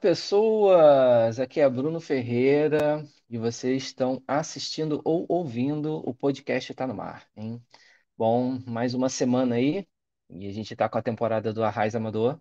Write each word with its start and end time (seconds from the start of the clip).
Pessoas! 0.00 1.40
Aqui 1.40 1.60
é 1.60 1.68
Bruno 1.68 2.00
Ferreira 2.00 3.04
e 3.28 3.36
vocês 3.36 3.82
estão 3.82 4.22
assistindo 4.28 5.00
ou 5.04 5.26
ouvindo 5.28 5.96
o 6.08 6.14
podcast 6.14 6.72
Tá 6.72 6.86
no 6.86 6.94
Mar, 6.94 7.26
hein? 7.36 7.60
Bom, 8.16 8.60
mais 8.66 8.94
uma 8.94 9.08
semana 9.08 9.56
aí 9.56 9.86
e 10.30 10.46
a 10.46 10.52
gente 10.52 10.76
tá 10.76 10.88
com 10.88 10.98
a 10.98 11.02
temporada 11.02 11.52
do 11.52 11.64
Arraiz 11.64 11.96
Amador, 11.96 12.40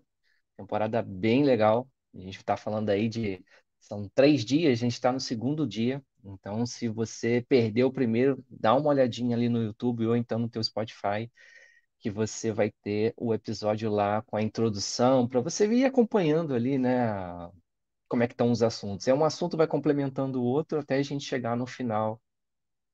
temporada 0.56 1.02
bem 1.02 1.44
legal. 1.44 1.90
A 2.14 2.20
gente 2.20 2.44
tá 2.44 2.56
falando 2.58 2.90
aí 2.90 3.09
de. 3.09 3.44
São 3.80 4.08
três 4.10 4.45
dias, 4.45 4.73
a 4.73 4.82
gente 4.82 4.94
está 4.94 5.12
no 5.12 5.20
segundo 5.20 5.67
dia. 5.67 6.04
Então, 6.23 6.66
se 6.66 6.88
você 6.88 7.45
perdeu 7.48 7.88
o 7.88 7.94
primeiro, 7.94 8.44
dá 8.50 8.76
uma 8.76 8.89
olhadinha 8.89 9.36
ali 9.36 9.50
no 9.50 9.64
YouTube 9.64 10.06
ou 10.08 10.16
então 10.16 10.39
no 10.39 10.50
teu 10.50 10.64
Spotify 10.64 11.32
que 12.00 12.09
você 12.12 12.52
vai 12.52 12.72
ter 12.84 13.14
o 13.17 13.34
episódio 13.34 13.90
lá 13.90 14.22
com 14.23 14.38
a 14.38 14.42
introdução, 14.42 15.28
para 15.28 15.42
você 15.42 15.67
vir 15.67 15.86
acompanhando 15.86 16.54
ali, 16.54 16.78
né, 16.78 17.08
como 18.08 18.23
é 18.23 18.28
que 18.28 18.34
estão 18.34 18.52
os 18.52 18.64
assuntos. 18.64 19.08
É 19.08 19.14
um 19.14 19.26
assunto 19.26 19.58
vai 19.58 19.67
complementando 19.67 20.42
o 20.42 20.45
outro 20.45 20.80
até 20.80 20.98
a 20.98 21.04
gente 21.04 21.26
chegar 21.26 21.56
no 21.58 21.66
final 21.67 22.22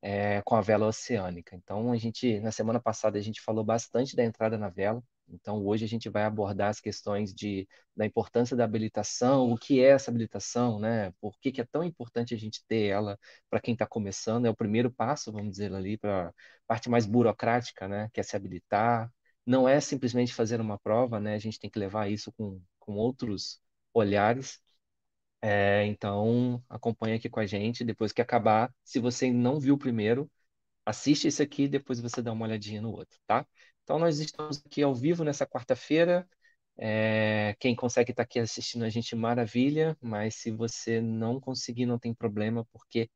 é, 0.02 0.42
com 0.44 0.56
a 0.56 0.62
vela 0.62 0.88
oceânica. 0.88 1.56
Então, 1.56 1.92
a 1.92 1.98
gente, 1.98 2.40
na 2.42 2.52
semana 2.52 2.80
passada, 2.82 3.18
a 3.18 3.22
gente 3.22 3.42
falou 3.42 3.64
bastante 3.64 4.16
da 4.16 4.24
entrada 4.24 4.58
na 4.58 4.70
vela. 4.70 5.04
Então, 5.30 5.66
hoje 5.66 5.86
a 5.86 5.88
gente 5.88 6.10
vai 6.10 6.24
abordar 6.24 6.70
as 6.70 6.80
questões 6.80 7.34
de, 7.34 7.68
da 7.96 8.06
importância 8.06 8.56
da 8.56 8.64
habilitação, 8.64 9.52
o 9.52 9.58
que 9.58 9.80
é 9.82 9.90
essa 9.90 10.12
habilitação, 10.12 10.80
né? 10.80 11.12
Por 11.20 11.38
que, 11.40 11.52
que 11.52 11.62
é 11.62 11.66
tão 11.66 11.84
importante 11.84 12.34
a 12.34 12.38
gente 12.38 12.64
ter 12.68 12.88
ela 12.88 13.18
para 13.50 13.60
quem 13.60 13.74
está 13.74 13.86
começando? 13.88 14.46
É 14.46 14.50
o 14.50 14.56
primeiro 14.56 14.92
passo, 14.92 15.32
vamos 15.32 15.52
dizer 15.52 15.74
ali, 15.74 15.98
para 15.98 16.30
a 16.30 16.34
parte 16.68 16.90
mais 16.90 17.06
burocrática, 17.06 17.88
né? 17.88 18.10
Que 18.14 18.20
é 18.20 18.24
se 18.24 18.36
habilitar. 18.36 19.12
Não 19.46 19.68
é 19.68 19.80
simplesmente 19.82 20.34
fazer 20.34 20.62
uma 20.62 20.78
prova, 20.80 21.20
né? 21.20 21.36
A 21.36 21.40
gente 21.40 21.60
tem 21.60 21.70
que 21.70 21.80
levar 21.80 22.10
isso 22.12 22.32
com, 22.34 22.62
com 22.80 22.94
outros 22.96 23.60
olhares. 23.94 24.62
É, 25.42 25.86
então, 25.86 26.64
acompanha 26.70 27.16
aqui 27.16 27.30
com 27.30 27.40
a 27.40 27.46
gente. 27.46 27.84
Depois 27.84 28.12
que 28.12 28.22
acabar, 28.22 28.74
se 28.84 29.00
você 29.00 29.32
não 29.32 29.60
viu 29.60 29.76
o 29.76 29.78
primeiro, 29.78 30.32
assiste 30.86 31.28
esse 31.28 31.44
aqui, 31.44 31.68
depois 31.68 32.00
você 32.02 32.22
dá 32.22 32.32
uma 32.34 32.46
olhadinha 32.46 32.82
no 32.82 32.92
outro, 32.92 33.20
tá? 33.28 33.46
Então, 33.84 34.00
nós 34.00 34.20
estamos 34.20 34.62
aqui 34.66 34.82
ao 34.82 34.96
vivo 34.96 35.24
nessa 35.24 35.46
quarta-feira. 35.46 36.28
É, 36.78 37.56
quem 37.60 37.76
consegue 37.76 38.12
estar 38.12 38.24
aqui 38.24 38.40
assistindo 38.40 38.84
a 38.86 38.90
gente, 38.90 39.16
maravilha, 39.16 39.98
mas 40.02 40.36
se 40.36 40.52
você 40.52 41.02
não 41.02 41.40
conseguir, 41.40 41.86
não 41.86 42.00
tem 42.00 42.14
problema, 42.14 42.66
porque 42.72 43.10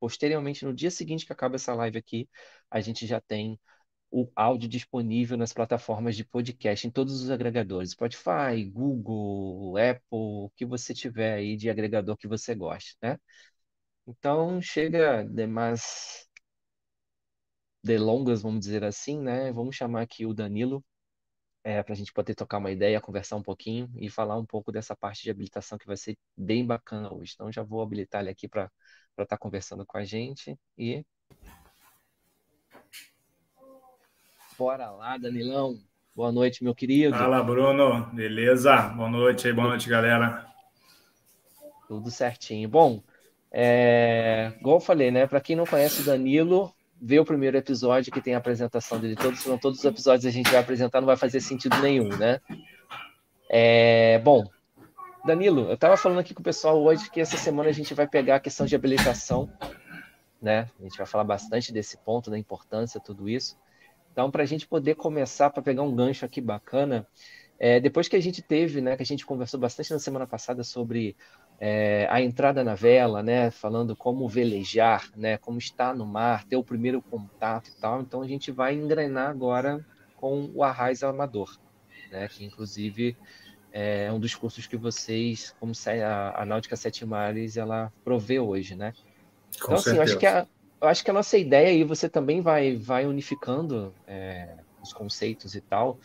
posteriormente, 0.00 0.64
no 0.64 0.74
dia 0.74 0.90
seguinte 0.90 1.26
que 1.26 1.32
acaba 1.32 1.56
essa 1.56 1.74
live 1.74 1.98
aqui, 1.98 2.28
a 2.70 2.80
gente 2.80 3.06
já 3.06 3.20
tem 3.20 3.58
o 4.10 4.30
áudio 4.36 4.68
disponível 4.68 5.36
nas 5.36 5.52
plataformas 5.52 6.16
de 6.16 6.24
podcast, 6.24 6.86
em 6.86 6.90
todos 6.90 7.22
os 7.22 7.30
agregadores, 7.30 7.92
Spotify, 7.92 8.64
Google, 8.72 9.76
Apple, 9.78 10.04
o 10.10 10.50
que 10.56 10.64
você 10.66 10.94
tiver 10.94 11.34
aí 11.34 11.56
de 11.56 11.70
agregador 11.70 12.16
que 12.16 12.28
você 12.28 12.54
goste, 12.54 12.96
né? 13.02 13.18
Então, 14.06 14.60
chega 14.60 15.24
de 15.24 15.46
mais 15.46 16.28
delongas, 17.84 18.40
vamos 18.40 18.60
dizer 18.60 18.82
assim, 18.82 19.20
né? 19.20 19.52
Vamos 19.52 19.76
chamar 19.76 20.00
aqui 20.00 20.24
o 20.24 20.32
Danilo 20.32 20.82
é, 21.62 21.82
para 21.82 21.92
a 21.92 21.96
gente 21.96 22.12
poder 22.14 22.34
tocar 22.34 22.56
uma 22.56 22.70
ideia, 22.70 23.00
conversar 23.00 23.36
um 23.36 23.42
pouquinho 23.42 23.90
e 23.96 24.08
falar 24.08 24.38
um 24.38 24.46
pouco 24.46 24.72
dessa 24.72 24.96
parte 24.96 25.22
de 25.22 25.30
habilitação 25.30 25.76
que 25.76 25.86
vai 25.86 25.96
ser 25.96 26.16
bem 26.34 26.66
bacana 26.66 27.12
hoje. 27.12 27.32
Então 27.34 27.52
já 27.52 27.62
vou 27.62 27.82
habilitar 27.82 28.22
ele 28.22 28.30
aqui 28.30 28.48
para 28.48 28.70
estar 29.12 29.26
tá 29.26 29.38
conversando 29.38 29.84
com 29.84 29.98
a 29.98 30.04
gente 30.04 30.58
e 30.78 31.04
bora 34.58 34.90
lá, 34.90 35.18
Danilão. 35.18 35.78
Boa 36.14 36.32
noite, 36.32 36.64
meu 36.64 36.74
querido. 36.74 37.16
Fala, 37.16 37.42
Bruno. 37.42 38.06
Beleza? 38.14 38.76
Boa 38.88 39.10
noite 39.10 39.46
aí, 39.46 39.52
boa 39.52 39.68
noite, 39.68 39.90
galera. 39.90 40.46
Tudo 41.88 42.10
certinho. 42.10 42.68
Bom, 42.68 43.02
é, 43.50 44.52
igual 44.58 44.76
eu 44.76 44.80
falei, 44.80 45.10
né? 45.10 45.26
Para 45.26 45.40
quem 45.40 45.56
não 45.56 45.66
conhece 45.66 46.02
o 46.02 46.04
Danilo, 46.04 46.72
vê 47.00 47.18
o 47.18 47.24
primeiro 47.24 47.56
episódio 47.56 48.12
que 48.12 48.20
tem 48.20 48.34
a 48.34 48.38
apresentação 48.38 48.98
dele 48.98 49.16
todos, 49.16 49.40
senão 49.40 49.58
todos 49.58 49.78
os 49.78 49.84
episódios 49.84 50.26
a 50.26 50.30
gente 50.30 50.50
vai 50.50 50.60
apresentar, 50.60 51.00
não 51.00 51.06
vai 51.06 51.16
fazer 51.16 51.40
sentido 51.40 51.76
nenhum, 51.78 52.08
né? 52.08 52.40
É, 53.48 54.18
bom, 54.20 54.44
Danilo, 55.24 55.68
eu 55.68 55.74
estava 55.74 55.96
falando 55.96 56.18
aqui 56.18 56.34
com 56.34 56.40
o 56.40 56.44
pessoal 56.44 56.82
hoje 56.82 57.10
que 57.10 57.20
essa 57.20 57.36
semana 57.36 57.68
a 57.68 57.72
gente 57.72 57.94
vai 57.94 58.06
pegar 58.06 58.36
a 58.36 58.40
questão 58.40 58.66
de 58.66 58.74
habilitação, 58.74 59.50
né? 60.40 60.68
A 60.78 60.82
gente 60.82 60.98
vai 60.98 61.06
falar 61.06 61.24
bastante 61.24 61.72
desse 61.72 61.96
ponto, 61.98 62.30
da 62.30 62.38
importância, 62.38 63.00
tudo 63.00 63.28
isso. 63.28 63.56
Então, 64.12 64.30
para 64.30 64.42
a 64.42 64.46
gente 64.46 64.66
poder 64.66 64.94
começar, 64.94 65.50
para 65.50 65.62
pegar 65.62 65.82
um 65.82 65.94
gancho 65.94 66.24
aqui 66.24 66.40
bacana, 66.40 67.06
é, 67.64 67.80
depois 67.80 68.08
que 68.08 68.14
a 68.14 68.20
gente 68.20 68.42
teve, 68.42 68.82
né, 68.82 68.94
que 68.94 69.02
a 69.02 69.06
gente 69.06 69.24
conversou 69.24 69.58
bastante 69.58 69.90
na 69.90 69.98
semana 69.98 70.26
passada 70.26 70.62
sobre 70.62 71.16
é, 71.58 72.06
a 72.10 72.20
entrada 72.20 72.62
na 72.62 72.74
vela, 72.74 73.22
né, 73.22 73.50
falando 73.50 73.96
como 73.96 74.28
velejar, 74.28 75.10
né, 75.16 75.38
como 75.38 75.56
estar 75.56 75.94
no 75.94 76.04
mar, 76.04 76.44
ter 76.44 76.56
o 76.56 76.62
primeiro 76.62 77.00
contato 77.00 77.68
e 77.68 77.80
tal. 77.80 78.02
Então 78.02 78.20
a 78.20 78.28
gente 78.28 78.52
vai 78.52 78.74
engrenar 78.74 79.30
agora 79.30 79.82
com 80.14 80.50
o 80.54 80.62
Arraiz 80.62 81.02
Amador, 81.02 81.58
né, 82.12 82.28
que 82.28 82.44
inclusive 82.44 83.16
é 83.72 84.12
um 84.12 84.20
dos 84.20 84.34
cursos 84.34 84.66
que 84.66 84.76
vocês, 84.76 85.56
como 85.58 85.72
a, 86.06 86.42
a 86.42 86.44
Náutica 86.44 86.76
Sete 86.76 87.06
Mares, 87.06 87.56
ela 87.56 87.90
provê 88.04 88.38
hoje, 88.38 88.74
né? 88.74 88.92
Com 89.58 89.72
então, 89.72 89.74
assim, 89.76 89.96
eu 89.96 90.02
acho 90.02 90.18
que 90.18 90.26
a, 90.26 90.46
eu 90.82 90.86
acho 90.86 91.02
que 91.02 91.10
a 91.10 91.14
nossa 91.14 91.38
ideia 91.38 91.68
aí 91.68 91.82
você 91.82 92.10
também 92.10 92.42
vai, 92.42 92.76
vai 92.76 93.06
unificando 93.06 93.94
é, 94.06 94.54
os 94.82 94.92
conceitos 94.92 95.54
e 95.54 95.62
tal. 95.62 95.98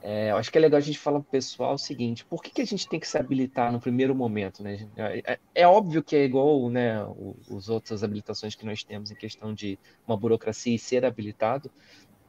É, 0.00 0.30
eu 0.30 0.36
acho 0.36 0.50
que 0.50 0.56
é 0.56 0.60
legal 0.60 0.78
a 0.78 0.82
gente 0.82 0.98
falar 0.98 1.18
para 1.20 1.28
o 1.28 1.30
pessoal 1.30 1.74
o 1.74 1.78
seguinte: 1.78 2.24
por 2.24 2.42
que, 2.42 2.50
que 2.50 2.62
a 2.62 2.66
gente 2.66 2.88
tem 2.88 3.00
que 3.00 3.08
se 3.08 3.18
habilitar 3.18 3.72
no 3.72 3.80
primeiro 3.80 4.14
momento? 4.14 4.62
Né? 4.62 4.88
É, 4.96 5.32
é, 5.32 5.38
é 5.54 5.66
óbvio 5.66 6.02
que 6.02 6.14
é 6.14 6.24
igual 6.24 6.70
né, 6.70 7.04
os 7.48 7.68
outras 7.68 8.04
habilitações 8.04 8.54
que 8.54 8.64
nós 8.64 8.84
temos 8.84 9.10
em 9.10 9.16
questão 9.16 9.52
de 9.52 9.78
uma 10.06 10.16
burocracia 10.16 10.74
e 10.74 10.78
ser 10.78 11.04
habilitado, 11.04 11.70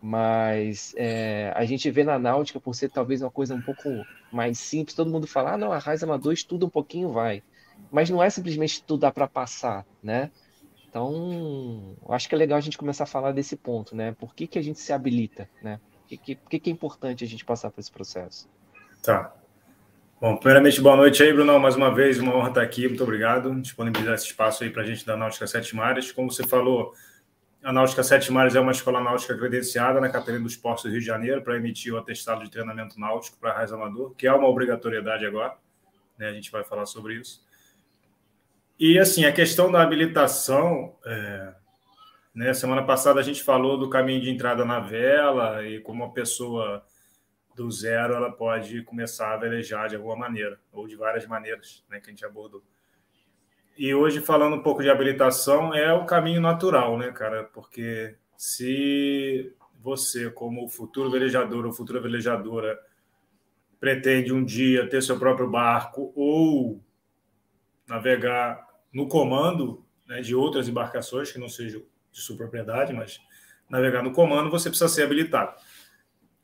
mas 0.01 0.93
é, 0.97 1.51
a 1.55 1.63
gente 1.65 1.91
vê 1.91 2.03
na 2.03 2.17
náutica, 2.17 2.59
por 2.59 2.73
ser 2.73 2.89
talvez 2.89 3.21
uma 3.21 3.29
coisa 3.29 3.53
um 3.53 3.61
pouco 3.61 3.89
mais 4.31 4.57
simples, 4.57 4.95
todo 4.95 5.11
mundo 5.11 5.27
fala: 5.27 5.53
ah, 5.53 5.57
não, 5.57 5.71
a 5.71 5.77
Raiz 5.77 6.01
Amador 6.03 6.33
estuda 6.33 6.65
um 6.65 6.69
pouquinho, 6.69 7.11
vai. 7.11 7.43
Mas 7.91 8.09
não 8.09 8.21
é 8.21 8.29
simplesmente 8.29 8.73
estudar 8.73 9.11
para 9.11 9.27
passar, 9.27 9.85
né? 10.01 10.31
Então, 10.89 11.95
acho 12.09 12.27
que 12.27 12.33
é 12.33 12.37
legal 12.37 12.57
a 12.57 12.61
gente 12.61 12.77
começar 12.77 13.03
a 13.03 13.07
falar 13.07 13.31
desse 13.31 13.55
ponto, 13.55 13.95
né? 13.95 14.11
Por 14.13 14.33
que, 14.33 14.47
que 14.47 14.57
a 14.57 14.61
gente 14.61 14.79
se 14.79 14.91
habilita, 14.91 15.47
né? 15.61 15.79
Que, 16.17 16.35
que, 16.59 16.69
é 16.69 16.73
importante 16.73 17.23
a 17.23 17.27
gente 17.27 17.45
passar 17.45 17.69
por 17.69 17.79
esse 17.79 17.91
processo? 17.91 18.49
Tá. 19.03 19.33
Bom, 20.19 20.35
primeiramente, 20.35 20.81
boa 20.81 20.97
noite 20.97 21.23
aí, 21.23 21.31
Bruno. 21.31 21.59
Mais 21.59 21.75
uma 21.75 21.93
vez, 21.93 22.19
uma 22.19 22.35
honra 22.35 22.49
estar 22.49 22.61
aqui. 22.61 22.87
Muito 22.87 23.03
obrigado. 23.03 23.53
Disponibilizar 23.61 24.15
esse 24.15 24.25
espaço 24.25 24.63
aí 24.63 24.69
para 24.69 24.81
a 24.81 24.85
gente 24.85 25.05
da 25.05 25.15
Náutica 25.15 25.47
Sete 25.47 25.75
Mares. 25.75 26.11
Como 26.11 26.31
você 26.31 26.45
falou, 26.45 26.93
a 27.63 27.71
Náutica 27.71 28.03
Sete 28.03 28.31
Mares 28.31 28.55
é 28.55 28.59
uma 28.59 28.71
escola 28.71 29.01
náutica 29.01 29.37
credenciada 29.37 29.99
na 30.01 30.09
Catarina 30.09 30.43
dos 30.43 30.57
Portos 30.57 30.83
do 30.83 30.89
Rio 30.89 30.99
de 30.99 31.05
Janeiro 31.05 31.41
para 31.41 31.55
emitir 31.55 31.93
o 31.93 31.97
atestado 31.97 32.43
de 32.43 32.49
treinamento 32.49 32.99
náutico 32.99 33.37
para 33.37 33.53
Raiz 33.53 33.71
Amador, 33.71 34.13
que 34.15 34.27
é 34.27 34.33
uma 34.33 34.47
obrigatoriedade 34.47 35.25
agora. 35.25 35.55
Né? 36.17 36.27
A 36.27 36.33
gente 36.33 36.51
vai 36.51 36.63
falar 36.63 36.85
sobre 36.85 37.15
isso. 37.15 37.45
E, 38.79 38.97
assim, 38.97 39.25
a 39.25 39.31
questão 39.31 39.69
da 39.69 39.81
habilitação, 39.81 40.95
é, 41.05 41.53
né? 42.39 42.53
Semana 42.53 42.81
passada 42.81 43.19
a 43.19 43.23
gente 43.23 43.43
falou 43.43 43.77
do 43.77 43.89
caminho 43.89 44.21
de 44.21 44.29
entrada 44.29 44.63
na 44.63 44.79
vela 44.79 45.67
e 45.67 45.81
como 45.81 46.05
uma 46.05 46.13
pessoa 46.13 46.81
do 47.53 47.69
zero 47.69 48.13
ela 48.13 48.31
pode 48.31 48.81
começar 48.83 49.33
a 49.33 49.37
velejar 49.37 49.89
de 49.89 49.97
alguma 49.97 50.15
maneira, 50.15 50.57
ou 50.71 50.87
de 50.87 50.95
várias 50.95 51.27
maneiras, 51.27 51.83
né, 51.89 51.99
que 51.99 52.07
a 52.07 52.11
gente 52.11 52.23
abordou. 52.23 52.63
E 53.77 53.93
hoje, 53.93 54.21
falando 54.21 54.55
um 54.55 54.63
pouco 54.63 54.81
de 54.81 54.89
habilitação, 54.89 55.73
é 55.73 55.91
o 55.91 56.05
caminho 56.05 56.39
natural, 56.39 56.97
né, 56.97 57.11
cara? 57.11 57.43
Porque 57.43 58.15
se 58.37 59.53
você, 59.81 60.29
como 60.29 60.69
futuro 60.69 61.11
velejador 61.11 61.65
ou 61.65 61.73
futura 61.73 61.99
velejadora, 61.99 62.79
pretende 63.81 64.31
um 64.31 64.45
dia 64.45 64.87
ter 64.87 65.03
seu 65.03 65.19
próprio 65.19 65.49
barco 65.49 66.13
ou 66.15 66.81
navegar 67.85 68.65
no 68.93 69.09
comando 69.09 69.85
né, 70.07 70.21
de 70.21 70.33
outras 70.33 70.69
embarcações 70.69 71.33
que 71.33 71.37
não 71.37 71.49
sejam 71.49 71.81
de 72.11 72.21
sua 72.21 72.37
propriedade, 72.37 72.93
mas 72.93 73.19
navegar 73.69 74.03
no 74.03 74.11
comando 74.11 74.49
você 74.49 74.69
precisa 74.69 74.89
ser 74.89 75.03
habilitado. 75.03 75.55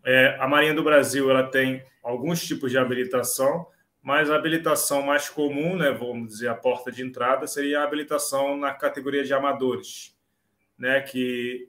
É, 0.03 0.38
a 0.39 0.47
Marinha 0.47 0.73
do 0.73 0.83
Brasil 0.83 1.29
ela 1.31 1.44
tem 1.44 1.83
alguns 2.03 2.45
tipos 2.45 2.69
de 2.69 2.77
habilitação, 2.77 3.67
mas 4.01 4.29
a 4.29 4.35
habilitação 4.35 5.01
mais 5.01 5.27
comum, 5.29 5.75
né, 5.75 5.89
vamos 5.91 6.27
dizer, 6.27 6.47
a 6.47 6.53
porta 6.53 6.91
de 6.91 7.01
entrada, 7.01 7.47
seria 7.47 7.79
a 7.79 7.83
habilitação 7.83 8.56
na 8.56 8.71
categoria 8.71 9.23
de 9.23 9.33
amadores, 9.33 10.15
né, 10.77 11.01
que 11.01 11.67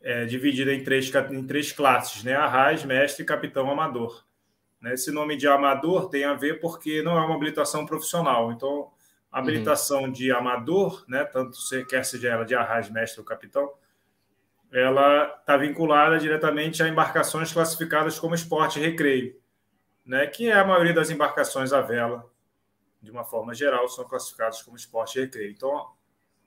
é 0.00 0.24
dividida 0.24 0.74
em 0.74 0.82
três, 0.82 1.12
em 1.30 1.46
três 1.46 1.70
classes, 1.70 2.24
né, 2.24 2.34
arraiz, 2.34 2.84
mestre 2.84 3.22
e 3.22 3.26
capitão 3.26 3.70
amador. 3.70 4.26
Né, 4.80 4.94
esse 4.94 5.12
nome 5.12 5.36
de 5.36 5.46
amador 5.46 6.08
tem 6.08 6.24
a 6.24 6.34
ver 6.34 6.58
porque 6.58 7.02
não 7.02 7.16
é 7.16 7.20
uma 7.20 7.36
habilitação 7.36 7.86
profissional, 7.86 8.50
então 8.50 8.90
habilitação 9.30 10.04
uhum. 10.04 10.12
de 10.12 10.30
amador, 10.30 11.04
né, 11.08 11.24
tanto 11.24 11.56
se 11.56 11.84
quer 11.84 12.04
seja 12.04 12.28
ela 12.28 12.44
de 12.44 12.54
arraiz, 12.54 12.90
mestre 12.90 13.20
ou 13.20 13.26
capitão, 13.26 13.72
ela 14.72 15.36
está 15.40 15.56
vinculada 15.56 16.18
diretamente 16.18 16.82
a 16.82 16.88
embarcações 16.88 17.52
classificadas 17.52 18.18
como 18.18 18.34
esporte 18.34 18.78
e 18.78 18.82
recreio, 18.82 19.38
né, 20.04 20.26
que 20.26 20.48
é 20.48 20.54
a 20.54 20.64
maioria 20.64 20.94
das 20.94 21.10
embarcações 21.10 21.72
à 21.72 21.80
vela 21.80 22.28
de 23.06 23.10
uma 23.10 23.24
forma 23.24 23.54
geral, 23.54 23.88
são 23.88 24.04
classificados 24.04 24.60
como 24.62 24.76
esporte 24.76 25.18
e 25.18 25.22
recreio. 25.22 25.52
Então, 25.52 25.86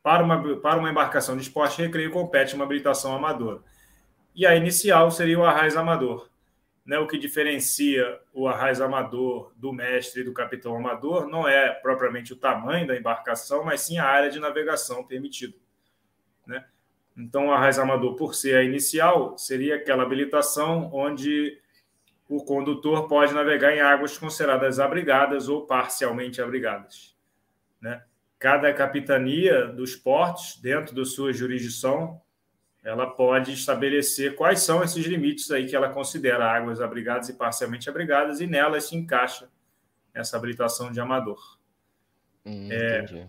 para 0.03 0.21
uma, 0.23 0.59
para 0.59 0.77
uma 0.77 0.89
embarcação 0.89 1.35
de 1.35 1.43
esporte 1.43 1.81
e 1.81 1.85
recreio, 1.85 2.11
compete 2.11 2.53
uma 2.53 2.65
habilitação 2.65 3.15
amadora. 3.15 3.61
E 4.35 4.45
a 4.45 4.55
inicial 4.55 5.09
seria 5.09 5.39
o 5.39 5.45
arraiz 5.45 5.75
amador. 5.75 6.29
Né, 6.85 6.97
o 6.97 7.07
que 7.07 7.17
diferencia 7.19 8.19
o 8.33 8.47
arraiz 8.47 8.81
amador 8.81 9.53
do 9.55 9.71
mestre 9.71 10.21
e 10.21 10.23
do 10.23 10.33
capitão 10.33 10.75
amador 10.75 11.27
não 11.27 11.47
é 11.47 11.69
propriamente 11.69 12.33
o 12.33 12.35
tamanho 12.35 12.87
da 12.87 12.97
embarcação, 12.97 13.63
mas 13.63 13.81
sim 13.81 13.99
a 13.99 14.05
área 14.05 14.31
de 14.31 14.39
navegação 14.39 15.05
permitida. 15.05 15.55
Né? 16.47 16.65
Então, 17.15 17.47
o 17.47 17.51
arraiz 17.51 17.77
amador, 17.77 18.15
por 18.15 18.33
ser 18.33 18.55
a 18.55 18.63
inicial, 18.63 19.37
seria 19.37 19.75
aquela 19.75 20.03
habilitação 20.03 20.89
onde 20.91 21.59
o 22.27 22.43
condutor 22.43 23.07
pode 23.07 23.33
navegar 23.33 23.75
em 23.75 23.81
águas 23.81 24.17
consideradas 24.17 24.79
abrigadas 24.79 25.49
ou 25.49 25.65
parcialmente 25.65 26.41
abrigadas. 26.41 27.15
Né? 27.81 28.03
Cada 28.37 28.73
capitania 28.73 29.65
dos 29.65 29.95
portos, 29.95 30.59
dentro 30.61 30.95
da 30.95 31.03
sua 31.03 31.33
jurisdição, 31.33 32.21
ela 32.83 33.07
pode 33.07 33.51
estabelecer 33.51 34.35
quais 34.35 34.61
são 34.61 34.83
esses 34.83 35.05
limites 35.05 35.51
aí 35.51 35.67
que 35.67 35.75
ela 35.75 35.89
considera 35.89 36.45
águas 36.45 36.79
abrigadas 36.79 37.29
e 37.29 37.33
parcialmente 37.33 37.89
abrigadas, 37.89 38.39
e 38.39 38.47
nelas 38.47 38.85
se 38.85 38.95
encaixa 38.95 39.49
essa 40.13 40.37
habilitação 40.37 40.91
de 40.91 40.99
amador. 40.99 41.57
Hum, 42.45 42.69
é, 42.71 43.27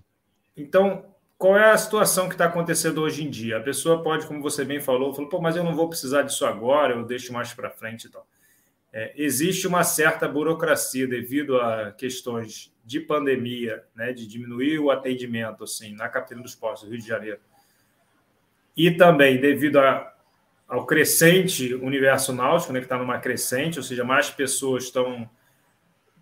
então, 0.56 1.04
qual 1.36 1.56
é 1.56 1.70
a 1.70 1.78
situação 1.78 2.28
que 2.28 2.34
está 2.34 2.46
acontecendo 2.46 3.02
hoje 3.02 3.24
em 3.24 3.30
dia? 3.30 3.58
A 3.58 3.62
pessoa 3.62 4.02
pode, 4.02 4.26
como 4.26 4.40
você 4.40 4.64
bem 4.64 4.80
falou, 4.80 5.12
falou, 5.12 5.28
pô, 5.28 5.40
mas 5.40 5.56
eu 5.56 5.64
não 5.64 5.74
vou 5.74 5.88
precisar 5.88 6.22
disso 6.22 6.46
agora, 6.46 6.94
eu 6.94 7.04
deixo 7.04 7.32
mais 7.32 7.52
para 7.52 7.70
frente 7.70 8.04
e 8.06 8.10
tal. 8.10 8.26
É, 8.92 9.12
existe 9.16 9.66
uma 9.66 9.84
certa 9.84 10.26
burocracia 10.28 11.06
devido 11.06 11.60
a 11.60 11.92
questões 11.92 12.72
de 12.84 12.98
pandemia, 13.00 13.84
né, 13.94 14.12
de 14.12 14.26
diminuir 14.26 14.78
o 14.80 14.90
atendimento 14.90 15.64
assim, 15.64 15.94
na 15.94 16.08
Capitania 16.08 16.42
dos 16.42 16.54
Postos 16.54 16.88
do 16.88 16.92
Rio 16.92 17.00
de 17.00 17.08
Janeiro 17.08 17.40
e 18.76 18.90
também 18.90 19.40
devido 19.40 19.78
a, 19.78 20.12
ao 20.68 20.86
crescente 20.86 21.74
universo 21.74 22.32
náutico, 22.32 22.72
né, 22.72 22.80
que 22.80 22.86
está 22.86 22.96
numa 22.96 23.18
crescente, 23.18 23.78
ou 23.78 23.82
seja, 23.82 24.04
mais 24.04 24.30
pessoas 24.30 24.84
estão 24.84 25.28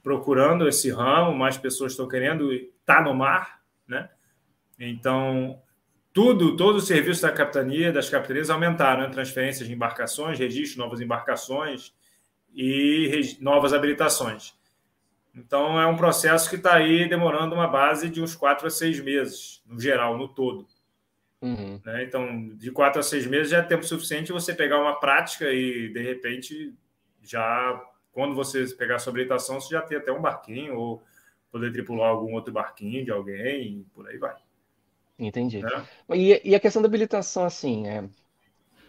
procurando 0.03 0.67
esse 0.67 0.91
ramo, 0.91 1.37
mais 1.37 1.57
pessoas 1.59 1.93
estão 1.93 2.09
querendo 2.09 2.53
estar 2.53 2.97
tá 2.97 3.03
no 3.03 3.15
mar, 3.15 3.61
né? 3.87 4.09
Então, 4.79 5.61
tudo, 6.13 6.57
todo 6.57 6.77
o 6.77 6.81
serviço 6.81 7.23
da 7.23 7.33
capitania, 7.33 7.93
das 7.93 8.09
capitanias 8.09 8.49
aumentaram, 8.49 9.03
né? 9.03 9.09
transferências 9.09 9.69
de 9.69 9.75
embarcações, 9.75 10.39
registro, 10.39 10.79
novas 10.79 11.01
embarcações 11.01 11.93
e 12.55 13.37
novas 13.41 13.73
habilitações. 13.73 14.55
Então, 15.35 15.81
é 15.81 15.87
um 15.87 15.97
processo 15.97 16.49
que 16.49 16.57
está 16.57 16.75
aí 16.75 17.09
demorando 17.09 17.55
uma 17.55 17.69
base 17.69 18.09
de 18.09 18.21
uns 18.21 18.35
quatro 18.35 18.67
a 18.67 18.71
seis 18.71 18.99
meses, 18.99 19.63
no 19.67 19.81
geral, 19.81 20.17
no 20.17 20.27
todo. 20.27 20.67
Uhum. 21.41 21.81
Né? 21.85 22.05
Então, 22.05 22.49
de 22.57 22.71
quatro 22.71 23.01
a 23.01 23.03
seis 23.03 23.27
meses 23.27 23.51
já 23.51 23.59
é 23.59 23.63
tempo 23.63 23.85
suficiente 23.85 24.33
você 24.33 24.55
pegar 24.55 24.81
uma 24.81 24.99
prática 24.99 25.51
e, 25.53 25.89
de 25.89 26.03
repente, 26.03 26.75
já 27.23 27.81
quando 28.13 28.35
você 28.35 28.67
pegar 28.75 28.97
a 28.97 28.99
sua 28.99 29.13
habilitação, 29.13 29.61
você 29.61 29.75
já 29.75 29.83
tem 29.83 29.99
até 29.99 30.11
um 30.11 30.21
barquinho 30.21 30.77
ou 30.77 31.03
poder 31.51 31.73
tripular 31.73 32.11
algum 32.11 32.35
outro 32.35 32.53
barquinho 32.53 33.05
de 33.05 33.11
alguém 33.11 33.87
por 33.95 34.09
aí 34.09 34.19
vai. 34.19 34.37
Entendi. 35.19 35.63
Né? 35.63 35.87
E, 36.15 36.51
e, 36.51 36.55
a 36.55 36.61
questão 36.61 36.83
da 36.83 36.89
habilitação, 36.89 37.45
assim, 37.45 37.87
é, 37.87 38.09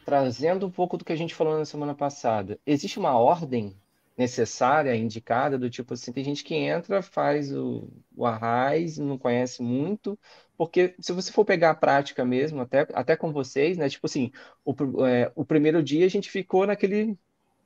trazendo 0.05 0.65
um 0.65 0.71
pouco 0.71 0.97
do 0.97 1.05
que 1.05 1.13
a 1.13 1.15
gente 1.15 1.35
falou 1.35 1.57
na 1.57 1.65
semana 1.65 1.95
passada, 1.95 2.59
existe 2.65 2.99
uma 2.99 3.17
ordem 3.17 3.75
necessária, 4.19 4.93
indicada, 4.93 5.57
do 5.57 5.69
tipo 5.69 5.93
assim, 5.93 6.11
tem 6.11 6.25
gente 6.25 6.43
que 6.43 6.53
entra, 6.53 7.01
faz 7.01 7.55
o, 7.55 7.87
o 8.13 8.25
arraiz, 8.25 8.97
não 8.97 9.17
conhece 9.17 9.61
muito, 9.63 10.19
porque 10.57 10.93
se 10.99 11.13
você 11.13 11.31
for 11.31 11.45
pegar 11.45 11.69
a 11.69 11.75
prática 11.75 12.25
mesmo, 12.25 12.59
até, 12.59 12.85
até 12.93 13.15
com 13.15 13.31
vocês, 13.31 13.77
né, 13.77 13.87
tipo 13.87 14.05
assim, 14.05 14.29
o, 14.65 14.75
é, 15.05 15.31
o 15.35 15.45
primeiro 15.45 15.81
dia 15.81 16.05
a 16.05 16.09
gente 16.09 16.29
ficou 16.29 16.67
naquele 16.67 17.17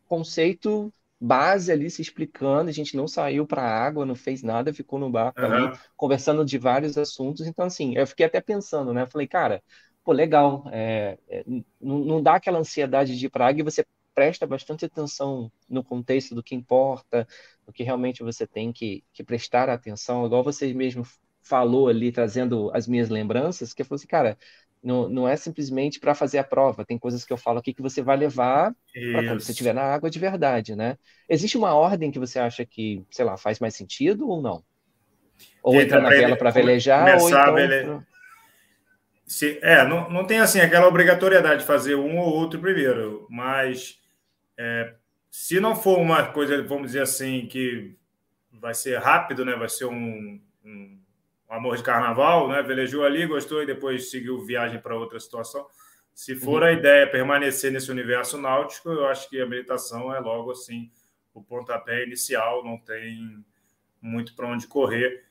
conceito 0.08 0.94
base 1.20 1.72
ali 1.72 1.90
se 1.90 2.04
explicando, 2.04 2.70
a 2.70 2.74
gente 2.74 2.96
não 2.96 3.08
saiu 3.08 3.48
para 3.48 3.64
a 3.64 3.86
água, 3.86 4.06
não 4.06 4.14
fez 4.14 4.44
nada, 4.44 4.72
ficou 4.72 5.00
no 5.00 5.10
barco 5.10 5.42
uhum. 5.42 5.52
ali 5.52 5.80
conversando 5.98 6.46
de 6.46 6.60
vários 6.60 7.00
assuntos, 7.00 7.48
então 7.48 7.66
assim, 7.66 7.98
eu 7.98 8.06
fiquei 8.06 8.28
até 8.28 8.40
pensando, 8.40 8.94
né, 8.94 9.08
falei, 9.08 9.26
cara, 9.26 9.64
pô, 10.04 10.12
legal, 10.12 10.66
é, 10.72 11.18
é, 11.28 11.44
não, 11.82 11.98
não 11.98 12.22
dá 12.22 12.36
aquela 12.36 12.60
ansiedade 12.60 13.18
de 13.18 13.26
ir 13.26 13.30
para 13.30 13.46
a 13.46 13.48
água 13.48 13.62
e 13.62 13.64
você 13.64 13.84
presta 14.14 14.46
bastante 14.46 14.86
atenção 14.86 15.52
no 15.70 15.84
contexto 15.84 16.36
do 16.36 16.44
que 16.44 16.56
importa, 16.56 17.28
do 17.66 17.74
que 17.74 17.84
realmente 17.84 18.24
você 18.24 18.46
tem 18.46 18.72
que, 18.72 19.04
que 19.14 19.24
prestar 19.24 19.70
atenção, 19.70 20.26
igual 20.26 20.44
você 20.44 20.74
mesmo 20.74 21.06
falou 21.42 21.90
ali, 21.90 22.12
trazendo 22.12 22.72
as 22.74 22.88
minhas 22.88 23.10
lembranças, 23.10 23.74
que 23.74 23.82
eu 23.82 23.86
falei 23.86 23.98
assim, 23.98 24.08
cara, 24.08 24.38
não, 24.82 25.08
não 25.08 25.28
é 25.28 25.36
simplesmente 25.36 26.00
para 26.00 26.14
fazer 26.14 26.38
a 26.38 26.44
prova, 26.44 26.86
tem 26.86 26.98
coisas 26.98 27.24
que 27.24 27.32
eu 27.32 27.38
falo 27.38 27.60
aqui 27.60 27.74
que 27.74 27.82
você 27.82 28.02
vai 28.02 28.18
levar 28.18 28.76
para 28.94 29.24
quando 29.24 29.40
você 29.42 29.52
estiver 29.52 29.74
na 29.74 29.84
água 29.84 30.10
de 30.10 30.20
verdade, 30.20 30.76
né? 30.76 30.98
Existe 31.28 31.58
uma 31.58 31.74
ordem 31.74 32.12
que 32.12 32.20
você 32.20 32.38
acha 32.40 32.66
que, 32.66 33.04
sei 33.10 33.24
lá, 33.24 33.38
faz 33.38 33.60
mais 33.60 33.76
sentido 33.76 34.28
ou 34.28 34.42
não? 34.42 34.64
Ou 35.62 35.76
entra 35.82 36.02
na 36.02 36.10
vela 36.10 36.36
para 36.36 36.50
velejar, 36.50 37.18
ou 37.22 37.30
então... 37.30 37.54
Vele... 37.56 38.02
Se, 39.26 39.58
é, 39.62 39.88
não, 39.88 40.10
não 40.10 40.26
tem 40.26 40.40
assim 40.40 40.60
aquela 40.60 40.88
obrigatoriedade 40.88 41.62
de 41.62 41.66
fazer 41.66 41.96
um 41.96 42.20
ou 42.20 42.34
outro 42.34 42.60
primeiro, 42.60 43.26
mas 43.30 44.00
é, 44.58 44.96
se 45.30 45.60
não 45.60 45.76
for 45.76 46.00
uma 46.00 46.32
coisa, 46.32 46.62
vamos 46.64 46.88
dizer 46.88 47.02
assim, 47.02 47.48
que 47.48 47.96
vai 48.52 48.74
ser 48.74 48.98
rápido, 49.00 49.44
né? 49.44 49.56
Vai 49.56 49.70
ser 49.70 49.86
um, 49.86 50.40
um, 50.64 51.00
amor 51.50 51.78
de 51.78 51.84
carnaval, 51.84 52.48
né? 52.50 52.62
Velejou 52.62 53.04
ali, 53.04 53.26
gostou 53.26 53.62
e 53.62 53.66
depois 53.66 54.10
seguiu 54.12 54.46
viagem 54.46 54.80
para 54.80 54.96
outra 54.96 55.20
situação. 55.20 55.66
Se 56.14 56.36
for 56.36 56.62
uhum. 56.62 56.68
a 56.68 56.72
ideia 56.72 57.10
permanecer 57.10 57.72
nesse 57.72 57.90
universo 57.92 58.38
náutico, 58.38 58.90
eu 58.90 59.08
acho 59.08 59.30
que 59.30 59.42
a 59.42 59.48
meditação 59.48 60.14
é 60.14 60.20
logo 60.20 60.52
assim 60.52 60.92
o 61.34 61.42
pontapé 61.42 62.04
inicial, 62.04 62.64
não 62.64 62.78
tem 62.78 63.44
muito 64.00 64.36
para 64.36 64.48
onde 64.48 64.68
correr. 64.68 65.26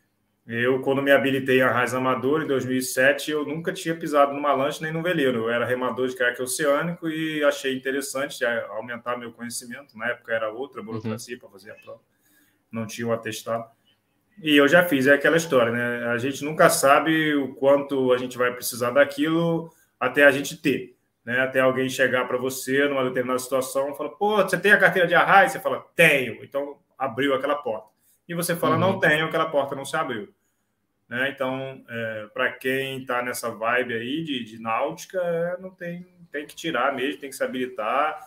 Eu, 0.45 0.81
quando 0.81 1.01
me 1.01 1.13
habilitei 1.13 1.59
em 1.59 1.63
Arraiz 1.63 1.95
Amador, 1.95 2.43
em 2.43 2.47
2007, 2.49 3.31
eu 3.31 3.47
nunca 3.47 3.73
tinha 3.73 3.95
pisado 3.95 4.33
numa 4.35 4.53
lancha 4.53 4.83
nem 4.83 4.93
num 4.93 5.03
veleiro. 5.03 5.45
Eu 5.45 5.51
era 5.51 5.65
remador 5.65 6.09
de 6.09 6.17
caiaque 6.17 6.43
oceânico 6.43 7.09
e 7.09 7.45
achei 7.45 7.77
interessante 7.77 8.45
aumentar 8.45 9.17
meu 9.17 9.33
conhecimento. 9.33 9.97
Na 9.97 10.09
época 10.09 10.33
era 10.33 10.51
outra 10.51 10.83
burocracia 10.83 11.37
uhum. 11.37 11.41
para 11.41 11.51
fazer 11.51 11.71
a 11.71 11.75
prova. 11.75 12.01
Não 12.73 12.87
tinha 12.87 13.07
o 13.07 13.13
atestado. 13.13 13.71
E 14.43 14.57
eu 14.57 14.67
já 14.67 14.85
fiz, 14.85 15.07
é 15.07 15.15
aquela 15.15 15.37
história, 15.37 15.71
né? 15.71 16.07
A 16.09 16.19
gente 16.19 16.43
nunca 16.43 16.69
sabe 16.69 17.35
o 17.37 17.55
quanto 17.55 18.13
a 18.13 18.19
gente 18.19 18.37
vai 18.37 18.53
precisar 18.53 18.91
daquilo 18.91 19.73
até 20.01 20.25
a 20.25 20.31
gente 20.33 20.57
ter. 20.57 20.97
Né? 21.25 21.39
Até 21.39 21.61
alguém 21.61 21.89
chegar 21.89 22.27
para 22.27 22.37
você 22.37 22.89
numa 22.89 23.05
determinada 23.05 23.39
situação 23.39 23.93
e 23.93 23.97
falar, 23.97 24.11
pô, 24.11 24.37
você 24.39 24.59
tem 24.59 24.73
a 24.73 24.79
carteira 24.79 25.07
de 25.07 25.15
arraiz? 25.15 25.53
Você 25.53 25.61
fala, 25.61 25.87
tenho. 25.95 26.43
Então, 26.43 26.79
abriu 26.99 27.33
aquela 27.33 27.55
porta 27.55 27.92
e 28.29 28.35
você 28.35 28.57
fala, 28.57 28.75
uhum. 28.75 28.81
não 28.81 29.00
tenho, 29.00 29.26
aquela 29.26 29.50
porta 29.50 29.75
não 29.75 29.85
se 29.85 29.97
abriu. 29.97 30.33
Né? 31.09 31.31
Então, 31.31 31.85
é, 31.88 32.26
para 32.33 32.52
quem 32.52 33.02
está 33.02 33.23
nessa 33.23 33.50
vibe 33.50 33.95
aí 33.95 34.25
de, 34.25 34.45
de 34.45 34.59
náutica, 34.59 35.19
é, 35.19 35.61
não 35.61 35.71
tem, 35.71 36.07
tem 36.31 36.47
que 36.47 36.57
tirar 36.57 36.95
mesmo, 36.95 37.21
tem 37.21 37.29
que 37.29 37.37
se 37.37 37.45
habilitar. 37.45 38.19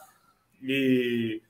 E 0.62 1.42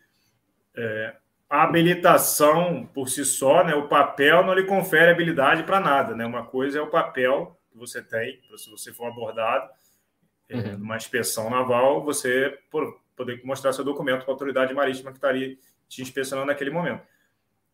é, 0.76 1.16
a 1.50 1.64
habilitação 1.64 2.90
por 2.94 3.10
si 3.10 3.26
só, 3.26 3.64
né, 3.64 3.76
o 3.76 3.88
papel 3.88 4.46
não 4.46 4.54
lhe 4.54 4.64
confere 4.64 5.12
habilidade 5.12 5.64
para 5.64 5.80
nada. 5.80 6.16
Né? 6.16 6.26
Uma 6.26 6.46
coisa 6.46 6.80
é 6.80 6.82
o 6.82 6.90
papel 6.90 7.60
que 7.70 7.78
você 7.78 8.02
tem, 8.02 8.40
se 8.58 8.70
você 8.70 8.94
for 8.94 9.08
abordado 9.08 9.70
é, 10.48 10.56
uhum. 10.56 10.78
numa 10.78 10.98
inspeção 10.98 11.50
naval, 11.50 12.04
você 12.04 12.58
por, 12.72 13.02
poder 13.16 13.42
mostrar 13.44 13.74
seu 13.74 13.84
documento 13.84 14.24
para 14.24 14.32
a 14.32 14.34
autoridade 14.34 14.74
marítima 14.74 15.12
que 15.12 15.18
estaria 15.18 15.58
te 15.88 16.02
inspecionando 16.02 16.48
naquele 16.48 16.70
momento. 16.70 17.04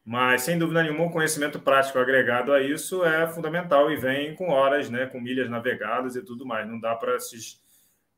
Mas, 0.03 0.41
sem 0.41 0.58
dúvida 0.58 0.81
nenhuma, 0.81 1.05
o 1.05 1.12
conhecimento 1.12 1.60
prático 1.60 2.00
agregado 2.00 2.51
a 2.51 2.62
isso 2.62 3.05
é 3.05 3.27
fundamental 3.27 3.91
e 3.91 3.96
vem 3.96 4.36
com 4.36 4.50
horas, 4.50 4.89
né, 4.89 5.05
com 5.05 5.22
milhas 5.22 5.50
navegadas 5.50 6.15
e 6.15 6.24
tudo 6.24 6.46
mais. 6.46 6.67
Não 6.67 6.79
dá 6.79 6.96
para 6.96 7.15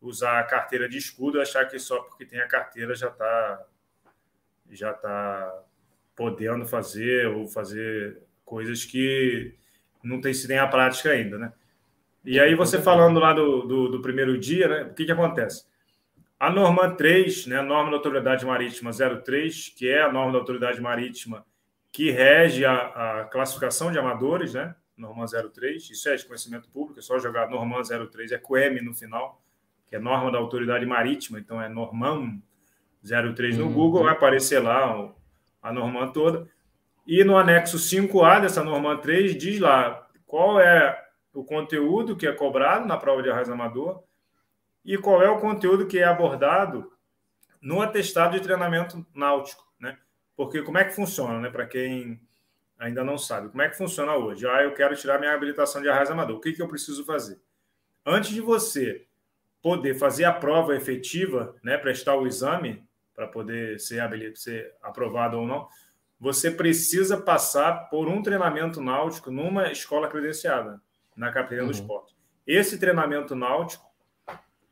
usar 0.02 0.40
a 0.40 0.44
carteira 0.44 0.88
de 0.88 0.98
escudo 0.98 1.38
e 1.38 1.42
achar 1.42 1.66
que 1.66 1.78
só 1.80 2.00
porque 2.00 2.26
tem 2.26 2.40
a 2.40 2.48
carteira 2.48 2.96
já 2.96 3.08
está 3.08 3.66
já 4.70 4.94
tá 4.94 5.64
podendo 6.16 6.66
fazer 6.66 7.28
ou 7.28 7.48
fazer 7.48 8.22
coisas 8.46 8.86
que 8.86 9.54
não 10.04 10.20
tem 10.22 10.34
se 10.34 10.48
tem 10.48 10.58
a 10.58 10.68
prática 10.68 11.10
ainda, 11.10 11.38
né? 11.38 11.54
E 12.26 12.40
aí 12.40 12.56
você 12.56 12.82
falando 12.82 13.20
lá 13.20 13.34
do, 13.34 13.62
do, 13.64 13.90
do 13.90 14.02
primeiro 14.02 14.38
dia, 14.38 14.68
né, 14.68 14.84
o 14.84 14.94
que, 14.94 15.06
que 15.06 15.12
acontece? 15.12 15.66
A 16.40 16.50
norma 16.50 16.96
3, 16.96 17.48
né, 17.48 17.58
a 17.58 17.64
norma 17.64 17.92
da 17.92 17.98
Autoridade 17.98 18.46
Marítima 18.46 18.92
03, 18.92 19.74
que 19.78 19.90
é 19.90 20.02
a 20.02 20.12
norma 20.12 20.32
da 20.32 20.40
Autoridade 20.40 20.82
Marítima 20.82 21.46
que 21.94 22.10
rege 22.10 22.66
a, 22.66 23.22
a, 23.22 23.26
classificação 23.26 23.92
de 23.92 24.00
amadores, 24.00 24.56
né? 24.56 24.76
Norma 24.98 25.26
03, 25.28 25.92
isso 25.92 26.10
é 26.10 26.16
de 26.16 26.26
conhecimento 26.26 26.68
público, 26.70 27.00
é 27.00 27.04
só 27.04 27.20
jogar 27.20 27.50
Norma 27.50 27.82
03, 27.84 28.32
é 28.32 28.38
COEM 28.38 28.82
no 28.84 28.96
final, 28.96 29.42
que 29.88 29.96
é 29.96 30.00
norma 30.00 30.32
da 30.32 30.40
autoridade 30.40 30.86
marítima, 30.86 31.40
então 31.40 31.62
é 31.62 31.70
Norman 31.70 32.42
03 33.04 33.58
no 33.60 33.66
uhum. 33.66 33.74
Google, 33.74 34.04
vai 34.04 34.14
aparecer 34.14 34.60
lá 34.60 35.14
a 35.62 35.72
norma 35.72 36.12
toda. 36.12 36.48
E 37.06 37.24
no 37.24 37.38
anexo 37.38 37.78
5A 37.78 38.42
dessa 38.42 38.64
norma 38.64 38.98
3 38.98 39.38
diz 39.38 39.60
lá 39.60 40.08
qual 40.26 40.60
é 40.60 41.00
o 41.34 41.44
conteúdo 41.44 42.16
que 42.16 42.26
é 42.26 42.32
cobrado 42.32 42.88
na 42.88 42.98
prova 42.98 43.22
de 43.22 43.30
arraso 43.30 43.52
amador 43.52 44.04
e 44.84 44.98
qual 44.98 45.22
é 45.22 45.30
o 45.30 45.40
conteúdo 45.40 45.86
que 45.86 46.00
é 46.00 46.06
abordado 46.06 46.92
no 47.62 47.82
atestado 47.82 48.36
de 48.36 48.44
treinamento 48.44 49.06
náutico? 49.14 49.63
Porque 50.36 50.62
como 50.62 50.78
é 50.78 50.84
que 50.84 50.96
funciona, 50.96 51.40
né? 51.40 51.50
Para 51.50 51.66
quem 51.66 52.20
ainda 52.78 53.04
não 53.04 53.18
sabe, 53.18 53.50
como 53.50 53.62
é 53.62 53.70
que 53.70 53.78
funciona 53.78 54.16
hoje? 54.16 54.48
Ah, 54.48 54.64
eu 54.64 54.74
quero 54.74 54.96
tirar 54.96 55.20
minha 55.20 55.34
habilitação 55.34 55.82
de 55.82 55.90
arraso 55.90 56.12
amador. 56.12 56.38
O 56.38 56.42
que, 56.42 56.54
que 56.54 56.62
eu 56.62 56.68
preciso 56.68 57.06
fazer? 57.06 57.40
Antes 58.06 58.32
de 58.32 58.42
você 58.42 59.06
poder 59.62 59.96
fazer 59.96 60.26
a 60.26 60.34
prova 60.34 60.76
efetiva, 60.76 61.56
né, 61.64 61.78
prestar 61.78 62.16
o 62.18 62.28
exame 62.28 62.86
para 63.16 63.28
poder 63.28 63.80
ser, 63.80 64.04
ser 64.36 64.76
aprovado 64.82 65.40
ou 65.40 65.48
não, 65.48 65.70
você 66.20 66.52
precisa 66.52 67.18
passar 67.18 67.90
por 67.90 68.08
um 68.08 68.22
treinamento 68.22 68.82
náutico 68.82 69.32
numa 69.32 69.72
escola 69.72 70.08
credenciada, 70.08 70.82
na 71.16 71.32
Capitania 71.32 71.64
uhum. 71.64 71.70
do 71.70 71.76
Esporte. 71.76 72.16
Esse 72.46 72.78
treinamento 72.78 73.36
náutico, 73.36 73.86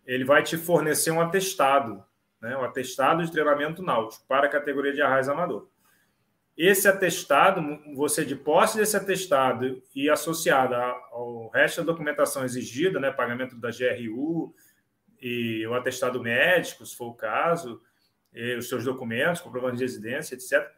ele 0.06 0.26
vai 0.26 0.44
te 0.44 0.58
fornecer 0.58 1.12
um 1.12 1.22
atestado, 1.22 2.04
né, 2.42 2.58
um 2.58 2.64
atestado 2.64 3.24
de 3.24 3.32
treinamento 3.32 3.84
náutico 3.84 4.26
para 4.28 4.48
a 4.48 4.50
categoria 4.50 4.92
de 4.92 5.02
arraiz 5.02 5.30
amador. 5.30 5.70
Esse 6.58 6.88
atestado, 6.88 7.62
você 7.96 8.26
de 8.26 8.36
posse 8.36 8.78
desse 8.78 8.98
atestado 8.98 9.82
e 9.96 10.10
associado 10.10 10.76
ao 10.76 11.50
resto 11.50 11.78
da 11.82 11.92
documentação 11.92 12.44
exigida, 12.44 13.00
né, 13.00 13.12
pagamento 13.12 13.56
da 13.56 13.70
GRU 13.70 14.54
e 15.22 15.66
o 15.68 15.74
atestado 15.74 16.22
médico, 16.22 16.86
se 16.86 16.96
for 16.96 17.08
o 17.08 17.14
caso, 17.14 17.82
os 18.58 18.68
seus 18.68 18.84
documentos, 18.84 19.42
comprovando 19.42 19.78
de 19.78 19.84
residência, 19.84 20.36
etc., 20.36 20.70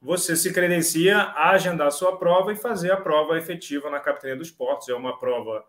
você 0.00 0.36
se 0.36 0.52
credencia 0.52 1.18
a 1.18 1.50
agendar 1.50 1.86
a 1.86 1.90
sua 1.90 2.18
prova 2.18 2.52
e 2.52 2.56
fazer 2.56 2.92
a 2.92 2.96
prova 2.96 3.38
efetiva 3.38 3.90
na 3.90 3.98
Capitania 3.98 4.36
dos 4.36 4.50
Portos. 4.50 4.88
É 4.88 4.94
uma 4.94 5.18
prova 5.18 5.64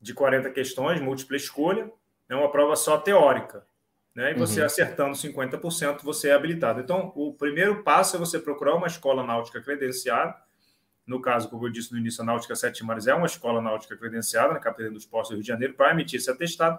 de 0.00 0.12
40 0.12 0.50
questões, 0.50 1.00
múltipla 1.00 1.36
escolha, 1.36 1.90
é 2.28 2.36
uma 2.36 2.50
prova 2.50 2.76
só 2.76 2.98
teórica. 2.98 3.66
Né? 4.14 4.32
E 4.32 4.34
você 4.34 4.60
uhum. 4.60 4.66
acertando 4.66 5.16
50%, 5.16 6.02
você 6.02 6.28
é 6.28 6.34
habilitado. 6.34 6.80
Então, 6.80 7.12
o 7.16 7.34
primeiro 7.34 7.82
passo 7.82 8.16
é 8.16 8.18
você 8.18 8.38
procurar 8.38 8.74
uma 8.74 8.86
escola 8.86 9.24
náutica 9.24 9.60
credenciada. 9.60 10.36
No 11.06 11.20
caso, 11.20 11.50
como 11.50 11.66
eu 11.66 11.70
disse 11.70 11.92
no 11.92 11.98
início, 11.98 12.22
a 12.22 12.24
Náutica 12.24 12.54
Sete 12.56 12.82
Mares 12.84 13.06
é 13.06 13.14
uma 13.14 13.26
escola 13.26 13.60
náutica 13.60 13.96
credenciada 13.96 14.54
na 14.54 14.60
Capitania 14.60 14.92
dos 14.92 15.04
Portos 15.04 15.30
do 15.30 15.34
Rio 15.34 15.42
de 15.42 15.48
Janeiro 15.48 15.74
para 15.74 15.90
emitir 15.90 16.18
esse 16.18 16.30
atestado. 16.30 16.78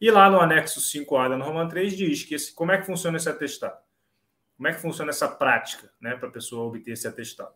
E 0.00 0.10
lá 0.10 0.30
no 0.30 0.40
anexo 0.40 0.80
5A 0.80 1.28
da 1.28 1.36
norma 1.36 1.68
3 1.68 1.94
diz 1.94 2.24
que 2.24 2.34
esse, 2.34 2.54
como 2.54 2.72
é 2.72 2.78
que 2.78 2.86
funciona 2.86 3.18
esse 3.18 3.28
atestado? 3.28 3.78
Como 4.56 4.66
é 4.66 4.72
que 4.72 4.80
funciona 4.80 5.10
essa 5.10 5.28
prática 5.28 5.90
né, 6.00 6.16
para 6.16 6.28
a 6.28 6.32
pessoa 6.32 6.66
obter 6.66 6.92
esse 6.92 7.06
atestado? 7.06 7.52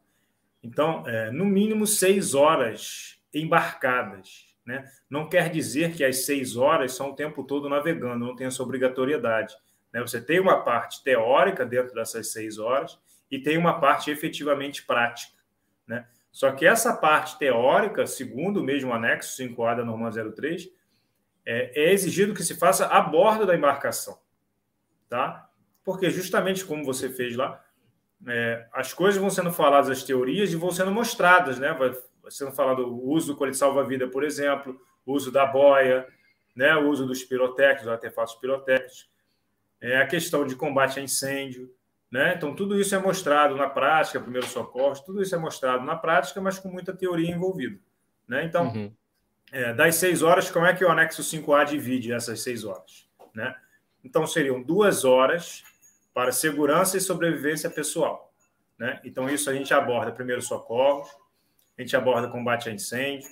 Então, 0.62 1.06
é, 1.06 1.30
no 1.30 1.44
mínimo 1.44 1.86
seis 1.86 2.34
horas 2.34 3.18
embarcadas 3.32 4.53
né? 4.64 4.84
Não 5.10 5.28
quer 5.28 5.50
dizer 5.50 5.94
que 5.94 6.04
as 6.04 6.24
seis 6.24 6.56
horas 6.56 6.92
são 6.92 7.10
o 7.10 7.14
tempo 7.14 7.44
todo 7.44 7.68
navegando, 7.68 8.24
não 8.24 8.34
tem 8.34 8.46
essa 8.46 8.62
obrigatoriedade. 8.62 9.54
Né? 9.92 10.00
Você 10.00 10.20
tem 10.20 10.40
uma 10.40 10.62
parte 10.62 11.02
teórica 11.02 11.66
dentro 11.66 11.94
dessas 11.94 12.32
seis 12.32 12.58
horas 12.58 12.98
e 13.30 13.38
tem 13.38 13.58
uma 13.58 13.80
parte 13.80 14.10
efetivamente 14.10 14.84
prática. 14.84 15.34
Né? 15.86 16.06
Só 16.32 16.50
que 16.52 16.66
essa 16.66 16.94
parte 16.94 17.38
teórica, 17.38 18.06
segundo 18.06 18.60
o 18.60 18.64
mesmo 18.64 18.92
anexo 18.92 19.40
5A 19.42 19.76
da 19.76 19.84
norma 19.84 20.10
03, 20.10 20.68
é, 21.46 21.88
é 21.88 21.92
exigido 21.92 22.34
que 22.34 22.42
se 22.42 22.54
faça 22.54 22.86
a 22.86 23.00
bordo 23.00 23.46
da 23.46 23.54
embarcação. 23.54 24.18
Tá? 25.08 25.48
Porque 25.84 26.10
justamente 26.10 26.64
como 26.64 26.84
você 26.84 27.10
fez 27.10 27.36
lá, 27.36 27.62
é, 28.26 28.66
as 28.72 28.92
coisas 28.92 29.20
vão 29.20 29.28
sendo 29.28 29.52
faladas, 29.52 29.90
as 29.90 30.02
teorias, 30.02 30.52
e 30.52 30.56
vão 30.56 30.70
sendo 30.70 30.90
mostradas, 30.90 31.58
né? 31.58 31.72
Vai, 31.74 31.94
sendo 32.30 32.52
falado 32.52 32.86
o 32.86 33.10
uso 33.10 33.32
do 33.32 33.36
colete 33.36 33.56
salva-vida, 33.56 34.08
por 34.08 34.24
exemplo, 34.24 34.80
o 35.04 35.12
uso 35.12 35.30
da 35.30 35.46
boia, 35.46 36.06
né, 36.54 36.74
o 36.76 36.88
uso 36.88 37.06
dos 37.06 37.24
pirotécnicos, 37.24 37.88
artefatos 37.88 38.34
pirotécnicos, 38.36 39.08
é, 39.80 39.98
a 39.98 40.06
questão 40.06 40.46
de 40.46 40.56
combate 40.56 40.98
a 40.98 41.02
incêndio. 41.02 41.70
Né? 42.10 42.34
Então, 42.36 42.54
tudo 42.54 42.78
isso 42.78 42.94
é 42.94 42.98
mostrado 42.98 43.56
na 43.56 43.68
prática, 43.68 44.20
primeiro 44.20 44.46
socorro, 44.46 44.94
tudo 45.04 45.20
isso 45.20 45.34
é 45.34 45.38
mostrado 45.38 45.84
na 45.84 45.96
prática, 45.96 46.40
mas 46.40 46.58
com 46.58 46.68
muita 46.68 46.92
teoria 46.94 47.30
envolvida. 47.30 47.78
Né? 48.28 48.44
Então, 48.44 48.68
uhum. 48.68 48.92
é, 49.52 49.74
das 49.74 49.96
seis 49.96 50.22
horas, 50.22 50.50
como 50.50 50.64
é 50.64 50.74
que 50.74 50.84
o 50.84 50.88
anexo 50.88 51.22
5A 51.22 51.64
divide 51.64 52.12
essas 52.12 52.40
seis 52.40 52.64
horas? 52.64 53.08
Né? 53.34 53.54
Então, 54.04 54.26
seriam 54.26 54.62
duas 54.62 55.04
horas 55.04 55.64
para 56.14 56.30
segurança 56.30 56.96
e 56.96 57.00
sobrevivência 57.00 57.68
pessoal. 57.68 58.32
Né? 58.78 59.00
Então, 59.04 59.28
isso 59.28 59.50
a 59.50 59.54
gente 59.54 59.74
aborda 59.74 60.12
primeiro 60.12 60.40
socorros, 60.40 61.08
a 61.76 61.82
gente 61.82 61.96
aborda 61.96 62.28
combate 62.28 62.68
a 62.68 62.72
incêndio, 62.72 63.28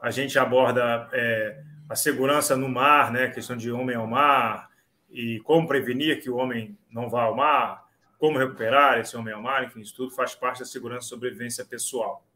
a 0.00 0.10
gente 0.10 0.38
aborda 0.38 1.08
é, 1.12 1.62
a 1.88 1.94
segurança 1.94 2.56
no 2.56 2.68
mar, 2.68 3.12
né, 3.12 3.28
questão 3.28 3.56
de 3.56 3.70
homem 3.70 3.96
ao 3.96 4.06
mar, 4.06 4.70
e 5.10 5.40
como 5.40 5.66
prevenir 5.66 6.20
que 6.22 6.30
o 6.30 6.36
homem 6.36 6.78
não 6.90 7.08
vá 7.08 7.24
ao 7.24 7.34
mar, 7.34 7.86
como 8.18 8.38
recuperar 8.38 8.98
esse 8.98 9.16
homem 9.16 9.32
ao 9.32 9.40
mar, 9.40 9.64
enfim, 9.64 9.80
isso 9.80 9.94
tudo 9.94 10.14
faz 10.14 10.34
parte 10.34 10.60
da 10.60 10.64
segurança 10.64 11.06
e 11.06 11.08
sobrevivência 11.08 11.64
pessoal. 11.64 12.26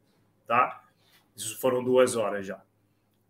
Tá? 0.47 0.81
Isso 1.35 1.59
foram 1.59 1.83
duas 1.83 2.15
horas 2.15 2.45
já. 2.45 2.61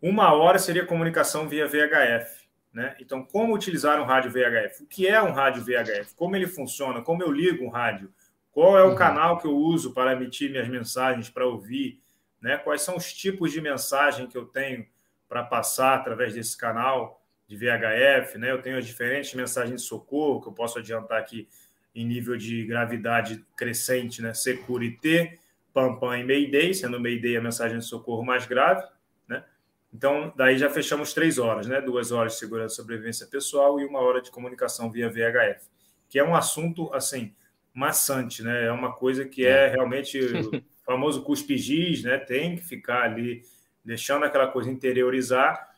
Uma 0.02 0.34
hora 0.34 0.60
seria 0.60 0.86
comunicação 0.86 1.48
via 1.48 1.68
VHF. 1.68 2.44
Né? 2.72 2.96
Então, 3.00 3.24
como 3.24 3.54
utilizar 3.54 4.02
um 4.02 4.06
rádio 4.06 4.32
VHF? 4.32 4.84
O 4.84 4.88
que 4.88 5.08
é 5.08 5.22
um 5.22 5.32
rádio 5.32 5.64
VHF? 5.64 6.16
Como 6.16 6.36
ele 6.36 6.48
funciona? 6.48 7.02
Como 7.02 7.22
eu 7.22 7.32
ligo 7.32 7.64
um 7.64 7.70
rádio? 7.70 8.12
Qual 8.54 8.78
é 8.78 8.84
o 8.84 8.90
uhum. 8.90 8.96
canal 8.96 9.40
que 9.40 9.48
eu 9.48 9.58
uso 9.58 9.94
para 9.94 10.14
emitir 10.14 10.52
minhas 10.52 10.70
mensagens, 10.70 11.28
para 11.28 11.46
ouvir? 11.46 12.00
Né? 12.40 12.56
Quais 12.58 12.84
são 12.84 12.96
os 12.96 13.12
tipos 13.12 13.52
de 13.52 13.60
mensagem 13.60 14.28
que 14.28 14.38
eu 14.38 14.46
tenho 14.46 14.86
para 15.28 15.44
passar 15.44 15.96
através 15.96 16.36
desse 16.36 16.56
canal 16.56 17.20
de 17.48 17.58
VHF? 17.58 18.38
Né? 18.38 18.52
Eu 18.52 18.62
tenho 18.62 18.78
as 18.78 18.86
diferentes 18.86 19.34
mensagens 19.34 19.82
de 19.82 19.88
socorro, 19.88 20.40
que 20.40 20.50
eu 20.50 20.54
posso 20.54 20.78
adiantar 20.78 21.20
aqui 21.20 21.50
em 21.96 22.06
nível 22.06 22.38
de 22.38 22.64
gravidade 22.64 23.44
crescente, 23.58 24.22
né? 24.22 24.34
Securité, 24.34 25.40
Pampam 25.74 26.18
e 26.18 26.24
Mayday, 26.24 26.74
sendo 26.74 27.00
Mayday 27.00 27.38
a 27.38 27.42
mensagem 27.42 27.80
de 27.80 27.86
socorro 27.86 28.24
mais 28.24 28.46
grave. 28.46 28.84
Né? 29.28 29.44
Então, 29.92 30.32
daí 30.36 30.58
já 30.58 30.70
fechamos 30.70 31.14
três 31.14 31.40
horas, 31.40 31.68
né? 31.68 31.82
duas 31.82 32.12
horas 32.12 32.34
de 32.34 32.40
segurança 32.40 32.74
e 32.74 32.78
sobrevivência 32.78 33.26
pessoal 33.28 33.80
e 33.80 33.86
uma 33.86 34.00
hora 34.00 34.22
de 34.22 34.30
comunicação 34.32 34.92
via 34.92 35.10
VHF, 35.10 35.68
que 36.08 36.20
é 36.20 36.24
um 36.24 36.36
assunto, 36.36 36.92
assim, 36.94 37.34
maçante, 37.74 38.44
né? 38.44 38.66
É 38.66 38.72
uma 38.72 38.94
coisa 38.94 39.26
que 39.26 39.46
é, 39.46 39.66
é 39.66 39.68
realmente 39.68 40.20
o 40.20 40.62
famoso 40.86 41.24
cuspe-giz, 41.24 42.04
né? 42.04 42.18
Tem 42.18 42.56
que 42.56 42.64
ficar 42.64 43.04
ali 43.04 43.42
deixando 43.84 44.26
aquela 44.26 44.48
coisa 44.48 44.70
interiorizar. 44.70 45.70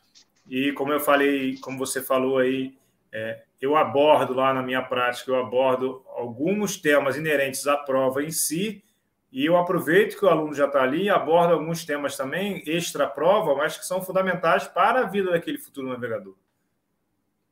E 0.48 0.72
como 0.72 0.92
eu 0.92 1.00
falei, 1.00 1.56
como 1.58 1.78
você 1.78 2.02
falou 2.02 2.38
aí, 2.38 2.76
é, 3.12 3.42
eu 3.60 3.76
abordo 3.76 4.34
lá 4.34 4.52
na 4.52 4.62
minha 4.62 4.82
prática, 4.82 5.30
eu 5.30 5.36
abordo 5.36 6.04
alguns 6.08 6.76
temas 6.76 7.16
inerentes 7.16 7.66
à 7.66 7.76
prova 7.76 8.22
em 8.22 8.30
si, 8.30 8.82
e 9.32 9.44
eu 9.44 9.56
aproveito 9.56 10.18
que 10.18 10.24
o 10.24 10.28
aluno 10.28 10.54
já 10.54 10.66
está 10.66 10.82
ali 10.82 11.04
e 11.04 11.10
abordo 11.10 11.52
alguns 11.52 11.84
temas 11.84 12.16
também 12.16 12.62
extra-prova, 12.66 13.54
mas 13.54 13.76
que 13.76 13.84
são 13.84 14.00
fundamentais 14.00 14.66
para 14.66 15.00
a 15.00 15.06
vida 15.06 15.30
daquele 15.30 15.58
futuro 15.58 15.88
navegador. 15.88 16.34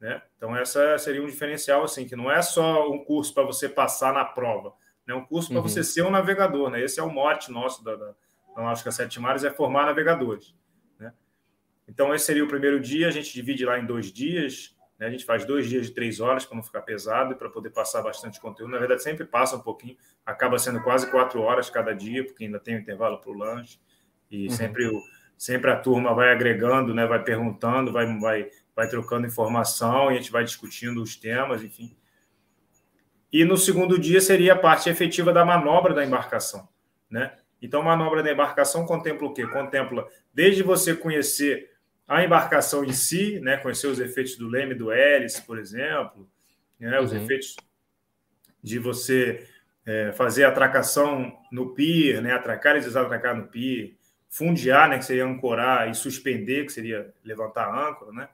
Né? 0.05 0.21
Então, 0.37 0.55
essa 0.55 0.99
seria 0.99 1.23
um 1.23 1.27
diferencial, 1.27 1.83
assim, 1.83 2.07
que 2.07 2.15
não 2.15 2.31
é 2.31 2.43
só 2.43 2.93
um 2.93 3.03
curso 3.03 3.33
para 3.33 3.43
você 3.43 3.71
passar 3.71 4.13
na 4.13 4.23
prova, 4.23 4.75
é 5.09 5.13
né? 5.13 5.15
um 5.15 5.25
curso 5.25 5.49
para 5.49 5.57
uhum. 5.57 5.63
você 5.63 5.83
ser 5.83 6.03
um 6.03 6.11
navegador. 6.11 6.69
Né? 6.69 6.83
Esse 6.83 7.01
é 7.01 7.03
o 7.03 7.11
mote 7.11 7.51
nosso 7.51 7.83
da, 7.83 7.97
da, 7.97 8.15
da 8.55 8.63
Náutica 8.63 8.93
Sete 8.93 9.19
Mares, 9.19 9.45
é 9.45 9.51
formar 9.51 9.87
navegadores. 9.87 10.55
Né? 11.01 11.11
Então, 11.89 12.15
esse 12.15 12.27
seria 12.27 12.45
o 12.45 12.49
primeiro 12.49 12.79
dia, 12.79 13.09
a 13.09 13.11
gente 13.11 13.33
divide 13.33 13.65
lá 13.65 13.79
em 13.79 13.87
dois 13.87 14.13
dias, 14.13 14.77
né? 14.99 15.07
a 15.07 15.11
gente 15.11 15.25
faz 15.25 15.47
dois 15.47 15.71
dias 15.71 15.87
de 15.87 15.95
três 15.95 16.21
horas 16.21 16.45
para 16.45 16.55
não 16.55 16.63
ficar 16.63 16.83
pesado 16.83 17.33
e 17.33 17.37
para 17.37 17.49
poder 17.49 17.71
passar 17.71 18.03
bastante 18.03 18.39
conteúdo. 18.39 18.73
Na 18.73 18.79
verdade, 18.79 19.03
sempre 19.03 19.25
passa 19.25 19.57
um 19.57 19.61
pouquinho, 19.61 19.97
acaba 20.27 20.59
sendo 20.59 20.83
quase 20.83 21.11
quatro 21.11 21.41
horas 21.41 21.71
cada 21.71 21.95
dia, 21.95 22.27
porque 22.27 22.45
ainda 22.45 22.61
tem 22.61 22.77
um 22.77 22.81
intervalo 22.81 23.23
para 23.23 23.31
o 23.31 23.39
lanche, 23.39 23.81
e 24.31 24.49
uhum. 24.49 24.51
sempre, 24.51 24.87
o, 24.87 25.01
sempre 25.39 25.71
a 25.71 25.77
turma 25.79 26.13
vai 26.13 26.31
agregando, 26.31 26.93
né? 26.93 27.07
vai 27.07 27.23
perguntando, 27.23 27.91
vai, 27.91 28.19
vai 28.19 28.51
vai 28.75 28.89
trocando 28.89 29.27
informação 29.27 30.11
e 30.11 30.15
a 30.15 30.17
gente 30.19 30.33
vai 30.33 30.45
discutindo 30.45 31.03
os 31.03 31.17
temas, 31.17 31.63
enfim. 31.63 31.97
E 33.33 33.45
no 33.45 33.57
segundo 33.57 33.99
dia 33.99 34.21
seria 34.21 34.53
a 34.53 34.59
parte 34.59 34.89
efetiva 34.89 35.33
da 35.33 35.45
manobra 35.45 35.93
da 35.93 36.05
embarcação, 36.05 36.69
né? 37.11 37.37
Então, 37.61 37.83
manobra 37.83 38.23
da 38.23 38.31
embarcação 38.31 38.85
contempla 38.85 39.27
o 39.27 39.33
quê? 39.33 39.47
Contempla 39.47 40.07
desde 40.33 40.63
você 40.63 40.95
conhecer 40.95 41.71
a 42.07 42.23
embarcação 42.23 42.85
em 42.85 42.93
si, 42.93 43.41
né? 43.41 43.57
Conhecer 43.57 43.87
os 43.87 43.99
efeitos 43.99 44.37
do 44.37 44.49
leme 44.49 44.75
do 44.75 44.93
hélice, 44.93 45.43
por 45.43 45.59
exemplo, 45.59 46.29
né? 46.79 47.01
Os 47.01 47.11
uhum. 47.13 47.23
efeitos 47.23 47.57
de 48.63 48.79
você 48.79 49.49
é, 49.87 50.13
fazer 50.13 50.45
atracação 50.45 51.37
no 51.51 51.75
pier, 51.75 52.21
né? 52.21 52.33
Atracar 52.35 52.77
e 52.77 52.81
desatracar 52.81 53.35
no 53.35 53.49
pier, 53.49 53.95
fundear, 54.29 54.89
né? 54.89 54.99
Que 54.99 55.05
seria 55.07 55.25
ancorar 55.25 55.89
e 55.89 55.95
suspender, 55.95 56.67
que 56.67 56.73
seria 56.73 57.13
levantar 57.25 57.65
a 57.65 57.89
âncora, 57.89 58.13
né? 58.13 58.29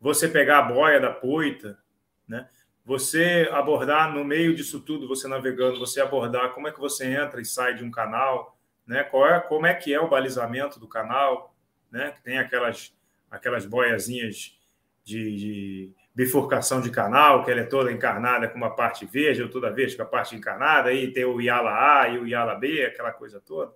Você 0.00 0.28
pegar 0.28 0.58
a 0.58 0.62
boia 0.62 0.98
da 0.98 1.10
poita, 1.10 1.78
né? 2.26 2.48
você 2.84 3.48
abordar 3.52 4.12
no 4.12 4.24
meio 4.24 4.54
disso 4.54 4.80
tudo, 4.80 5.06
você 5.06 5.28
navegando, 5.28 5.78
você 5.78 6.00
abordar 6.00 6.52
como 6.52 6.66
é 6.66 6.72
que 6.72 6.80
você 6.80 7.06
entra 7.06 7.40
e 7.40 7.44
sai 7.44 7.74
de 7.74 7.84
um 7.84 7.90
canal, 7.90 8.58
né? 8.86 9.04
Qual 9.04 9.26
é, 9.28 9.38
como 9.38 9.66
é 9.66 9.74
que 9.74 9.94
é 9.94 10.00
o 10.00 10.08
balizamento 10.08 10.80
do 10.80 10.88
canal, 10.88 11.54
né? 11.90 12.10
Que 12.10 12.22
tem 12.22 12.38
aquelas 12.38 12.92
aquelas 13.30 13.64
boiazinhas 13.64 14.58
de, 15.04 15.36
de, 15.36 15.92
bifurcação 16.12 16.80
de 16.80 16.90
canal, 16.90 17.44
que 17.44 17.50
ela 17.50 17.60
é 17.60 17.64
toda 17.64 17.92
encarnada 17.92 18.48
com 18.48 18.56
uma 18.56 18.74
parte 18.74 19.06
verde 19.06 19.42
ou 19.42 19.48
toda 19.48 19.70
verde 19.70 19.96
com 19.96 20.02
a 20.02 20.06
parte 20.06 20.34
encarnada, 20.34 20.88
aí 20.88 21.12
tem 21.12 21.24
o 21.24 21.40
Yala 21.40 22.00
A 22.00 22.08
e 22.08 22.18
o 22.18 22.26
Yala 22.26 22.56
B, 22.56 22.84
aquela 22.84 23.12
coisa 23.12 23.40
toda. 23.40 23.72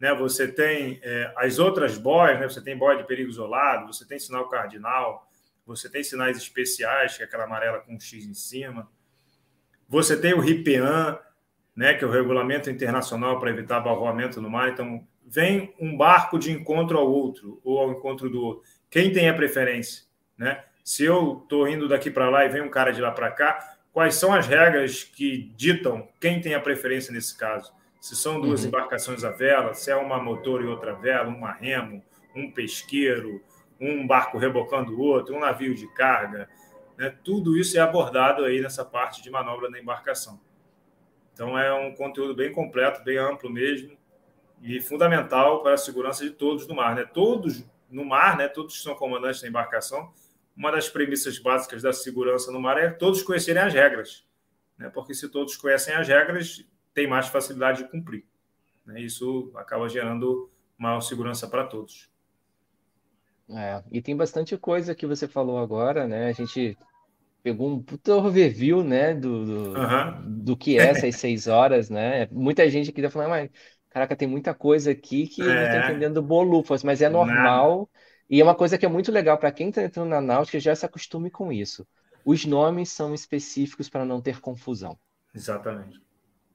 Né? 0.00 0.12
Você 0.14 0.48
tem 0.48 0.98
é, 1.04 1.32
as 1.36 1.60
outras 1.60 1.96
boias, 1.96 2.40
né? 2.40 2.48
você 2.48 2.60
tem 2.60 2.76
boia 2.76 2.98
de 2.98 3.06
perigo 3.06 3.30
isolado, 3.30 3.86
você 3.86 4.04
tem 4.04 4.18
sinal 4.18 4.48
cardinal, 4.48 5.30
você 5.66 5.88
tem 5.88 6.02
sinais 6.02 6.36
especiais, 6.36 7.16
que 7.16 7.22
é 7.22 7.26
aquela 7.26 7.44
amarela 7.44 7.80
com 7.80 7.94
um 7.94 8.00
X 8.00 8.24
em 8.24 8.34
cima. 8.34 8.90
Você 9.88 10.16
tem 10.20 10.34
o 10.34 10.40
RIPEAN, 10.40 11.18
né, 11.74 11.94
que 11.94 12.04
é 12.04 12.06
o 12.06 12.10
Regulamento 12.10 12.70
Internacional 12.70 13.40
para 13.40 13.50
Evitar 13.50 13.78
Abalroamento 13.78 14.40
no 14.40 14.50
Mar. 14.50 14.68
Então, 14.68 15.06
vem 15.26 15.74
um 15.80 15.96
barco 15.96 16.38
de 16.38 16.52
encontro 16.52 16.98
ao 16.98 17.10
outro, 17.10 17.60
ou 17.64 17.78
ao 17.78 17.90
encontro 17.90 18.28
do 18.28 18.42
outro. 18.42 18.68
Quem 18.90 19.12
tem 19.12 19.28
a 19.28 19.34
preferência? 19.34 20.04
Né? 20.36 20.62
Se 20.84 21.04
eu 21.04 21.40
estou 21.42 21.66
indo 21.66 21.88
daqui 21.88 22.10
para 22.10 22.28
lá 22.28 22.44
e 22.44 22.48
vem 22.48 22.62
um 22.62 22.70
cara 22.70 22.92
de 22.92 23.00
lá 23.00 23.10
para 23.10 23.30
cá, 23.30 23.76
quais 23.92 24.14
são 24.16 24.32
as 24.34 24.46
regras 24.46 25.02
que 25.02 25.52
ditam 25.56 26.08
quem 26.20 26.40
tem 26.40 26.54
a 26.54 26.60
preferência 26.60 27.12
nesse 27.12 27.36
caso? 27.36 27.72
Se 28.00 28.14
são 28.14 28.40
duas 28.40 28.60
uhum. 28.62 28.68
embarcações 28.68 29.24
à 29.24 29.30
vela, 29.30 29.72
se 29.72 29.90
é 29.90 29.96
uma 29.96 30.22
motor 30.22 30.62
e 30.62 30.66
outra 30.66 30.92
vela, 30.92 31.28
uma 31.28 31.52
remo, 31.52 32.04
um 32.34 32.50
pesqueiro, 32.50 33.42
um 33.80 34.06
barco 34.06 34.38
rebocando 34.38 34.92
o 34.92 35.00
outro, 35.00 35.34
um 35.34 35.40
navio 35.40 35.74
de 35.74 35.86
carga, 35.94 36.48
né? 36.96 37.14
tudo 37.24 37.56
isso 37.56 37.76
é 37.76 37.80
abordado 37.80 38.44
aí 38.44 38.60
nessa 38.60 38.84
parte 38.84 39.22
de 39.22 39.30
manobra 39.30 39.70
da 39.70 39.78
embarcação. 39.78 40.40
Então 41.32 41.58
é 41.58 41.72
um 41.74 41.94
conteúdo 41.94 42.34
bem 42.34 42.52
completo, 42.52 43.02
bem 43.02 43.18
amplo 43.18 43.50
mesmo 43.50 43.96
e 44.62 44.80
fundamental 44.80 45.62
para 45.62 45.74
a 45.74 45.78
segurança 45.78 46.24
de 46.24 46.30
todos 46.30 46.66
no 46.66 46.74
mar, 46.74 46.94
né? 46.94 47.04
Todos 47.04 47.64
no 47.90 48.04
mar, 48.04 48.36
né? 48.36 48.48
Todos 48.48 48.76
que 48.76 48.82
são 48.82 48.94
comandantes 48.94 49.42
da 49.42 49.48
embarcação, 49.48 50.12
uma 50.56 50.70
das 50.70 50.88
premissas 50.88 51.38
básicas 51.38 51.82
da 51.82 51.92
segurança 51.92 52.52
no 52.52 52.60
mar 52.60 52.78
é 52.78 52.88
todos 52.88 53.22
conhecerem 53.22 53.62
as 53.62 53.74
regras, 53.74 54.24
né? 54.78 54.88
Porque 54.88 55.12
se 55.12 55.28
todos 55.28 55.56
conhecem 55.56 55.94
as 55.94 56.06
regras, 56.06 56.64
tem 56.94 57.08
mais 57.08 57.26
facilidade 57.26 57.82
de 57.82 57.90
cumprir. 57.90 58.24
Né? 58.86 59.00
Isso 59.00 59.50
acaba 59.56 59.88
gerando 59.88 60.50
maior 60.78 61.00
segurança 61.00 61.48
para 61.48 61.64
todos. 61.64 62.08
É, 63.50 63.82
e 63.90 64.00
tem 64.00 64.16
bastante 64.16 64.56
coisa 64.56 64.94
que 64.94 65.06
você 65.06 65.28
falou 65.28 65.58
agora, 65.58 66.06
né? 66.06 66.28
A 66.28 66.32
gente 66.32 66.76
pegou 67.42 67.68
um 67.68 67.82
puta 67.82 68.14
overview, 68.14 68.82
né, 68.82 69.12
do, 69.12 69.44
do, 69.44 69.78
uhum. 69.78 70.42
do 70.42 70.56
que 70.56 70.78
é 70.78 70.88
essas 70.88 71.16
seis 71.20 71.46
horas, 71.46 71.90
né? 71.90 72.26
Muita 72.32 72.68
gente 72.70 72.88
aqui 72.88 73.02
tá 73.02 73.10
falando, 73.10 73.30
mas 73.30 73.50
caraca, 73.90 74.16
tem 74.16 74.26
muita 74.26 74.54
coisa 74.54 74.92
aqui 74.92 75.28
que 75.28 75.42
é. 75.42 75.44
não 75.44 75.80
tá 75.80 75.90
entendendo 75.90 76.22
bolufas, 76.22 76.82
mas 76.82 77.02
é 77.02 77.08
normal. 77.08 77.76
Nada. 77.76 77.88
E 78.30 78.40
é 78.40 78.44
uma 78.44 78.54
coisa 78.54 78.78
que 78.78 78.86
é 78.86 78.88
muito 78.88 79.12
legal 79.12 79.36
para 79.36 79.52
quem 79.52 79.68
está 79.68 79.82
entrando 79.82 80.08
na 80.08 80.20
náutica, 80.20 80.58
já 80.58 80.74
se 80.74 80.86
acostume 80.86 81.30
com 81.30 81.52
isso. 81.52 81.86
Os 82.24 82.46
nomes 82.46 82.90
são 82.90 83.12
específicos 83.12 83.90
para 83.90 84.06
não 84.06 84.22
ter 84.22 84.40
confusão. 84.40 84.98
Exatamente. 85.34 86.00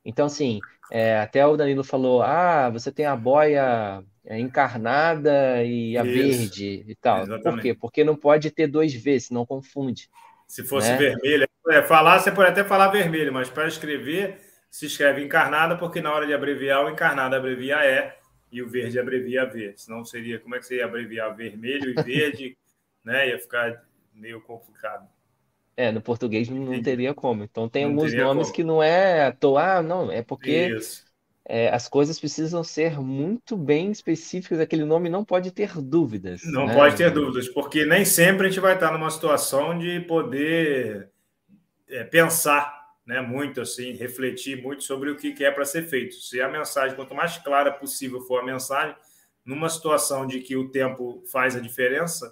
Então, 0.04 0.26
assim, 0.26 0.60
é, 0.92 1.20
até 1.20 1.46
o 1.46 1.56
Danilo 1.56 1.84
falou: 1.84 2.24
ah, 2.24 2.70
você 2.72 2.92
tem 2.92 3.06
a 3.06 3.16
boia 3.16 4.04
encarnada 4.38 5.64
e 5.64 5.98
a 5.98 6.04
Isso. 6.04 6.14
verde 6.14 6.86
e 6.88 6.96
tal. 6.96 7.24
Exatamente. 7.24 7.44
Por 7.44 7.62
quê? 7.62 7.74
Porque 7.74 8.04
não 8.04 8.16
pode 8.16 8.52
ter 8.52 8.68
dois 8.68 8.94
V, 8.94 9.20
senão 9.20 9.46
confunde. 9.46 10.10
Se 10.48 10.64
fosse 10.64 10.90
né? 10.90 10.98
vermelho, 10.98 11.48
é, 11.70 11.82
falar, 11.82 12.20
você 12.20 12.32
pode 12.32 12.50
até 12.50 12.64
falar 12.64 12.90
vermelho, 12.90 13.32
mas 13.32 13.50
para 13.50 13.68
escrever, 13.68 14.40
se 14.70 14.88
escreve 14.88 15.24
encarnada, 15.24 15.78
porque 15.78 16.02
na 16.02 16.14
hora 16.14 16.26
de 16.26 16.34
abreviar, 16.34 16.84
o 16.86 16.90
encarnado 16.90 17.36
abrevia 17.36 17.78
E 17.86 18.20
e 18.52 18.62
o 18.62 18.68
verde 18.68 19.00
abrevia 19.00 19.46
V. 19.46 19.74
Senão 19.78 20.04
seria, 20.04 20.40
como 20.40 20.56
é 20.56 20.60
que 20.60 20.66
você 20.66 20.78
ia 20.78 20.86
abreviar 20.86 21.36
vermelho 21.36 21.92
e 21.92 22.04
verde? 22.04 22.58
né? 23.06 23.30
Ia 23.30 23.40
ficar 23.40 23.84
meio 24.14 24.42
complicado. 24.42 25.08
É, 25.78 25.92
no 25.92 26.02
português 26.02 26.50
não, 26.50 26.82
teria 26.82 27.14
como. 27.14 27.44
Então 27.44 27.70
tem 27.70 27.86
não 27.86 27.92
alguns 27.92 28.14
nomes 28.14 28.48
como. 28.48 28.56
que 28.56 28.64
não 28.64 28.84
é 28.84 29.28
à 29.28 29.32
toa, 29.32 29.78
ah, 29.78 29.82
não, 29.82 30.12
é 30.12 30.22
porque 30.22 30.78
é, 31.52 31.74
as 31.74 31.90
coisas 31.90 32.20
precisam 32.20 32.64
ser 32.64 33.00
muito 33.02 33.58
bem 33.58 33.90
específicas, 33.90 34.60
aquele 34.60 34.86
nome 34.86 35.10
não 35.10 35.26
pode 35.26 35.50
ter 35.50 35.82
dúvidas. 35.82 36.42
Não 36.46 36.68
né? 36.68 36.76
pode 36.76 36.96
ter 36.96 37.10
dúvidas, 37.10 37.50
porque 37.50 37.86
nem 37.86 38.06
sempre 38.06 38.46
a 38.46 38.50
gente 38.52 38.60
vai 38.60 38.76
estar 38.76 38.92
numa 38.92 39.10
situação 39.10 39.76
de 39.76 40.00
poder 40.02 41.10
é, 41.90 42.04
pensar 42.04 42.80
né, 43.04 43.20
muito 43.20 43.60
assim, 43.62 43.94
refletir 43.94 44.62
muito 44.62 44.84
sobre 44.84 45.10
o 45.10 45.16
que 45.16 45.44
é 45.44 45.50
para 45.50 45.66
ser 45.66 45.88
feito. 45.88 46.14
Se 46.18 46.40
a 46.40 46.48
mensagem, 46.48 46.96
quanto 46.96 47.16
mais 47.16 47.40
clara 47.40 47.72
possível 47.72 48.22
for 48.22 48.42
a 48.42 48.46
mensagem, 48.46 48.96
numa 49.44 49.70
situação 49.70 50.28
de 50.28 50.42
que 50.42 50.56
o 50.56 50.70
tempo 50.70 51.24
faz 51.32 51.56
a 51.56 51.60
diferença, 51.60 52.32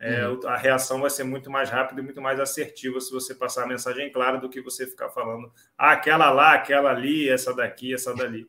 é, 0.00 0.26
uhum. 0.26 0.40
a 0.46 0.56
reação 0.56 1.02
vai 1.02 1.10
ser 1.10 1.24
muito 1.24 1.50
mais 1.50 1.68
rápida 1.68 2.00
e 2.00 2.04
muito 2.04 2.22
mais 2.22 2.40
assertiva 2.40 2.98
se 2.98 3.12
você 3.12 3.34
passar 3.34 3.64
a 3.64 3.68
mensagem 3.68 4.10
clara 4.10 4.38
do 4.38 4.48
que 4.48 4.62
você 4.62 4.86
ficar 4.86 5.10
falando 5.10 5.52
ah, 5.76 5.92
aquela 5.92 6.30
lá, 6.30 6.54
aquela 6.54 6.90
ali, 6.90 7.28
essa 7.28 7.54
daqui, 7.54 7.92
essa 7.92 8.14
dali. 8.14 8.48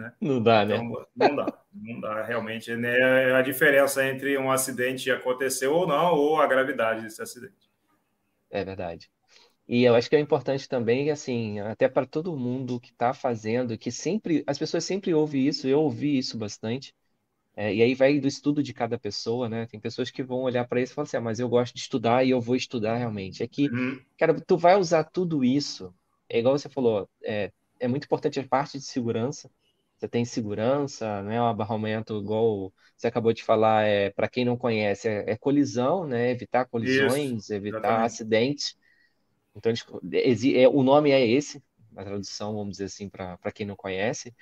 Né? 0.00 0.12
Não 0.20 0.42
dá, 0.42 0.64
né? 0.64 0.76
Então, 0.76 1.06
não 1.14 1.36
dá, 1.36 1.58
não 1.72 2.00
dá 2.00 2.22
realmente. 2.24 2.74
Né? 2.74 2.98
É 2.98 3.34
a 3.34 3.42
diferença 3.42 4.04
entre 4.06 4.36
um 4.38 4.50
acidente 4.50 5.10
acontecer 5.10 5.66
ou 5.66 5.86
não, 5.86 6.14
ou 6.14 6.40
a 6.40 6.46
gravidade 6.46 7.02
desse 7.02 7.20
acidente. 7.20 7.70
É 8.50 8.64
verdade. 8.64 9.10
E 9.68 9.84
eu 9.84 9.94
acho 9.94 10.08
que 10.08 10.16
é 10.16 10.20
importante 10.20 10.68
também, 10.68 11.10
assim, 11.10 11.60
até 11.60 11.88
para 11.88 12.06
todo 12.06 12.36
mundo 12.36 12.80
que 12.80 12.90
está 12.90 13.12
fazendo, 13.12 13.78
que 13.78 13.92
sempre, 13.92 14.42
as 14.46 14.58
pessoas 14.58 14.84
sempre 14.84 15.14
ouvem 15.14 15.46
isso, 15.46 15.68
eu 15.68 15.80
ouvi 15.80 16.18
isso 16.18 16.36
bastante, 16.36 16.92
é, 17.54 17.72
e 17.74 17.82
aí 17.82 17.94
vai 17.94 18.18
do 18.18 18.26
estudo 18.26 18.62
de 18.62 18.72
cada 18.72 18.98
pessoa, 18.98 19.48
né? 19.48 19.66
Tem 19.66 19.78
pessoas 19.78 20.10
que 20.10 20.22
vão 20.22 20.40
olhar 20.40 20.66
para 20.66 20.80
isso 20.80 20.92
e 20.92 20.94
falar 20.94 21.04
assim, 21.04 21.16
ah, 21.18 21.20
mas 21.20 21.38
eu 21.38 21.48
gosto 21.48 21.74
de 21.74 21.80
estudar 21.80 22.24
e 22.24 22.30
eu 22.30 22.40
vou 22.40 22.56
estudar 22.56 22.96
realmente. 22.96 23.42
É 23.42 23.46
que, 23.46 23.68
uhum. 23.68 24.00
cara, 24.18 24.34
tu 24.40 24.56
vai 24.56 24.76
usar 24.76 25.04
tudo 25.04 25.44
isso, 25.44 25.94
é 26.28 26.38
igual 26.40 26.58
você 26.58 26.68
falou, 26.68 27.08
é, 27.22 27.52
é 27.78 27.86
muito 27.86 28.04
importante 28.04 28.40
a 28.40 28.46
parte 28.46 28.78
de 28.78 28.84
segurança. 28.84 29.50
Você 30.00 30.08
tem 30.08 30.24
segurança, 30.24 31.22
né? 31.22 31.38
O 31.42 31.44
abarramento, 31.44 32.18
igual 32.18 32.72
você 32.96 33.06
acabou 33.06 33.34
de 33.34 33.44
falar, 33.44 33.84
é 33.84 34.08
para 34.08 34.30
quem 34.30 34.46
não 34.46 34.56
conhece, 34.56 35.06
é, 35.06 35.32
é, 35.32 35.36
colisão, 35.36 36.06
né? 36.06 36.30
Evitar 36.30 36.64
colisões, 36.64 37.42
isso, 37.42 37.52
evitar 37.52 37.78
exatamente. 37.78 38.06
acidentes. 38.06 38.76
Então, 39.54 39.70
é, 40.54 40.68
o 40.68 40.82
nome 40.82 41.10
é 41.10 41.26
esse, 41.26 41.62
a 41.94 42.02
tradução, 42.02 42.54
vamos 42.54 42.78
dizer 42.78 42.84
assim, 42.84 43.10
para 43.10 43.52
quem 43.52 43.66
não 43.66 43.76
conhece. 43.76 44.34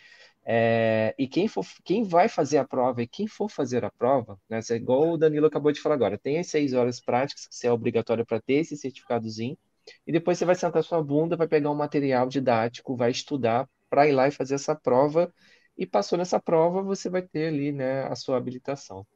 É, 0.44 1.12
e 1.18 1.26
quem, 1.26 1.48
for, 1.48 1.66
quem 1.84 2.04
vai 2.04 2.28
fazer 2.28 2.58
a 2.58 2.64
prova 2.64 3.02
e 3.02 3.08
quem 3.08 3.26
for 3.26 3.50
fazer 3.50 3.84
a 3.84 3.90
prova, 3.90 4.38
né, 4.48 4.60
é 4.70 4.74
igual 4.74 5.10
o 5.10 5.18
Danilo 5.18 5.46
acabou 5.46 5.72
de 5.72 5.80
falar 5.80 5.96
agora, 5.96 6.16
tem 6.16 6.38
as 6.38 6.46
seis 6.46 6.72
horas 6.72 7.00
práticas 7.00 7.48
que 7.48 7.66
é 7.66 7.72
obrigatório 7.72 8.24
para 8.24 8.40
ter 8.40 8.54
esse 8.54 8.76
certificadozinho, 8.76 9.58
e 10.06 10.12
depois 10.12 10.38
você 10.38 10.44
vai 10.44 10.54
sentar 10.54 10.84
sua 10.84 11.02
bunda, 11.02 11.36
vai 11.36 11.48
pegar 11.48 11.70
um 11.70 11.74
material 11.74 12.28
didático, 12.28 12.96
vai 12.96 13.10
estudar 13.10 13.68
para 13.88 14.08
ir 14.08 14.12
lá 14.12 14.28
e 14.28 14.32
fazer 14.32 14.54
essa 14.54 14.74
prova, 14.74 15.32
e 15.76 15.86
passou 15.86 16.18
nessa 16.18 16.40
prova, 16.40 16.82
você 16.82 17.08
vai 17.08 17.22
ter 17.22 17.48
ali 17.48 17.72
né, 17.72 18.02
a 18.04 18.16
sua 18.16 18.36
habilitação. 18.36 19.06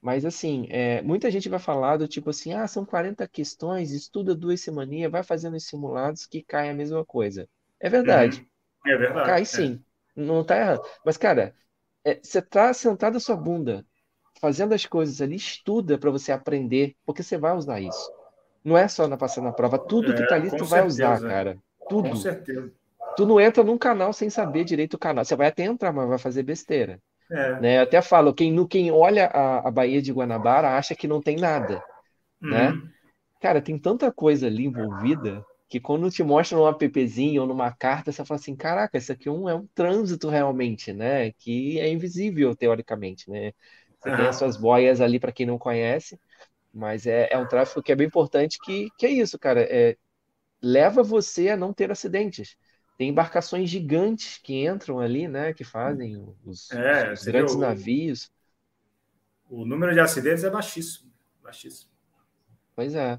Mas 0.00 0.24
assim, 0.24 0.66
é, 0.70 1.02
muita 1.02 1.30
gente 1.30 1.48
vai 1.48 1.58
falar 1.58 1.98
do 1.98 2.08
tipo 2.08 2.30
assim, 2.30 2.52
ah, 2.54 2.66
são 2.66 2.84
40 2.86 3.28
questões, 3.28 3.92
estuda 3.92 4.34
duas 4.34 4.60
semaninhas, 4.60 5.12
vai 5.12 5.22
fazendo 5.22 5.56
os 5.56 5.66
simulados 5.66 6.26
que 6.26 6.42
cai 6.42 6.70
a 6.70 6.74
mesma 6.74 7.04
coisa. 7.04 7.48
É 7.78 7.88
verdade. 7.88 8.40
Uhum. 8.86 8.92
É 8.92 8.96
verdade. 8.96 9.26
Cai 9.26 9.42
é. 9.42 9.44
sim. 9.44 9.84
É. 10.16 10.20
Não 10.20 10.42
tá 10.42 10.56
errado. 10.56 10.82
Mas, 11.04 11.16
cara, 11.16 11.54
é, 12.04 12.18
você 12.22 12.40
tá 12.40 12.72
sentado 12.72 13.16
a 13.16 13.20
sua 13.20 13.36
bunda, 13.36 13.84
fazendo 14.40 14.74
as 14.74 14.86
coisas 14.86 15.20
ali, 15.20 15.36
estuda 15.36 15.98
para 15.98 16.10
você 16.10 16.32
aprender, 16.32 16.96
porque 17.04 17.22
você 17.22 17.36
vai 17.36 17.54
usar 17.54 17.80
isso. 17.80 18.10
Não 18.64 18.76
é 18.76 18.88
só 18.88 19.06
na 19.06 19.16
passar 19.16 19.42
na 19.42 19.52
prova, 19.52 19.78
tudo 19.78 20.14
que 20.14 20.26
tá 20.26 20.34
ali 20.34 20.48
é, 20.48 20.56
tu 20.56 20.64
vai 20.64 20.86
usar, 20.86 21.20
cara. 21.20 21.58
Tudo. 21.88 22.08
Com 22.08 22.16
certeza. 22.16 22.72
Tu 23.20 23.26
não 23.26 23.38
entra 23.38 23.62
num 23.62 23.76
canal 23.76 24.14
sem 24.14 24.30
saber 24.30 24.64
direito 24.64 24.94
o 24.94 24.98
canal. 24.98 25.22
Você 25.22 25.36
vai 25.36 25.48
até 25.48 25.64
entrar, 25.64 25.92
mas 25.92 26.08
vai 26.08 26.16
fazer 26.16 26.42
besteira. 26.42 26.98
É. 27.30 27.60
Né? 27.60 27.76
Eu 27.76 27.82
até 27.82 28.00
falo, 28.00 28.32
quem, 28.32 28.66
quem 28.66 28.90
olha 28.90 29.26
a, 29.26 29.68
a 29.68 29.70
Baía 29.70 30.00
de 30.00 30.10
Guanabara 30.10 30.70
acha 30.70 30.94
que 30.94 31.06
não 31.06 31.20
tem 31.20 31.36
nada. 31.36 31.84
Né? 32.40 32.70
Uhum. 32.70 32.76
Né? 32.76 32.90
Cara, 33.38 33.60
tem 33.60 33.78
tanta 33.78 34.10
coisa 34.10 34.46
ali 34.46 34.64
envolvida 34.64 35.44
que 35.68 35.78
quando 35.78 36.10
te 36.10 36.22
mostra 36.22 36.56
num 36.56 36.64
appzinho 36.64 37.42
ou 37.42 37.46
numa 37.46 37.70
carta, 37.70 38.10
você 38.10 38.24
fala 38.24 38.40
assim, 38.40 38.56
caraca, 38.56 38.96
isso 38.96 39.12
aqui 39.12 39.28
é 39.28 39.32
um, 39.32 39.46
é 39.50 39.54
um 39.54 39.66
trânsito 39.74 40.30
realmente, 40.30 40.90
né? 40.90 41.30
Que 41.32 41.78
é 41.78 41.90
invisível, 41.90 42.56
teoricamente, 42.56 43.28
né? 43.28 43.52
Você 43.98 44.08
uhum. 44.08 44.16
tem 44.16 44.26
as 44.28 44.36
suas 44.36 44.56
boias 44.56 44.98
ali 45.02 45.20
para 45.20 45.30
quem 45.30 45.44
não 45.44 45.58
conhece, 45.58 46.18
mas 46.72 47.06
é, 47.06 47.28
é 47.30 47.36
um 47.36 47.46
tráfego 47.46 47.82
que 47.82 47.92
é 47.92 47.94
bem 47.94 48.06
importante, 48.06 48.56
que, 48.64 48.88
que 48.96 49.04
é 49.04 49.10
isso, 49.10 49.38
cara, 49.38 49.60
é, 49.60 49.94
leva 50.62 51.02
você 51.02 51.50
a 51.50 51.56
não 51.58 51.70
ter 51.70 51.90
acidentes. 51.90 52.56
Tem 53.00 53.08
embarcações 53.08 53.70
gigantes 53.70 54.36
que 54.36 54.66
entram 54.66 55.00
ali, 55.00 55.26
né? 55.26 55.54
Que 55.54 55.64
fazem 55.64 56.22
os, 56.44 56.70
é, 56.70 57.14
os 57.14 57.24
grandes 57.24 57.54
o, 57.54 57.58
navios. 57.58 58.30
O 59.48 59.64
número 59.64 59.94
de 59.94 60.00
acidentes 60.00 60.44
é 60.44 60.50
baixíssimo, 60.50 61.10
baixíssimo. 61.42 61.90
Pois 62.76 62.94
é. 62.94 63.18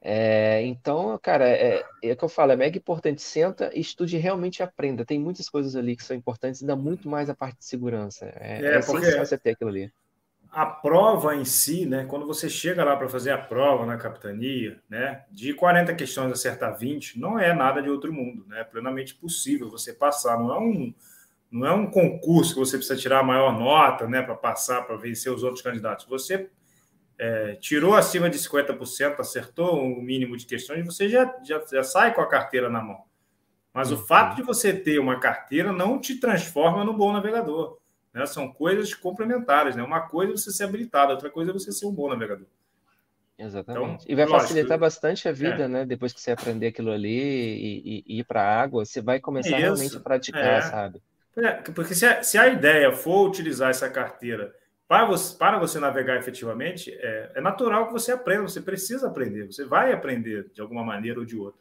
É, 0.00 0.62
então, 0.62 1.18
cara, 1.20 1.48
é, 1.48 1.84
é 2.00 2.12
o 2.12 2.16
que 2.16 2.24
eu 2.24 2.28
falo, 2.28 2.52
é 2.52 2.56
mega 2.56 2.78
importante. 2.78 3.22
Senta 3.22 3.76
estude 3.76 4.16
realmente 4.18 4.62
aprenda. 4.62 5.04
Tem 5.04 5.18
muitas 5.18 5.48
coisas 5.48 5.74
ali 5.74 5.96
que 5.96 6.04
são 6.04 6.16
importantes, 6.16 6.62
ainda 6.62 6.76
muito 6.76 7.08
mais 7.08 7.28
a 7.28 7.34
parte 7.34 7.58
de 7.58 7.64
segurança. 7.64 8.26
É, 8.26 8.60
é, 8.62 8.66
é 8.66 8.78
essencial 8.78 9.26
você 9.26 9.36
ter 9.36 9.50
aquilo 9.50 9.70
ali. 9.70 9.92
A 10.52 10.66
prova 10.66 11.34
em 11.34 11.46
si, 11.46 11.86
né? 11.86 12.04
Quando 12.04 12.26
você 12.26 12.48
chega 12.48 12.84
lá 12.84 12.94
para 12.94 13.08
fazer 13.08 13.30
a 13.30 13.38
prova 13.38 13.86
na 13.86 13.96
capitania, 13.96 14.78
né? 14.88 15.24
De 15.30 15.54
40 15.54 15.94
questões 15.94 16.30
acertar 16.30 16.78
20, 16.78 17.18
não 17.18 17.38
é 17.38 17.54
nada 17.54 17.82
de 17.82 17.88
outro 17.88 18.12
mundo, 18.12 18.44
né? 18.46 18.60
É 18.60 18.64
plenamente 18.64 19.14
possível 19.14 19.70
você 19.70 19.94
passar. 19.94 20.38
Não 20.38 20.54
é 20.54 20.58
um, 20.60 20.94
não 21.50 21.66
é 21.66 21.72
um 21.72 21.90
concurso 21.90 22.52
que 22.52 22.60
você 22.60 22.76
precisa 22.76 23.00
tirar 23.00 23.20
a 23.20 23.24
maior 23.24 23.58
nota, 23.58 24.06
né? 24.06 24.20
Para 24.20 24.34
passar, 24.34 24.82
para 24.82 24.96
vencer 24.96 25.32
os 25.32 25.42
outros 25.42 25.62
candidatos. 25.62 26.04
Você 26.04 26.50
é, 27.18 27.54
tirou 27.54 27.94
acima 27.94 28.28
de 28.28 28.36
50%, 28.36 29.20
acertou 29.20 29.82
o 29.82 30.02
mínimo 30.02 30.36
de 30.36 30.44
questões, 30.44 30.84
você 30.84 31.08
já, 31.08 31.34
já, 31.42 31.64
já 31.70 31.82
sai 31.82 32.12
com 32.12 32.20
a 32.20 32.28
carteira 32.28 32.68
na 32.68 32.82
mão. 32.82 33.04
Mas 33.72 33.90
o 33.90 33.96
fato 33.96 34.36
de 34.36 34.42
você 34.42 34.72
ter 34.72 34.98
uma 34.98 35.18
carteira 35.18 35.72
não 35.72 35.98
te 35.98 36.20
transforma 36.20 36.84
no 36.84 36.92
bom 36.92 37.12
navegador. 37.12 37.78
Né? 38.12 38.26
São 38.26 38.52
coisas 38.52 38.94
complementares. 38.94 39.76
Né? 39.76 39.82
Uma 39.82 40.02
coisa 40.02 40.32
é 40.32 40.36
você 40.36 40.50
ser 40.50 40.64
habilitado, 40.64 41.12
outra 41.12 41.30
coisa 41.30 41.50
é 41.50 41.54
você 41.54 41.72
ser 41.72 41.86
um 41.86 41.92
bom 41.92 42.08
navegador. 42.08 42.46
Exatamente. 43.38 44.04
Então, 44.04 44.06
e 44.06 44.14
vai 44.14 44.26
lógico, 44.26 44.48
facilitar 44.48 44.78
bastante 44.78 45.28
a 45.28 45.32
vida, 45.32 45.64
é. 45.64 45.68
né? 45.68 45.84
Depois 45.84 46.12
que 46.12 46.20
você 46.20 46.30
aprender 46.30 46.68
aquilo 46.68 46.92
ali 46.92 47.08
e, 47.08 47.82
e, 47.84 48.04
e 48.06 48.18
ir 48.20 48.24
para 48.24 48.42
a 48.42 48.62
água, 48.62 48.84
você 48.84 49.00
vai 49.00 49.18
começar 49.18 49.50
Isso, 49.50 49.58
realmente 49.58 49.96
a 49.96 50.00
praticar, 50.00 50.58
é. 50.58 50.62
sabe? 50.62 51.02
É, 51.36 51.52
porque 51.52 51.94
se 51.94 52.06
a, 52.06 52.22
se 52.22 52.36
a 52.36 52.46
ideia 52.48 52.92
for 52.92 53.26
utilizar 53.26 53.70
essa 53.70 53.88
carteira 53.88 54.54
para 54.86 55.06
você, 55.06 55.36
para 55.36 55.58
você 55.58 55.80
navegar 55.80 56.18
efetivamente, 56.18 56.92
é, 56.92 57.32
é, 57.34 57.40
natural 57.40 57.86
que 57.86 57.92
você 57.92 58.12
aprenda, 58.12 58.42
você 58.42 58.60
precisa 58.60 59.08
aprender, 59.08 59.46
você 59.46 59.64
vai 59.64 59.92
aprender 59.92 60.50
de 60.52 60.60
alguma 60.60 60.84
maneira 60.84 61.18
ou 61.18 61.24
de 61.24 61.36
outra. 61.36 61.60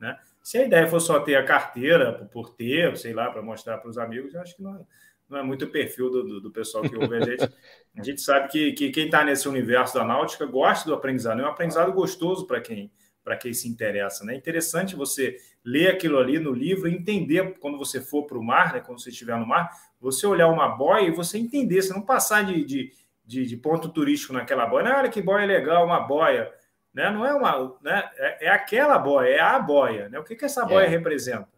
Né? 0.00 0.16
Se 0.40 0.58
a 0.58 0.64
ideia 0.64 0.86
for 0.86 1.00
só 1.00 1.18
ter 1.18 1.34
a 1.34 1.44
carteira 1.44 2.28
por 2.32 2.54
ter, 2.54 2.96
sei 2.96 3.12
lá, 3.12 3.30
para 3.30 3.42
mostrar 3.42 3.78
para 3.78 3.90
os 3.90 3.98
amigos, 3.98 4.32
eu 4.32 4.40
acho 4.40 4.54
que 4.54 4.62
não 4.62 4.76
é, 4.76 4.80
não 5.28 5.38
é 5.38 5.42
muito 5.42 5.66
o 5.66 5.70
perfil 5.70 6.10
do, 6.10 6.22
do, 6.24 6.40
do, 6.40 6.50
pessoal 6.50 6.82
que 6.82 6.96
ouve 6.96 7.16
a 7.16 7.20
gente. 7.20 7.52
A 7.96 8.02
gente 8.02 8.20
sabe 8.20 8.48
que, 8.48 8.72
que 8.72 8.90
quem 8.90 9.06
está 9.06 9.24
nesse 9.24 9.48
universo 9.48 9.94
da 9.94 10.04
náutica 10.04 10.46
gosta 10.46 10.88
do 10.88 10.94
aprendizado, 10.94 11.40
é 11.40 11.44
um 11.44 11.48
aprendizado 11.48 11.92
gostoso 11.92 12.46
para 12.46 12.60
quem, 12.60 12.90
para 13.22 13.36
quem 13.36 13.52
se 13.52 13.68
interessa. 13.68 14.24
Né? 14.24 14.34
É 14.34 14.36
interessante 14.36 14.96
você 14.96 15.36
ler 15.64 15.88
aquilo 15.88 16.18
ali 16.18 16.38
no 16.38 16.52
livro 16.52 16.88
e 16.88 16.94
entender 16.94 17.58
quando 17.58 17.76
você 17.76 18.00
for 18.00 18.24
para 18.24 18.38
o 18.38 18.42
mar, 18.42 18.72
né? 18.72 18.80
quando 18.80 19.00
você 19.00 19.10
estiver 19.10 19.36
no 19.36 19.46
mar, 19.46 19.70
você 20.00 20.26
olhar 20.26 20.48
uma 20.48 20.68
boia 20.68 21.08
e 21.08 21.10
você 21.10 21.36
entender, 21.36 21.82
você 21.82 21.92
não 21.92 22.02
passar 22.02 22.44
de, 22.44 22.64
de, 22.64 22.92
de, 23.26 23.44
de 23.44 23.56
ponto 23.56 23.90
turístico 23.90 24.32
naquela 24.32 24.66
boia. 24.66 24.84
Não, 24.84 24.96
olha 24.96 25.10
que 25.10 25.20
boia 25.20 25.44
legal, 25.44 25.84
uma 25.84 26.00
boia. 26.00 26.50
Né? 26.94 27.10
Não 27.10 27.26
é 27.26 27.34
uma. 27.34 27.76
Né? 27.82 28.10
É, 28.16 28.46
é 28.46 28.48
aquela 28.48 28.98
boia, 28.98 29.28
é 29.28 29.40
a 29.40 29.58
boia. 29.58 30.08
Né? 30.08 30.18
O 30.18 30.24
que, 30.24 30.34
que 30.34 30.46
essa 30.46 30.64
boia 30.64 30.86
é. 30.86 30.88
representa? 30.88 31.57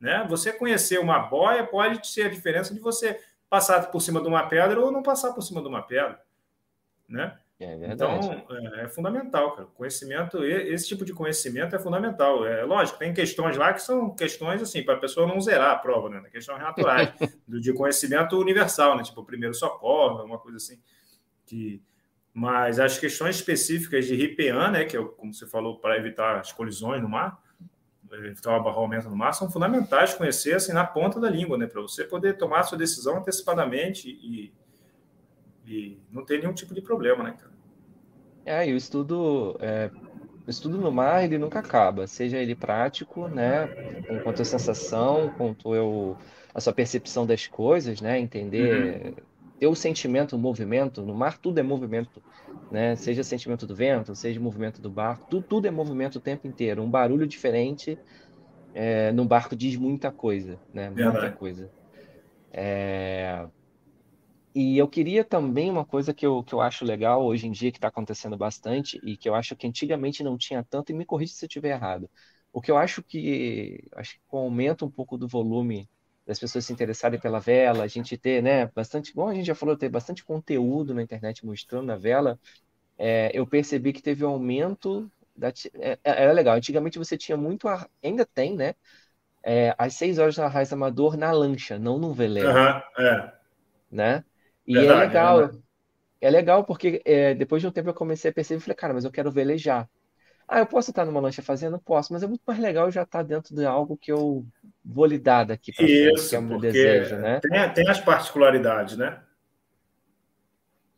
Né? 0.00 0.24
Você 0.28 0.52
conhecer 0.52 0.98
uma 0.98 1.18
boia 1.18 1.66
pode 1.66 2.06
ser 2.06 2.26
a 2.26 2.30
diferença 2.30 2.72
de 2.72 2.80
você 2.80 3.20
passar 3.50 3.90
por 3.90 4.00
cima 4.00 4.20
de 4.20 4.28
uma 4.28 4.46
pedra 4.46 4.80
ou 4.80 4.92
não 4.92 5.02
passar 5.02 5.32
por 5.32 5.42
cima 5.42 5.60
de 5.60 5.68
uma 5.68 5.82
pedra. 5.82 6.20
Né? 7.08 7.36
É 7.60 7.74
então, 7.92 8.20
é, 8.50 8.84
é, 8.84 8.88
fundamental, 8.88 9.52
cara. 9.52 9.66
Conhecimento, 9.74 10.44
esse 10.44 10.86
tipo 10.86 11.04
de 11.04 11.12
conhecimento 11.12 11.74
é 11.74 11.78
fundamental. 11.78 12.46
É 12.46 12.62
lógico, 12.62 13.00
tem 13.00 13.12
questões 13.12 13.56
lá 13.56 13.74
que 13.74 13.82
são 13.82 14.14
questões 14.14 14.62
assim, 14.62 14.84
para 14.84 14.94
a 14.94 14.98
pessoa 14.98 15.26
não 15.26 15.40
zerar 15.40 15.72
a 15.72 15.78
prova, 15.78 16.08
né? 16.08 16.22
Questões 16.30 16.60
naturais, 16.60 17.12
do, 17.48 17.60
de 17.60 17.72
conhecimento 17.72 18.38
universal, 18.38 18.96
né? 18.96 19.02
Tipo, 19.02 19.24
primeiro 19.24 19.54
socorro, 19.54 20.22
uma 20.24 20.38
coisa 20.38 20.56
assim. 20.56 20.80
Que... 21.46 21.82
Mas 22.32 22.78
as 22.78 22.96
questões 22.96 23.34
específicas 23.34 24.06
de 24.06 24.14
RIPEAN, 24.14 24.70
né? 24.70 24.84
Que 24.84 24.96
é, 24.96 25.02
como 25.02 25.34
você 25.34 25.46
falou, 25.48 25.80
para 25.80 25.96
evitar 25.96 26.38
as 26.38 26.52
colisões 26.52 27.02
no 27.02 27.08
mar, 27.08 27.42
evitar 28.12 28.52
o 28.52 28.56
abarroamento 28.56 29.08
no 29.08 29.16
mar, 29.16 29.32
são 29.32 29.50
fundamentais 29.50 30.14
conhecer 30.14 30.54
assim 30.54 30.72
na 30.72 30.84
ponta 30.84 31.20
da 31.20 31.28
língua, 31.28 31.58
né? 31.58 31.66
Para 31.66 31.82
você 31.82 32.04
poder 32.04 32.36
tomar 32.36 32.60
a 32.60 32.62
sua 32.62 32.78
decisão 32.78 33.18
antecipadamente 33.18 34.08
e 34.08 34.52
e 35.68 35.98
não 36.10 36.24
tem 36.24 36.40
nenhum 36.40 36.54
tipo 36.54 36.74
de 36.74 36.80
problema, 36.80 37.22
né, 37.22 37.36
cara? 37.38 37.52
É, 38.44 38.66
e 38.66 38.72
o 38.72 38.76
estudo, 38.76 39.56
é, 39.60 39.90
o 40.46 40.50
estudo 40.50 40.78
no 40.78 40.90
mar, 40.90 41.22
ele 41.22 41.36
nunca 41.36 41.58
acaba, 41.58 42.06
seja 42.06 42.38
ele 42.38 42.54
prático, 42.54 43.28
né, 43.28 43.66
quanto 44.24 44.40
a 44.40 44.44
sensação, 44.44 45.28
quanto 45.36 45.74
eu, 45.74 46.16
a 46.54 46.60
sua 46.60 46.72
percepção 46.72 47.26
das 47.26 47.46
coisas, 47.46 48.00
né, 48.00 48.18
entender, 48.18 49.04
uhum. 49.04 49.14
Ter 49.58 49.66
o 49.66 49.74
sentimento, 49.74 50.36
o 50.36 50.38
movimento, 50.38 51.04
no 51.04 51.14
mar 51.14 51.38
tudo 51.38 51.58
é 51.58 51.62
movimento, 51.62 52.22
né, 52.70 52.96
seja 52.96 53.24
sentimento 53.24 53.66
do 53.66 53.74
vento, 53.76 54.14
seja 54.14 54.40
movimento 54.40 54.80
do 54.82 54.90
barco, 54.90 55.24
tudo, 55.28 55.44
tudo 55.46 55.66
é 55.66 55.70
movimento 55.70 56.16
o 56.16 56.20
tempo 56.20 56.46
inteiro, 56.46 56.82
um 56.82 56.90
barulho 56.90 57.26
diferente 57.26 58.00
é, 58.74 59.12
no 59.12 59.24
barco 59.26 59.56
diz 59.56 59.76
muita 59.76 60.12
coisa, 60.12 60.60
né, 60.72 60.90
muita 60.90 61.30
coisa. 61.30 61.70
É, 62.52 63.48
e 64.54 64.76
eu 64.78 64.88
queria 64.88 65.24
também 65.24 65.70
uma 65.70 65.84
coisa 65.86 66.12
que 66.14 66.26
eu, 66.26 66.42
que 66.42 66.52
eu 66.54 66.60
acho 66.60 66.84
legal 66.84 67.24
hoje 67.24 67.46
em 67.46 67.52
dia, 67.52 67.70
que 67.70 67.78
está 67.78 67.88
acontecendo 67.88 68.36
bastante, 68.36 68.98
e 69.02 69.16
que 69.16 69.28
eu 69.28 69.34
acho 69.34 69.54
que 69.56 69.66
antigamente 69.66 70.22
não 70.24 70.36
tinha 70.36 70.64
tanto, 70.64 70.90
e 70.90 70.94
me 70.94 71.04
corrija 71.06 71.34
se 71.34 71.44
eu 71.44 71.48
estiver 71.48 71.70
errado. 71.70 72.10
O 72.52 72.60
que 72.60 72.70
eu 72.70 72.76
acho 72.78 73.02
que, 73.02 73.84
acho 73.94 74.14
que 74.14 74.20
aumento 74.32 74.84
um 74.86 74.90
pouco 74.90 75.16
do 75.16 75.28
volume 75.28 75.88
das 76.28 76.38
pessoas 76.38 76.66
se 76.66 76.72
interessarem 76.74 77.18
pela 77.18 77.40
vela, 77.40 77.84
a 77.84 77.86
gente 77.86 78.18
ter, 78.18 78.42
né, 78.42 78.66
bastante, 78.66 79.14
bom, 79.14 79.28
a 79.28 79.34
gente 79.34 79.46
já 79.46 79.54
falou, 79.54 79.74
ter 79.74 79.88
bastante 79.88 80.22
conteúdo 80.22 80.92
na 80.92 81.02
internet 81.02 81.44
mostrando 81.46 81.90
a 81.90 81.96
vela, 81.96 82.38
é, 82.98 83.30
eu 83.32 83.46
percebi 83.46 83.94
que 83.94 84.02
teve 84.02 84.26
um 84.26 84.28
aumento, 84.28 85.10
da, 85.34 85.48
é, 85.48 85.92
é, 85.92 85.98
era 86.04 86.32
legal, 86.32 86.54
antigamente 86.54 86.98
você 86.98 87.16
tinha 87.16 87.34
muito, 87.34 87.66
ainda 88.04 88.26
tem, 88.26 88.54
né, 88.54 88.74
é, 89.42 89.74
às 89.78 89.94
seis 89.94 90.18
horas 90.18 90.36
na 90.36 90.48
Raiz 90.48 90.70
Amador 90.70 91.16
na 91.16 91.32
lancha, 91.32 91.78
não 91.78 91.98
no 91.98 92.12
veleiro. 92.12 92.50
Uhum, 92.50 92.82
é. 93.06 93.32
Né? 93.90 94.24
E 94.66 94.76
é 94.76 94.94
legal. 94.94 95.44
É, 95.44 95.50
é 96.20 96.30
legal 96.30 96.62
porque 96.64 97.00
é, 97.06 97.34
depois 97.34 97.62
de 97.62 97.68
um 97.68 97.70
tempo 97.70 97.88
eu 97.88 97.94
comecei 97.94 98.30
a 98.30 98.34
perceber 98.34 98.58
e 98.58 98.62
falei, 98.62 98.76
cara, 98.76 98.92
mas 98.92 99.06
eu 99.06 99.10
quero 99.10 99.30
velejar. 99.30 99.88
Ah, 100.48 100.60
eu 100.60 100.66
posso 100.66 100.90
estar 100.90 101.04
numa 101.04 101.20
lancha 101.20 101.42
fazendo? 101.42 101.78
Posso, 101.78 102.10
mas 102.10 102.22
é 102.22 102.26
muito 102.26 102.40
mais 102.46 102.58
legal 102.58 102.90
já 102.90 103.02
estar 103.02 103.22
dentro 103.22 103.54
de 103.54 103.66
algo 103.66 103.98
que 103.98 104.10
eu 104.10 104.46
vou 104.82 105.04
lidar 105.04 105.44
daqui 105.44 105.70
para 105.70 105.84
frente, 105.84 106.28
que 106.30 106.34
é 106.34 106.38
o 106.38 106.42
meu 106.42 106.58
desejo, 106.58 107.16
né? 107.16 107.38
Tem, 107.40 107.72
tem 107.74 107.88
as 107.90 108.00
particularidades, 108.00 108.96
né? 108.96 109.20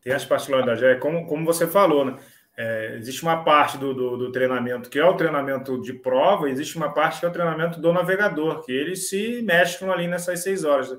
Tem 0.01 0.13
as 0.13 0.25
particularidades. 0.25 0.83
É 0.85 0.95
como, 0.95 1.27
como 1.27 1.45
você 1.45 1.67
falou, 1.67 2.05
né? 2.05 2.17
É, 2.57 2.97
existe 2.97 3.23
uma 3.23 3.43
parte 3.43 3.77
do, 3.77 3.93
do, 3.93 4.17
do, 4.17 4.33
treinamento 4.33 4.91
que 4.91 4.99
é 4.99 5.05
o 5.05 5.17
treinamento 5.17 5.81
de 5.81 5.95
prova, 5.95 6.51
existe 6.51 6.77
uma 6.77 6.93
parte 6.93 7.19
que 7.19 7.25
é 7.25 7.29
o 7.29 7.33
treinamento 7.33 7.81
do 7.81 7.93
navegador, 7.93 8.63
que 8.65 8.71
eles 8.71 9.09
se 9.09 9.41
mesclam 9.43 9.91
ali 9.91 10.07
nessas 10.07 10.43
seis 10.43 10.65
horas. 10.65 10.95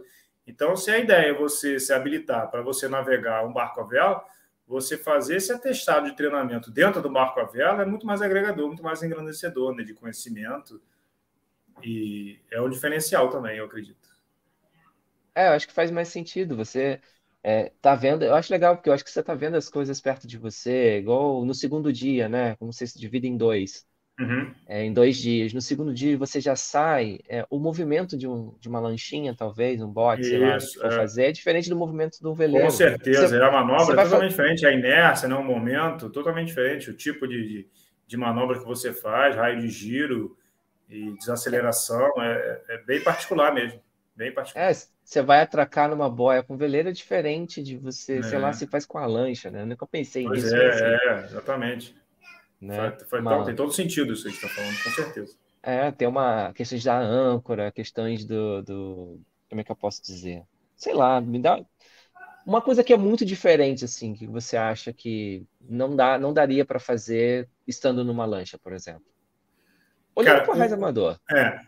Então, 0.45 0.75
se 0.75 0.89
a 0.89 0.97
ideia 0.97 1.29
é 1.29 1.33
você 1.33 1.79
se 1.79 1.93
habilitar 1.93 2.49
para 2.49 2.61
você 2.61 2.87
navegar 2.87 3.45
um 3.45 3.53
barco 3.53 3.79
a 3.81 3.83
vela, 3.83 4.23
você 4.67 4.97
fazer 4.97 5.37
esse 5.37 5.51
atestado 5.51 6.09
de 6.09 6.15
treinamento 6.15 6.71
dentro 6.71 7.01
do 7.01 7.09
barco 7.11 7.39
a 7.39 7.45
vela 7.45 7.83
é 7.83 7.85
muito 7.85 8.05
mais 8.05 8.21
agregador, 8.21 8.67
muito 8.67 8.83
mais 8.83 9.03
engrandecedor 9.03 9.75
né, 9.75 9.83
de 9.83 9.93
conhecimento. 9.93 10.81
E 11.83 12.39
é 12.51 12.61
um 12.61 12.69
diferencial 12.69 13.29
também, 13.29 13.57
eu 13.57 13.65
acredito. 13.65 14.09
É, 15.35 15.47
eu 15.47 15.51
acho 15.53 15.67
que 15.67 15.73
faz 15.73 15.91
mais 15.91 16.09
sentido. 16.09 16.55
Você 16.57 17.01
é, 17.43 17.69
tá 17.81 17.95
vendo, 17.95 18.23
eu 18.23 18.35
acho 18.35 18.51
legal, 18.51 18.75
porque 18.75 18.89
eu 18.89 18.93
acho 18.93 19.03
que 19.03 19.11
você 19.11 19.23
tá 19.23 19.33
vendo 19.33 19.55
as 19.55 19.69
coisas 19.69 19.99
perto 20.01 20.27
de 20.27 20.37
você, 20.37 20.97
igual 20.99 21.45
no 21.45 21.53
segundo 21.53 21.91
dia, 21.91 22.27
né? 22.29 22.55
Como 22.57 22.71
você 22.73 22.85
se 22.87 22.99
divide 22.99 23.27
em 23.27 23.37
dois. 23.37 23.87
Uhum. 24.21 24.53
É, 24.67 24.83
em 24.85 24.93
dois 24.93 25.17
dias. 25.17 25.51
No 25.51 25.61
segundo 25.61 25.93
dia 25.93 26.15
você 26.17 26.39
já 26.39 26.55
sai. 26.55 27.19
É, 27.27 27.45
o 27.49 27.59
movimento 27.59 28.15
de, 28.15 28.27
um, 28.27 28.53
de 28.59 28.69
uma 28.69 28.79
lanchinha, 28.79 29.35
talvez, 29.35 29.81
um 29.81 29.91
bote, 29.91 30.25
sei 30.25 30.37
lá, 30.37 30.57
que 30.57 30.73
for 30.75 30.85
é. 30.85 30.91
fazer, 30.91 31.23
é 31.25 31.31
diferente 31.31 31.69
do 31.69 31.75
movimento 31.75 32.19
do 32.21 32.35
veleiro. 32.35 32.67
Com 32.67 32.71
certeza, 32.71 33.27
você, 33.27 33.37
é 33.37 33.43
a 33.43 33.51
manobra 33.51 33.99
é 33.99 34.03
totalmente 34.03 34.29
diferente, 34.29 34.65
a 34.65 34.71
inércia, 34.71 35.27
né, 35.27 35.35
o 35.35 35.43
momento, 35.43 36.09
totalmente 36.09 36.47
diferente, 36.47 36.91
o 36.91 36.93
tipo 36.93 37.27
de, 37.27 37.47
de, 37.47 37.69
de, 38.05 38.17
manobra 38.17 38.59
que 38.59 38.65
você 38.65 38.93
faz, 38.93 39.35
raio 39.35 39.59
de 39.59 39.69
giro 39.69 40.37
e 40.87 41.17
desaceleração, 41.17 42.11
é, 42.21 42.61
é 42.69 42.77
bem 42.83 43.01
particular 43.01 43.53
mesmo. 43.53 43.81
Bem 44.15 44.31
particular. 44.31 44.69
É, 44.69 44.73
você 45.03 45.21
vai 45.21 45.41
atracar 45.41 45.89
numa 45.89 46.09
boia 46.09 46.43
com 46.43 46.55
veleiro 46.55 46.89
é 46.89 46.91
diferente 46.91 47.63
de 47.63 47.77
você, 47.77 48.21
sei 48.21 48.37
lá, 48.37 48.53
se 48.53 48.67
faz 48.67 48.85
com 48.85 48.97
a 48.97 49.05
lancha, 49.05 49.49
né? 49.49 49.61
Eu 49.61 49.65
nunca 49.65 49.87
pensei 49.87 50.25
pois 50.25 50.43
nisso. 50.43 50.55
É, 50.55 50.69
assim. 50.69 50.83
é, 50.83 51.25
exatamente. 51.25 52.00
Né? 52.61 52.95
Uma... 53.11 53.43
Tem 53.43 53.55
todo 53.55 53.73
sentido 53.73 54.13
isso 54.13 54.23
que 54.29 54.35
está 54.35 54.47
falando, 54.47 54.83
com 54.83 54.89
certeza. 54.91 55.35
É, 55.63 55.91
tem 55.91 56.07
uma 56.07 56.53
questões 56.53 56.83
da 56.83 56.99
âncora, 56.99 57.71
questões 57.71 58.23
do, 58.23 58.61
do. 58.61 59.19
Como 59.49 59.61
é 59.61 59.63
que 59.63 59.71
eu 59.71 59.75
posso 59.75 60.01
dizer? 60.03 60.43
Sei 60.75 60.93
lá, 60.93 61.19
me 61.19 61.39
dá. 61.39 61.59
Uma 62.45 62.61
coisa 62.61 62.83
que 62.83 62.91
é 62.93 62.97
muito 62.97 63.23
diferente, 63.23 63.85
assim, 63.85 64.13
que 64.13 64.25
você 64.25 64.57
acha 64.57 64.91
que 64.91 65.45
não, 65.61 65.95
dá, 65.95 66.17
não 66.17 66.33
daria 66.33 66.65
para 66.65 66.79
fazer 66.79 67.47
estando 67.67 68.03
numa 68.03 68.25
lancha, 68.25 68.57
por 68.57 68.73
exemplo. 68.73 69.05
Olhando 70.15 70.43
para 70.43 70.55
o 70.55 70.57
Raiz 70.57 70.73
Amador. 70.73 71.19
É. 71.29 71.59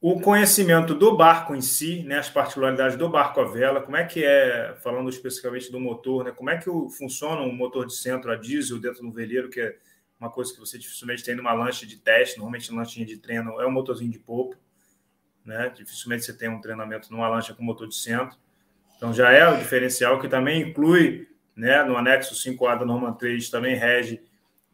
O 0.00 0.20
conhecimento 0.20 0.94
do 0.94 1.16
barco 1.16 1.54
em 1.54 1.60
si, 1.60 2.02
né, 2.02 2.18
as 2.18 2.28
particularidades 2.28 2.96
do 2.96 3.08
barco 3.08 3.40
à 3.40 3.44
vela, 3.44 3.80
como 3.80 3.96
é 3.96 4.04
que 4.04 4.24
é, 4.24 4.74
falando 4.82 5.08
especificamente 5.08 5.70
do 5.70 5.80
motor, 5.80 6.24
né, 6.24 6.30
como 6.30 6.50
é 6.50 6.58
que 6.58 6.68
o, 6.68 6.90
funciona 6.90 7.40
um 7.40 7.54
motor 7.54 7.86
de 7.86 7.94
centro 7.94 8.30
a 8.30 8.36
diesel 8.36 8.78
dentro 8.78 9.02
do 9.02 9.10
veleiro, 9.10 9.48
que 9.48 9.60
é 9.60 9.76
uma 10.18 10.30
coisa 10.30 10.52
que 10.52 10.60
você 10.60 10.78
dificilmente 10.78 11.24
tem 11.24 11.34
numa 11.34 11.52
lancha 11.52 11.86
de 11.86 11.96
teste, 11.96 12.38
normalmente 12.38 12.72
lanchinha 12.72 13.06
de 13.06 13.16
treino 13.18 13.60
é 13.60 13.66
um 13.66 13.70
motorzinho 13.70 14.10
de 14.10 14.18
polpa, 14.18 14.56
né? 15.44 15.70
Dificilmente 15.74 16.24
você 16.24 16.32
tem 16.32 16.48
um 16.48 16.60
treinamento 16.60 17.10
numa 17.12 17.28
lancha 17.28 17.52
com 17.54 17.62
motor 17.62 17.86
de 17.88 17.96
centro. 17.96 18.38
Então 18.96 19.12
já 19.12 19.30
é 19.32 19.46
o 19.48 19.58
diferencial 19.58 20.20
que 20.20 20.28
também 20.28 20.62
inclui, 20.62 21.28
né, 21.54 21.82
no 21.82 21.96
anexo 21.96 22.34
5A 22.34 22.78
da 22.78 22.84
norma 22.84 23.12
3 23.12 23.50
também 23.50 23.76
rege 23.76 24.22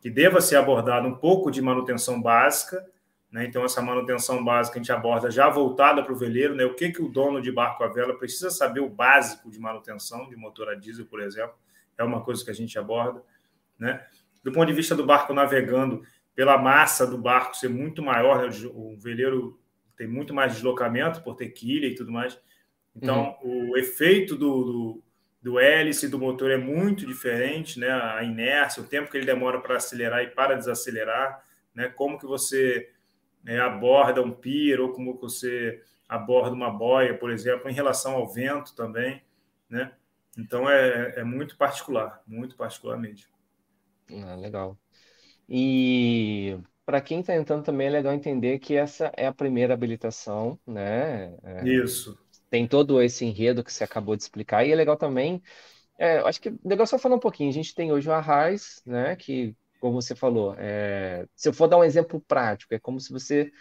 que 0.00 0.08
deva 0.08 0.40
ser 0.40 0.56
abordado 0.56 1.06
um 1.06 1.14
pouco 1.14 1.50
de 1.50 1.60
manutenção 1.60 2.20
básica, 2.22 2.86
né? 3.30 3.44
Então 3.44 3.64
essa 3.64 3.82
manutenção 3.82 4.42
básica 4.42 4.78
a 4.78 4.82
gente 4.82 4.92
aborda 4.92 5.30
já 5.30 5.48
voltada 5.48 6.02
para 6.02 6.12
o 6.12 6.16
veleiro, 6.16 6.54
né? 6.54 6.64
O 6.64 6.74
que 6.74 6.90
que 6.90 7.02
o 7.02 7.08
dono 7.08 7.40
de 7.40 7.52
barco 7.52 7.84
à 7.84 7.88
vela 7.88 8.16
precisa 8.16 8.50
saber 8.50 8.80
o 8.80 8.88
básico 8.88 9.50
de 9.50 9.58
manutenção 9.58 10.28
de 10.28 10.36
motor 10.36 10.68
a 10.68 10.74
diesel, 10.74 11.06
por 11.06 11.20
exemplo, 11.20 11.54
é 11.98 12.02
uma 12.02 12.22
coisa 12.22 12.42
que 12.42 12.50
a 12.50 12.54
gente 12.54 12.78
aborda, 12.78 13.22
né? 13.78 14.04
Do 14.42 14.52
ponto 14.52 14.66
de 14.66 14.72
vista 14.72 14.94
do 14.94 15.04
barco 15.04 15.34
navegando, 15.34 16.02
pela 16.34 16.56
massa 16.56 17.06
do 17.06 17.18
barco 17.18 17.56
ser 17.56 17.68
muito 17.68 18.02
maior, 18.02 18.42
né? 18.42 18.48
o 18.72 18.96
veleiro 18.98 19.60
tem 19.96 20.06
muito 20.06 20.32
mais 20.32 20.54
deslocamento 20.54 21.22
por 21.22 21.36
ter 21.36 21.50
quilha 21.50 21.86
e 21.86 21.94
tudo 21.94 22.10
mais. 22.10 22.40
Então, 22.96 23.36
uhum. 23.42 23.70
o 23.70 23.76
efeito 23.76 24.34
do, 24.34 24.64
do, 24.64 25.04
do, 25.42 25.60
hélice 25.60 26.08
do 26.08 26.18
motor 26.18 26.50
é 26.50 26.56
muito 26.56 27.06
diferente, 27.06 27.78
né? 27.78 27.90
A 27.90 28.22
inércia, 28.24 28.82
o 28.82 28.86
tempo 28.86 29.10
que 29.10 29.16
ele 29.16 29.26
demora 29.26 29.60
para 29.60 29.76
acelerar 29.76 30.22
e 30.22 30.28
para 30.28 30.56
desacelerar, 30.56 31.44
né? 31.74 31.88
Como 31.88 32.18
que 32.18 32.26
você 32.26 32.90
é, 33.46 33.60
aborda 33.60 34.22
um 34.22 34.32
pier 34.32 34.80
ou 34.80 34.92
como 34.92 35.18
você 35.18 35.82
aborda 36.08 36.54
uma 36.54 36.70
boia, 36.70 37.16
por 37.16 37.30
exemplo, 37.30 37.70
em 37.70 37.74
relação 37.74 38.14
ao 38.14 38.28
vento 38.28 38.74
também, 38.74 39.22
né? 39.68 39.92
Então 40.36 40.68
é, 40.68 41.14
é 41.16 41.24
muito 41.24 41.56
particular, 41.56 42.22
muito 42.26 42.56
particular 42.56 42.96
mesmo. 42.96 43.28
Ah, 44.12 44.36
legal. 44.36 44.78
E 45.48 46.58
para 46.86 47.00
quem 47.00 47.20
está 47.20 47.34
entrando 47.34 47.64
também 47.64 47.88
é 47.88 47.90
legal 47.90 48.12
entender 48.12 48.58
que 48.58 48.74
essa 48.76 49.12
é 49.16 49.26
a 49.26 49.34
primeira 49.34 49.74
habilitação, 49.74 50.58
né? 50.66 51.36
É, 51.42 51.68
Isso. 51.68 52.18
Tem 52.50 52.66
todo 52.66 53.00
esse 53.02 53.24
enredo 53.24 53.62
que 53.64 53.72
você 53.72 53.84
acabou 53.84 54.16
de 54.16 54.22
explicar, 54.22 54.64
e 54.64 54.72
é 54.72 54.74
legal 54.74 54.96
também. 54.96 55.42
É, 55.98 56.18
acho 56.20 56.40
que 56.40 56.48
é 56.50 56.52
legal 56.64 56.86
só 56.86 56.98
falar 56.98 57.16
um 57.16 57.20
pouquinho. 57.20 57.50
A 57.50 57.52
gente 57.52 57.74
tem 57.74 57.92
hoje 57.92 58.08
o 58.08 58.12
Arraiz, 58.12 58.82
né? 58.86 59.16
Que, 59.16 59.54
como 59.80 60.00
você 60.00 60.14
falou, 60.14 60.54
é, 60.58 61.26
se 61.36 61.48
eu 61.48 61.52
for 61.52 61.68
dar 61.68 61.78
um 61.78 61.84
exemplo 61.84 62.20
prático, 62.22 62.74
é 62.74 62.78
como 62.78 63.00
se 63.00 63.12
você. 63.12 63.52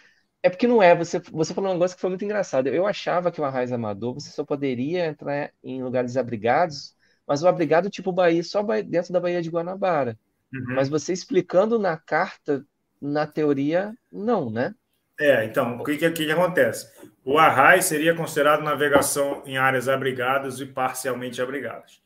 É 0.42 0.50
porque 0.50 0.66
não 0.66 0.82
é, 0.82 0.94
você, 0.96 1.20
você 1.20 1.54
falou 1.54 1.70
um 1.70 1.74
negócio 1.74 1.96
que 1.96 2.00
foi 2.00 2.10
muito 2.10 2.24
engraçado. 2.24 2.68
Eu 2.68 2.86
achava 2.86 3.30
que 3.32 3.40
o 3.40 3.44
Arraiz 3.44 3.72
Amador 3.72 4.14
você 4.14 4.30
só 4.30 4.44
poderia 4.44 5.06
entrar 5.06 5.52
em 5.62 5.82
lugares 5.82 6.16
abrigados, 6.16 6.96
mas 7.26 7.42
o 7.42 7.48
abrigado 7.48 7.90
tipo 7.90 8.12
Bahia, 8.12 8.42
só 8.42 8.62
dentro 8.82 9.12
da 9.12 9.20
Baía 9.20 9.42
de 9.42 9.50
Guanabara. 9.50 10.18
Uhum. 10.52 10.74
Mas 10.74 10.88
você 10.88 11.12
explicando 11.12 11.78
na 11.78 11.96
carta, 11.96 12.64
na 13.00 13.26
teoria, 13.26 13.94
não, 14.10 14.50
né? 14.50 14.74
É, 15.18 15.44
então, 15.44 15.78
o 15.78 15.84
que, 15.84 15.96
que, 15.96 16.10
que 16.10 16.30
acontece? 16.30 16.90
O 17.24 17.38
arrai 17.38 17.82
seria 17.82 18.14
considerado 18.14 18.62
navegação 18.62 19.42
em 19.44 19.58
áreas 19.58 19.88
abrigadas 19.88 20.60
e 20.60 20.66
parcialmente 20.66 21.42
abrigadas. 21.42 22.02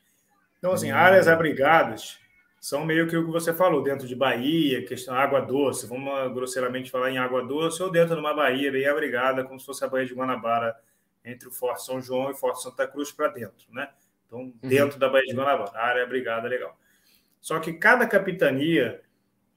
Então, 0.59 0.73
assim, 0.73 0.91
hum. 0.91 0.95
áreas 0.95 1.27
abrigadas 1.27 2.19
são 2.59 2.83
meio 2.83 3.07
que 3.07 3.15
o 3.15 3.25
que 3.25 3.31
você 3.31 3.53
falou, 3.53 3.83
dentro 3.83 4.07
de 4.07 4.15
Bahia, 4.15 4.85
questão 4.85 5.13
água 5.13 5.39
doce, 5.39 5.87
vamos 5.87 6.33
grosseiramente 6.33 6.89
falar 6.91 7.11
em 7.11 7.17
água 7.17 7.45
doce, 7.45 7.81
ou 7.81 7.91
dentro 7.91 8.15
de 8.15 8.19
uma 8.19 8.33
Bahia 8.33 8.71
bem 8.71 8.87
abrigada, 8.87 9.43
como 9.43 9.59
se 9.59 9.65
fosse 9.65 9.85
a 9.85 9.87
Baía 9.87 10.05
de 10.05 10.13
Guanabara, 10.13 10.75
entre 11.23 11.47
o 11.47 11.51
Forte 11.51 11.85
São 11.85 12.01
João 12.01 12.31
e 12.31 12.35
Forte 12.35 12.61
Santa 12.61 12.87
Cruz 12.87 13.11
para 13.11 13.27
dentro, 13.27 13.67
né? 13.69 13.89
Então, 14.25 14.39
uhum. 14.39 14.53
dentro 14.61 14.93
uhum. 14.93 14.99
da 14.99 15.09
Baía 15.09 15.25
de 15.25 15.35
Guanabara, 15.35 15.79
área 15.79 16.03
abrigada, 16.03 16.47
legal. 16.47 16.77
Só 17.45 17.59
que 17.59 17.73
cada 17.73 18.07
capitania 18.07 19.03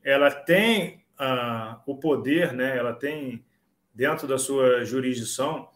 ela 0.04 0.30
tem 0.30 1.02
uh, 1.18 1.80
o 1.86 1.96
poder, 1.96 2.52
né? 2.52 2.76
Ela 2.76 2.92
tem 2.92 3.42
dentro 3.94 4.28
da 4.28 4.36
sua 4.36 4.84
jurisdição 4.84 5.70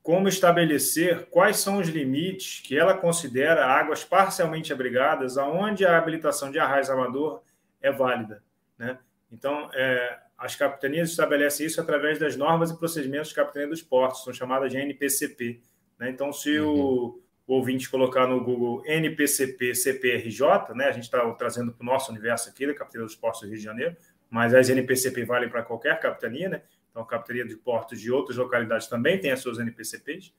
como 0.00 0.28
estabelecer 0.28 1.26
quais 1.26 1.56
são 1.56 1.78
os 1.78 1.88
limites 1.88 2.60
que 2.60 2.78
ela 2.78 2.94
considera 2.96 3.66
águas 3.66 4.04
parcialmente 4.04 4.72
abrigadas, 4.72 5.36
aonde 5.36 5.84
a 5.84 5.98
habilitação 5.98 6.52
de 6.52 6.60
arraiz 6.60 6.88
amador 6.88 7.42
é 7.82 7.90
válida, 7.90 8.44
né? 8.78 9.00
Então, 9.32 9.68
é, 9.74 10.20
as 10.38 10.54
capitanias 10.54 11.10
estabelecem 11.10 11.66
isso 11.66 11.80
através 11.80 12.16
das 12.16 12.36
normas 12.36 12.70
e 12.70 12.78
procedimentos 12.78 13.30
de 13.30 13.34
capitania 13.34 13.66
dos 13.66 13.82
portos, 13.82 14.22
são 14.22 14.32
chamadas 14.32 14.70
de 14.70 14.78
NPCP. 14.78 15.60
Né? 15.98 16.10
Então, 16.10 16.32
se 16.32 16.60
uhum. 16.60 16.78
o 16.78 17.22
ouvinte 17.54 17.90
colocar 17.90 18.26
no 18.26 18.42
Google 18.42 18.82
NPCP 18.86 19.74
CPRJ, 19.74 20.74
né? 20.74 20.86
A 20.86 20.92
gente 20.92 21.04
está 21.04 21.28
trazendo 21.32 21.72
para 21.72 21.82
o 21.82 21.86
nosso 21.86 22.12
universo 22.12 22.48
aqui 22.48 22.66
da 22.66 22.74
Capitania 22.74 23.06
dos 23.06 23.16
Portos 23.16 23.40
do 23.40 23.48
Rio 23.48 23.56
de 23.56 23.64
Janeiro, 23.64 23.96
mas 24.30 24.54
as 24.54 24.70
NPCP 24.70 25.24
valem 25.24 25.48
para 25.48 25.62
qualquer 25.62 25.98
capitania, 25.98 26.48
né? 26.48 26.62
Então, 26.90 27.02
a 27.02 27.06
Capitania 27.06 27.44
de 27.44 27.56
Portos 27.56 28.00
de 28.00 28.10
outras 28.10 28.36
localidades 28.36 28.86
também 28.86 29.18
tem 29.18 29.32
as 29.32 29.40
suas 29.40 29.58
NPCPs. 29.58 30.32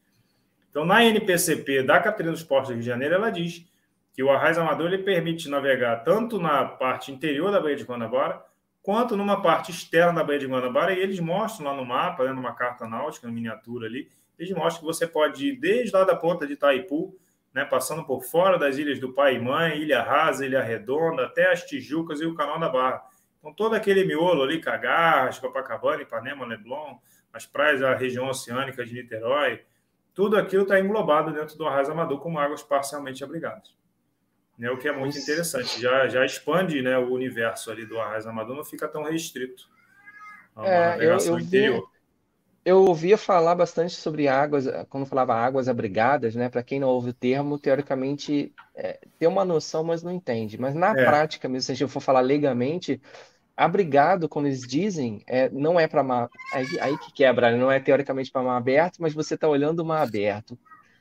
Então, 0.69 0.85
na 0.85 1.03
NPCP 1.03 1.83
da 1.83 1.99
Capitania 1.99 2.31
dos 2.31 2.43
Portos 2.43 2.69
do 2.69 2.73
Rio 2.73 2.81
de 2.81 2.87
Janeiro, 2.87 3.15
ela 3.15 3.29
diz 3.29 3.65
que 4.13 4.23
o 4.23 4.29
Arraiz 4.29 4.57
Amador 4.57 4.87
ele 4.87 5.03
permite 5.03 5.49
navegar 5.49 6.03
tanto 6.03 6.39
na 6.39 6.65
parte 6.65 7.11
interior 7.11 7.51
da 7.51 7.59
Baía 7.59 7.75
de 7.75 7.83
Guanabara, 7.83 8.41
quanto 8.81 9.15
numa 9.15 9.41
parte 9.41 9.71
externa 9.71 10.13
da 10.13 10.23
Baía 10.23 10.39
de 10.39 10.47
Guanabara, 10.47 10.93
e 10.93 10.99
eles 10.99 11.19
mostram 11.19 11.67
lá 11.67 11.73
no 11.75 11.85
mapa, 11.85 12.23
né, 12.23 12.31
numa 12.33 12.53
carta 12.53 12.87
náutica, 12.87 13.27
na 13.27 13.33
miniatura 13.33 13.87
ali, 13.87 14.09
eles 14.41 14.55
mostram 14.55 14.79
que 14.79 14.85
você 14.85 15.05
pode 15.05 15.49
ir 15.49 15.55
desde 15.55 15.95
lá 15.95 16.03
da 16.03 16.15
ponta 16.15 16.47
de 16.47 16.53
Itaipu, 16.53 17.15
né, 17.53 17.63
passando 17.63 18.03
por 18.03 18.23
fora 18.23 18.57
das 18.57 18.77
ilhas 18.79 18.99
do 18.99 19.13
Pai 19.13 19.35
e 19.35 19.39
Mãe, 19.39 19.77
Ilha 19.77 20.01
Rasa, 20.01 20.43
Ilha 20.43 20.63
Redonda, 20.63 21.25
até 21.25 21.51
as 21.51 21.63
Tijucas 21.63 22.19
e 22.21 22.25
o 22.25 22.33
Canal 22.33 22.59
da 22.59 22.67
Barra. 22.67 23.03
Então, 23.37 23.53
todo 23.53 23.75
aquele 23.75 24.03
miolo 24.03 24.41
ali, 24.41 24.59
Cagarras, 24.59 25.37
Copacabana, 25.37 26.01
Ipanema, 26.01 26.43
Leblon, 26.45 26.97
as 27.31 27.45
praias 27.45 27.81
da 27.81 27.93
região 27.93 28.27
oceânica 28.27 28.83
de 28.83 28.95
Niterói, 28.95 29.61
tudo 30.11 30.35
aquilo 30.37 30.63
está 30.63 30.79
englobado 30.79 31.31
dentro 31.31 31.55
do 31.55 31.67
Arraiz 31.67 31.87
Amador 31.87 32.19
como 32.19 32.39
águas 32.39 32.63
parcialmente 32.63 33.23
abrigadas. 33.23 33.75
Né, 34.57 34.71
o 34.71 34.77
que 34.77 34.87
é 34.87 34.91
muito 34.91 35.17
interessante. 35.19 35.79
Já, 35.79 36.07
já 36.07 36.25
expande 36.25 36.81
né, 36.81 36.97
o 36.97 37.13
universo 37.13 37.69
ali 37.69 37.85
do 37.85 37.99
Arraiz 37.99 38.25
Amador, 38.25 38.55
não 38.55 38.65
fica 38.65 38.87
tão 38.87 39.03
restrito 39.03 39.69
é, 40.57 40.97
eu, 40.97 41.17
eu. 41.17 41.37
Vi 41.37 41.83
eu 42.63 42.83
ouvia 42.85 43.17
falar 43.17 43.55
bastante 43.55 43.93
sobre 43.95 44.27
águas, 44.27 44.67
quando 44.89 45.05
falava 45.05 45.33
águas 45.33 45.67
abrigadas, 45.67 46.35
né? 46.35 46.47
Para 46.47 46.61
quem 46.61 46.79
não 46.79 46.89
ouve 46.89 47.09
o 47.09 47.13
termo, 47.13 47.57
teoricamente 47.57 48.53
é, 48.75 48.99
tem 49.17 49.27
uma 49.27 49.43
noção, 49.43 49.83
mas 49.83 50.03
não 50.03 50.11
entende. 50.11 50.59
Mas 50.59 50.75
na 50.75 50.91
é. 50.91 51.05
prática, 51.05 51.49
mesmo 51.49 51.65
se 51.65 51.71
a 51.71 51.75
gente 51.75 51.91
for 51.91 51.99
falar 51.99 52.21
legalmente, 52.21 53.01
abrigado, 53.57 54.29
quando 54.29 54.45
eles 54.45 54.61
dizem, 54.61 55.23
é, 55.27 55.49
não 55.49 55.79
é 55.79 55.87
para 55.87 56.03
mar. 56.03 56.29
Aí, 56.53 56.67
aí, 56.79 56.97
que 56.99 57.11
quebra, 57.13 57.51
né? 57.51 57.57
não 57.57 57.71
é 57.71 57.79
teoricamente 57.79 58.31
para 58.31 58.43
mar 58.43 58.57
aberto, 58.57 58.97
mas 58.99 59.13
você 59.13 59.33
está 59.33 59.47
olhando 59.47 59.79
o 59.79 59.85
mar 59.85 60.01
aberto. 60.03 60.57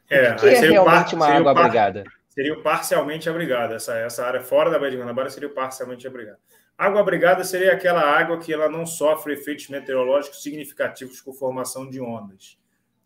É, 0.09 0.33
o 0.33 0.37
que, 0.37 0.49
que 0.49 0.55
é 0.55 0.61
realmente 0.61 1.11
par, 1.11 1.16
uma 1.16 1.27
água 1.29 1.55
par, 1.55 1.64
abrigada? 1.64 2.05
Seria 2.31 2.55
o 2.55 2.62
parcialmente 2.62 3.29
abrigada. 3.29 3.75
Essa, 3.75 3.99
essa 3.99 4.25
área 4.25 4.40
fora 4.40 4.70
da 4.70 4.79
Baía 4.79 4.92
de 4.92 4.96
Guanabara 4.96 5.29
seria 5.29 5.49
o 5.49 5.53
parcialmente 5.53 6.07
abrigada. 6.07 6.38
Água 6.81 7.03
abrigada 7.03 7.45
seria 7.45 7.75
aquela 7.75 8.01
água 8.01 8.38
que 8.38 8.51
ela 8.51 8.66
não 8.66 8.87
sofre 8.87 9.35
efeitos 9.35 9.69
meteorológicos 9.69 10.43
significativos 10.43 11.21
com 11.21 11.31
formação 11.31 11.87
de 11.90 12.01
ondas, 12.01 12.59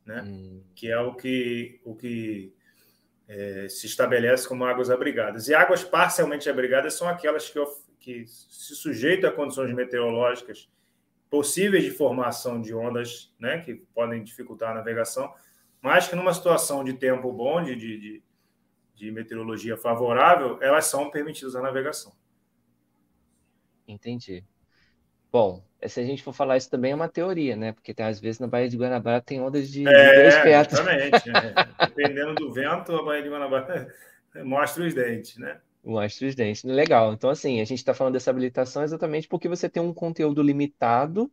né? 0.07 0.23
Hum. 0.23 0.63
Que 0.77 0.93
é 0.93 1.01
o 1.01 1.13
que, 1.13 1.81
o 1.85 1.93
que 1.97 2.55
é, 3.27 3.67
se 3.69 3.87
estabelece 3.87 4.47
como 4.47 4.65
águas 4.65 4.91
abrigadas. 4.91 5.49
E 5.49 5.55
águas 5.57 5.83
parcialmente 5.83 6.49
abrigadas 6.49 6.95
são 6.95 7.09
aquelas 7.09 7.51
que, 7.51 7.59
que 7.99 8.25
se 8.29 8.77
sujeitam 8.77 9.29
a 9.29 9.33
condições 9.33 9.75
meteorológicas 9.75 10.71
possíveis 11.29 11.83
de 11.83 11.91
formação 11.91 12.63
de 12.63 12.73
ondas, 12.73 13.35
né? 13.41 13.59
Que 13.59 13.75
podem 13.93 14.23
dificultar 14.23 14.71
a 14.71 14.75
navegação, 14.75 15.35
mas 15.83 16.07
que 16.07 16.15
numa 16.15 16.33
situação 16.33 16.85
de 16.85 16.93
tempo 16.93 17.33
bom, 17.33 17.61
de, 17.61 17.75
de, 17.75 18.23
de 18.95 19.11
meteorologia 19.11 19.77
favorável, 19.77 20.63
elas 20.63 20.85
são 20.85 21.11
permitidas 21.11 21.57
a 21.57 21.61
navegação. 21.61 22.13
Entendi. 23.87 24.45
Bom, 25.31 25.65
se 25.85 26.01
a 26.01 26.05
gente 26.05 26.23
for 26.23 26.33
falar 26.33 26.57
isso 26.57 26.71
também 26.71 26.93
é 26.93 26.95
uma 26.95 27.09
teoria, 27.09 27.57
né? 27.57 27.73
Porque 27.73 27.93
tem, 27.93 28.07
às 28.07 28.21
vezes 28.21 28.39
na 28.39 28.47
Baía 28.47 28.69
de 28.69 28.77
Guanabara 28.77 29.21
tem 29.21 29.41
ondas 29.41 29.69
de, 29.69 29.87
é, 29.87 30.23
dois 30.23 30.45
metros. 30.45 30.79
Exatamente. 30.79 31.31
É. 31.31 31.87
Dependendo 31.89 32.35
do 32.37 32.53
vento, 32.53 32.95
a 32.95 33.03
Baía 33.03 33.23
de 33.23 33.29
Guanabara 33.29 33.93
mostra 34.45 34.87
os 34.87 34.95
dentes, 34.95 35.37
né? 35.37 35.61
Mostra 35.85 36.29
os 36.29 36.35
dentes. 36.35 36.63
Legal. 36.63 37.13
Então, 37.13 37.29
assim, 37.29 37.61
a 37.61 37.65
gente 37.65 37.79
está 37.79 37.93
falando 37.93 38.15
dessa 38.15 38.31
habilitação 38.31 38.85
exatamente 38.85 39.27
porque 39.29 39.49
você 39.49 39.69
tem 39.69 39.83
um 39.83 39.93
conteúdo 39.93 40.43
limitado, 40.43 41.31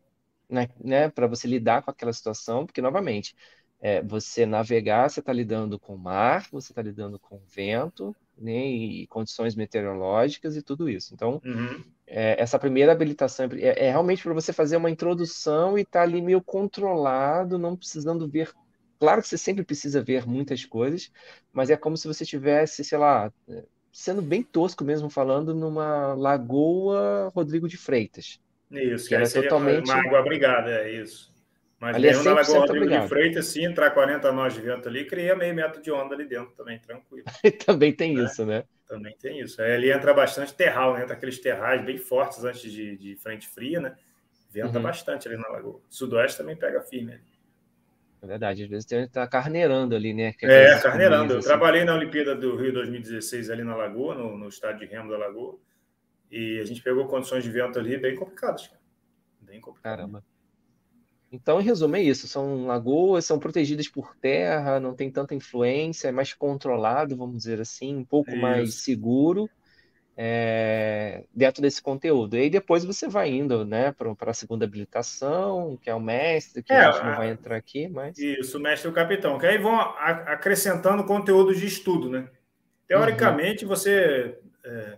né, 0.50 0.68
né 0.84 1.08
para 1.10 1.28
você 1.28 1.48
lidar 1.48 1.84
com 1.84 1.92
aquela 1.92 2.12
situação, 2.12 2.66
porque, 2.66 2.82
novamente, 2.82 3.36
é, 3.80 4.02
você 4.02 4.46
navegar, 4.46 5.10
você 5.10 5.20
está 5.20 5.32
lidando 5.32 5.80
com 5.80 5.96
o 5.96 6.00
mar, 6.00 6.48
você 6.52 6.72
está 6.72 6.82
lidando 6.82 7.18
com 7.18 7.36
o 7.36 7.44
vento, 7.48 8.16
né, 8.38 8.66
e 8.68 9.08
condições 9.08 9.56
meteorológicas 9.56 10.58
e 10.58 10.62
tudo 10.62 10.90
isso. 10.90 11.14
Então, 11.14 11.42
uhum. 11.46 11.84
É, 12.14 12.36
essa 12.38 12.60
primeira 12.60 12.92
habilitação 12.92 13.48
é, 13.54 13.88
é 13.88 13.90
realmente 13.90 14.22
para 14.22 14.34
você 14.34 14.52
fazer 14.52 14.76
uma 14.76 14.90
introdução 14.90 15.78
e 15.78 15.82
estar 15.82 16.00
tá 16.00 16.04
ali 16.04 16.22
meio 16.22 16.42
controlado, 16.42 17.58
não 17.58 17.76
precisando 17.76 18.28
ver. 18.28 18.52
Claro 19.00 19.22
que 19.22 19.30
você 19.30 19.38
sempre 19.38 19.64
precisa 19.64 20.04
ver 20.04 20.28
muitas 20.28 20.66
coisas, 20.66 21.10
mas 21.54 21.70
é 21.70 21.78
como 21.78 21.96
se 21.96 22.10
você 22.10 22.26
tivesse, 22.26 22.84
sei 22.84 22.98
lá, 22.98 23.32
sendo 23.94 24.22
bem 24.22 24.44
tosco 24.44 24.84
mesmo 24.84 25.10
falando, 25.10 25.56
numa 25.56 26.14
Lagoa 26.14 27.32
Rodrigo 27.34 27.68
de 27.68 27.78
Freitas. 27.78 28.40
Isso, 28.70 29.08
que, 29.08 29.18
que 29.18 29.26
seria 29.26 29.50
totalmente... 29.50 29.90
uma 29.90 30.02
água 30.02 30.20
abrigada, 30.20 30.70
é 30.70 30.92
isso. 30.92 31.32
Mas 31.80 31.96
ali 31.96 32.10
é 32.10 32.12
na 32.12 32.34
Lagoa 32.34 32.60
Rodrigo 32.60 32.84
obrigado. 32.84 33.04
de 33.04 33.08
Freitas, 33.10 33.46
se 33.46 33.64
entrar 33.64 33.90
40 33.90 34.30
nós 34.34 34.54
de 34.54 34.60
vento 34.60 34.88
ali, 34.90 35.06
cria 35.06 35.34
meio 35.34 35.56
metro 35.56 35.82
de 35.82 35.90
onda 35.92 36.14
ali 36.14 36.28
dentro 36.28 36.52
também, 36.58 36.78
tranquilo. 36.78 37.26
também 37.66 37.94
tem 37.94 38.16
né? 38.16 38.26
isso, 38.26 38.46
né? 38.46 38.66
Também 38.92 39.16
tem 39.18 39.40
isso. 39.40 39.62
Aí 39.62 39.72
ali 39.72 39.90
entra 39.90 40.14
bastante 40.14 40.54
terral, 40.54 40.96
né? 40.96 41.04
Entra 41.04 41.16
aqueles 41.16 41.40
terrais 41.40 41.82
bem 41.86 41.98
fortes 41.98 42.44
antes 42.44 42.70
de, 42.70 42.98
de 42.98 43.16
frente 43.16 43.48
fria, 43.48 43.80
né? 43.80 43.96
Venta 44.50 44.80
uhum. 44.80 44.84
bastante 44.84 45.30
ali 45.30 45.38
na 45.38 45.48
lagoa. 45.48 45.80
Sudoeste 45.90 46.38
também 46.38 46.58
pega 46.58 46.82
firme. 46.82 47.18
É 48.22 48.28
verdade, 48.28 48.64
às 48.64 48.70
vezes 48.70 48.86
tem 48.86 49.08
tá 49.08 49.26
carneirando 49.26 49.96
ali, 49.96 50.14
né? 50.14 50.34
É, 50.42 50.78
carneirando. 50.78 51.36
Eu 51.36 51.40
assim. 51.40 51.48
trabalhei 51.48 51.86
na 51.86 51.96
Olimpíada 51.96 52.36
do 52.36 52.58
Rio 52.58 52.74
2016 52.74 53.50
ali 53.50 53.64
na 53.64 53.78
Lagoa, 53.78 54.14
no, 54.14 54.38
no 54.38 54.50
estádio 54.50 54.86
de 54.86 54.94
remo 54.94 55.10
da 55.10 55.18
Lagoa, 55.18 55.58
e 56.30 56.60
a 56.60 56.66
gente 56.66 56.84
pegou 56.84 57.08
condições 57.08 57.46
de 57.46 57.50
vento 57.50 57.80
ali 57.80 57.98
bem 57.98 58.14
complicadas, 58.18 58.68
cara. 58.68 58.82
Bem 59.40 59.62
complicadas. 59.62 60.00
Caramba. 60.00 60.26
Então, 61.32 61.62
em 61.62 61.64
resumo, 61.64 61.96
é 61.96 62.02
isso. 62.02 62.28
São 62.28 62.66
lagoas, 62.66 63.26
são 63.26 63.40
protegidas 63.40 63.88
por 63.88 64.16
terra, 64.18 64.80
não 64.80 64.94
tem 64.94 65.10
tanta 65.10 65.34
influência, 65.34 66.10
é 66.10 66.12
mais 66.12 66.34
controlado, 66.34 67.16
vamos 67.16 67.38
dizer 67.38 67.62
assim, 67.62 67.96
um 67.96 68.04
pouco 68.04 68.32
isso. 68.32 68.42
mais 68.42 68.74
seguro 68.76 69.50
é, 70.24 71.24
dentro 71.34 71.62
desse 71.62 71.82
conteúdo. 71.82 72.36
E 72.36 72.42
aí 72.42 72.50
depois 72.50 72.84
você 72.84 73.08
vai 73.08 73.30
indo 73.32 73.66
né, 73.66 73.92
para 73.92 74.32
a 74.32 74.34
segunda 74.34 74.66
habilitação, 74.66 75.78
que 75.82 75.90
é 75.90 75.96
o 75.96 76.00
mestre, 76.00 76.62
que 76.62 76.74
é, 76.74 76.78
a 76.78 76.92
gente 76.92 77.06
não 77.06 77.16
vai 77.16 77.32
entrar 77.32 77.56
aqui, 77.56 77.88
mas. 77.88 78.18
Isso, 78.18 78.58
o 78.58 78.62
mestre 78.62 78.88
e 78.88 78.92
o 78.92 78.94
capitão. 78.94 79.40
Que 79.40 79.48
aí 79.48 79.58
vão 79.58 79.80
acrescentando 79.80 81.04
conteúdo 81.06 81.56
de 81.56 81.66
estudo, 81.66 82.10
né? 82.10 82.28
Teoricamente, 82.88 83.64
uhum. 83.64 83.70
você. 83.70 84.38
É, 84.64 84.98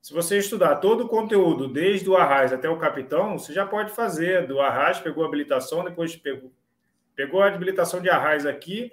se 0.00 0.14
você 0.14 0.38
estudar 0.38 0.76
todo 0.76 1.04
o 1.04 1.08
conteúdo, 1.08 1.68
desde 1.68 2.08
o 2.08 2.16
Arraiz 2.16 2.52
até 2.52 2.68
o 2.68 2.78
capitão, 2.78 3.38
você 3.38 3.52
já 3.52 3.66
pode 3.66 3.92
fazer. 3.92 4.46
Do 4.46 4.60
Arraiz, 4.60 4.98
pegou 4.98 5.24
a 5.24 5.26
habilitação, 5.26 5.84
depois 5.84 6.16
pegou, 6.16 6.50
pegou 7.14 7.42
a 7.42 7.48
habilitação 7.48 8.00
de 8.00 8.08
Arraiz 8.08 8.46
aqui, 8.46 8.92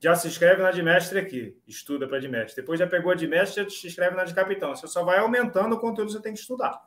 já 0.00 0.16
se 0.16 0.26
inscreve 0.26 0.60
na 0.60 0.72
de 0.72 0.82
mestre 0.82 1.18
aqui, 1.20 1.56
estuda 1.68 2.08
para 2.08 2.18
de 2.18 2.26
mestre. 2.26 2.62
Depois 2.62 2.80
já 2.80 2.86
pegou 2.86 3.12
a 3.12 3.14
de 3.14 3.28
mestre, 3.28 3.62
já 3.62 3.70
se 3.70 3.86
inscreve 3.86 4.16
na 4.16 4.24
de 4.24 4.34
capitão. 4.34 4.74
Você 4.74 4.88
só 4.88 5.04
vai 5.04 5.18
aumentando 5.18 5.76
o 5.76 5.78
conteúdo 5.78 6.08
que 6.08 6.14
você 6.14 6.22
tem 6.22 6.32
que 6.32 6.40
estudar. 6.40 6.82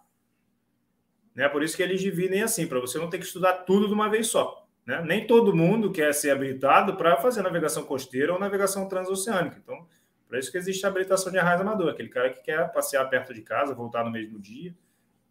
Né? 1.33 1.47
Por 1.47 1.63
isso 1.63 1.77
que 1.77 1.83
eles 1.83 2.01
dividem 2.01 2.43
assim, 2.43 2.67
para 2.67 2.79
você 2.79 2.97
não 2.97 3.09
ter 3.09 3.17
que 3.17 3.25
estudar 3.25 3.53
tudo 3.65 3.87
de 3.87 3.93
uma 3.93 4.09
vez 4.09 4.27
só. 4.27 4.67
Né? 4.85 5.01
Nem 5.05 5.25
todo 5.25 5.55
mundo 5.55 5.91
quer 5.91 6.13
ser 6.13 6.31
habilitado 6.31 6.97
para 6.97 7.15
fazer 7.17 7.41
navegação 7.41 7.83
costeira 7.83 8.33
ou 8.33 8.39
navegação 8.39 8.89
transoceânica. 8.89 9.57
Então, 9.63 9.87
por 10.33 10.39
isso 10.39 10.51
que 10.51 10.57
existe 10.57 10.83
a 10.83 10.89
habilitação 10.89 11.31
de 11.31 11.37
arraiz 11.37 11.61
amador, 11.61 11.91
aquele 11.91 12.09
cara 12.09 12.31
que 12.31 12.41
quer 12.41 12.67
passear 12.73 13.07
perto 13.07 13.31
de 13.35 13.43
casa, 13.43 13.75
voltar 13.75 14.03
no 14.03 14.09
mesmo 14.09 14.39
dia, 14.39 14.73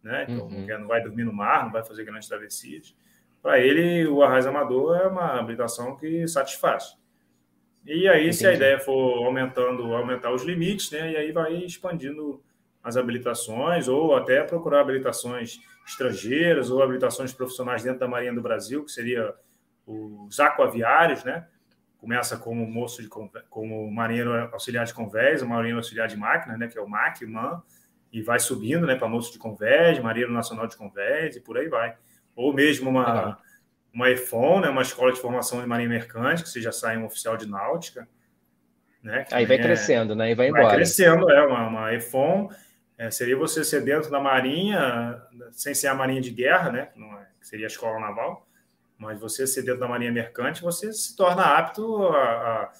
né? 0.01 0.25
Então, 0.29 0.47
uhum. 0.47 0.65
não, 0.79 0.87
vai 0.87 1.03
dormir 1.03 1.25
no 1.25 1.33
mar, 1.33 1.65
não 1.65 1.73
vai 1.73 1.83
fazer 1.83 2.05
grandes 2.05 2.29
travessias. 2.29 2.95
Para 3.41 3.59
ele, 3.59 4.07
o 4.07 4.23
arraiz 4.23 4.45
amador 4.45 4.95
é 4.95 5.05
uma 5.05 5.37
habilitação 5.37 5.97
que 5.97 6.25
satisfaz. 6.25 6.97
E 7.85 8.07
aí, 8.07 8.21
Entendi. 8.21 8.33
se 8.33 8.47
a 8.47 8.53
ideia 8.53 8.79
for 8.79 9.25
aumentando, 9.25 9.93
aumentar 9.93 10.31
os 10.31 10.43
limites, 10.43 10.89
né? 10.89 11.11
E 11.11 11.17
aí 11.17 11.33
vai 11.33 11.53
expandindo 11.53 12.41
as 12.81 12.95
habilitações, 12.95 13.89
ou 13.89 14.15
até 14.15 14.41
procurar 14.41 14.79
habilitações 14.79 15.59
estrangeiras 15.85 16.71
ou 16.71 16.81
habilitações 16.81 17.33
profissionais 17.33 17.83
dentro 17.83 17.99
da 17.99 18.07
Marinha 18.07 18.33
do 18.33 18.41
Brasil, 18.41 18.85
que 18.85 18.91
seria 18.93 19.35
os 19.85 20.39
aquaviários, 20.39 21.25
né? 21.25 21.45
Começa 22.03 22.35
como 22.35 22.67
moço 22.67 23.01
de 23.01 23.07
como 23.49 23.89
marinheiro 23.89 24.33
auxiliar 24.51 24.85
de 24.85 24.93
convés, 24.93 25.41
marinheiro 25.41 25.77
auxiliar 25.77 26.05
de 26.05 26.17
máquina, 26.17 26.57
né, 26.57 26.67
que 26.67 26.77
é 26.77 26.81
o 26.81 26.87
MAC, 26.87 27.25
MAN, 27.25 27.63
e 28.11 28.21
vai 28.21 28.41
subindo, 28.41 28.85
né, 28.85 28.93
para 28.93 29.07
moço 29.07 29.31
de 29.31 29.39
convés, 29.39 29.97
marinheiro 29.99 30.33
nacional 30.33 30.67
de 30.67 30.75
convés 30.75 31.37
e 31.37 31.39
por 31.39 31.57
aí 31.57 31.69
vai. 31.69 31.95
Ou 32.35 32.53
mesmo 32.53 32.89
uma 32.89 33.27
uhum. 33.27 33.35
uma 33.93 34.09
EFON, 34.09 34.59
né, 34.59 34.67
uma 34.67 34.81
escola 34.81 35.13
de 35.13 35.21
formação 35.21 35.61
de 35.61 35.65
marinha 35.65 35.87
mercante, 35.87 36.43
que 36.43 36.49
você 36.49 36.61
já 36.61 36.73
sai 36.73 36.97
um 36.97 37.05
oficial 37.05 37.37
de 37.37 37.47
náutica, 37.47 38.05
né? 39.01 39.25
Aí 39.31 39.45
vai 39.45 39.55
é, 39.55 39.61
crescendo, 39.61 40.13
né, 40.13 40.31
e 40.31 40.35
vai, 40.35 40.47
vai 40.47 40.47
embora. 40.49 40.65
Vai 40.65 40.75
crescendo, 40.75 41.31
é 41.31 41.41
uma, 41.47 41.67
uma 41.69 41.93
EFON, 41.93 42.49
é, 42.97 43.09
seria 43.11 43.37
você 43.37 43.63
ser 43.63 43.81
dentro 43.81 44.11
da 44.11 44.19
marinha, 44.19 45.21
sem 45.51 45.73
ser 45.73 45.87
a 45.87 45.95
marinha 45.95 46.19
de 46.19 46.31
guerra, 46.31 46.69
né, 46.69 46.85
que, 46.87 46.99
não 46.99 47.17
é, 47.17 47.27
que 47.39 47.47
seria 47.47 47.65
a 47.65 47.67
escola 47.67 47.97
naval 47.97 48.45
mas 49.03 49.19
você 49.19 49.45
ser 49.45 49.61
dentro 49.63 49.81
da 49.81 49.87
marinha 49.87 50.11
mercante, 50.11 50.61
você 50.61 50.91
se 50.91 51.15
torna 51.15 51.43
apto 51.43 52.07
a, 52.07 52.23
a, 52.23 52.71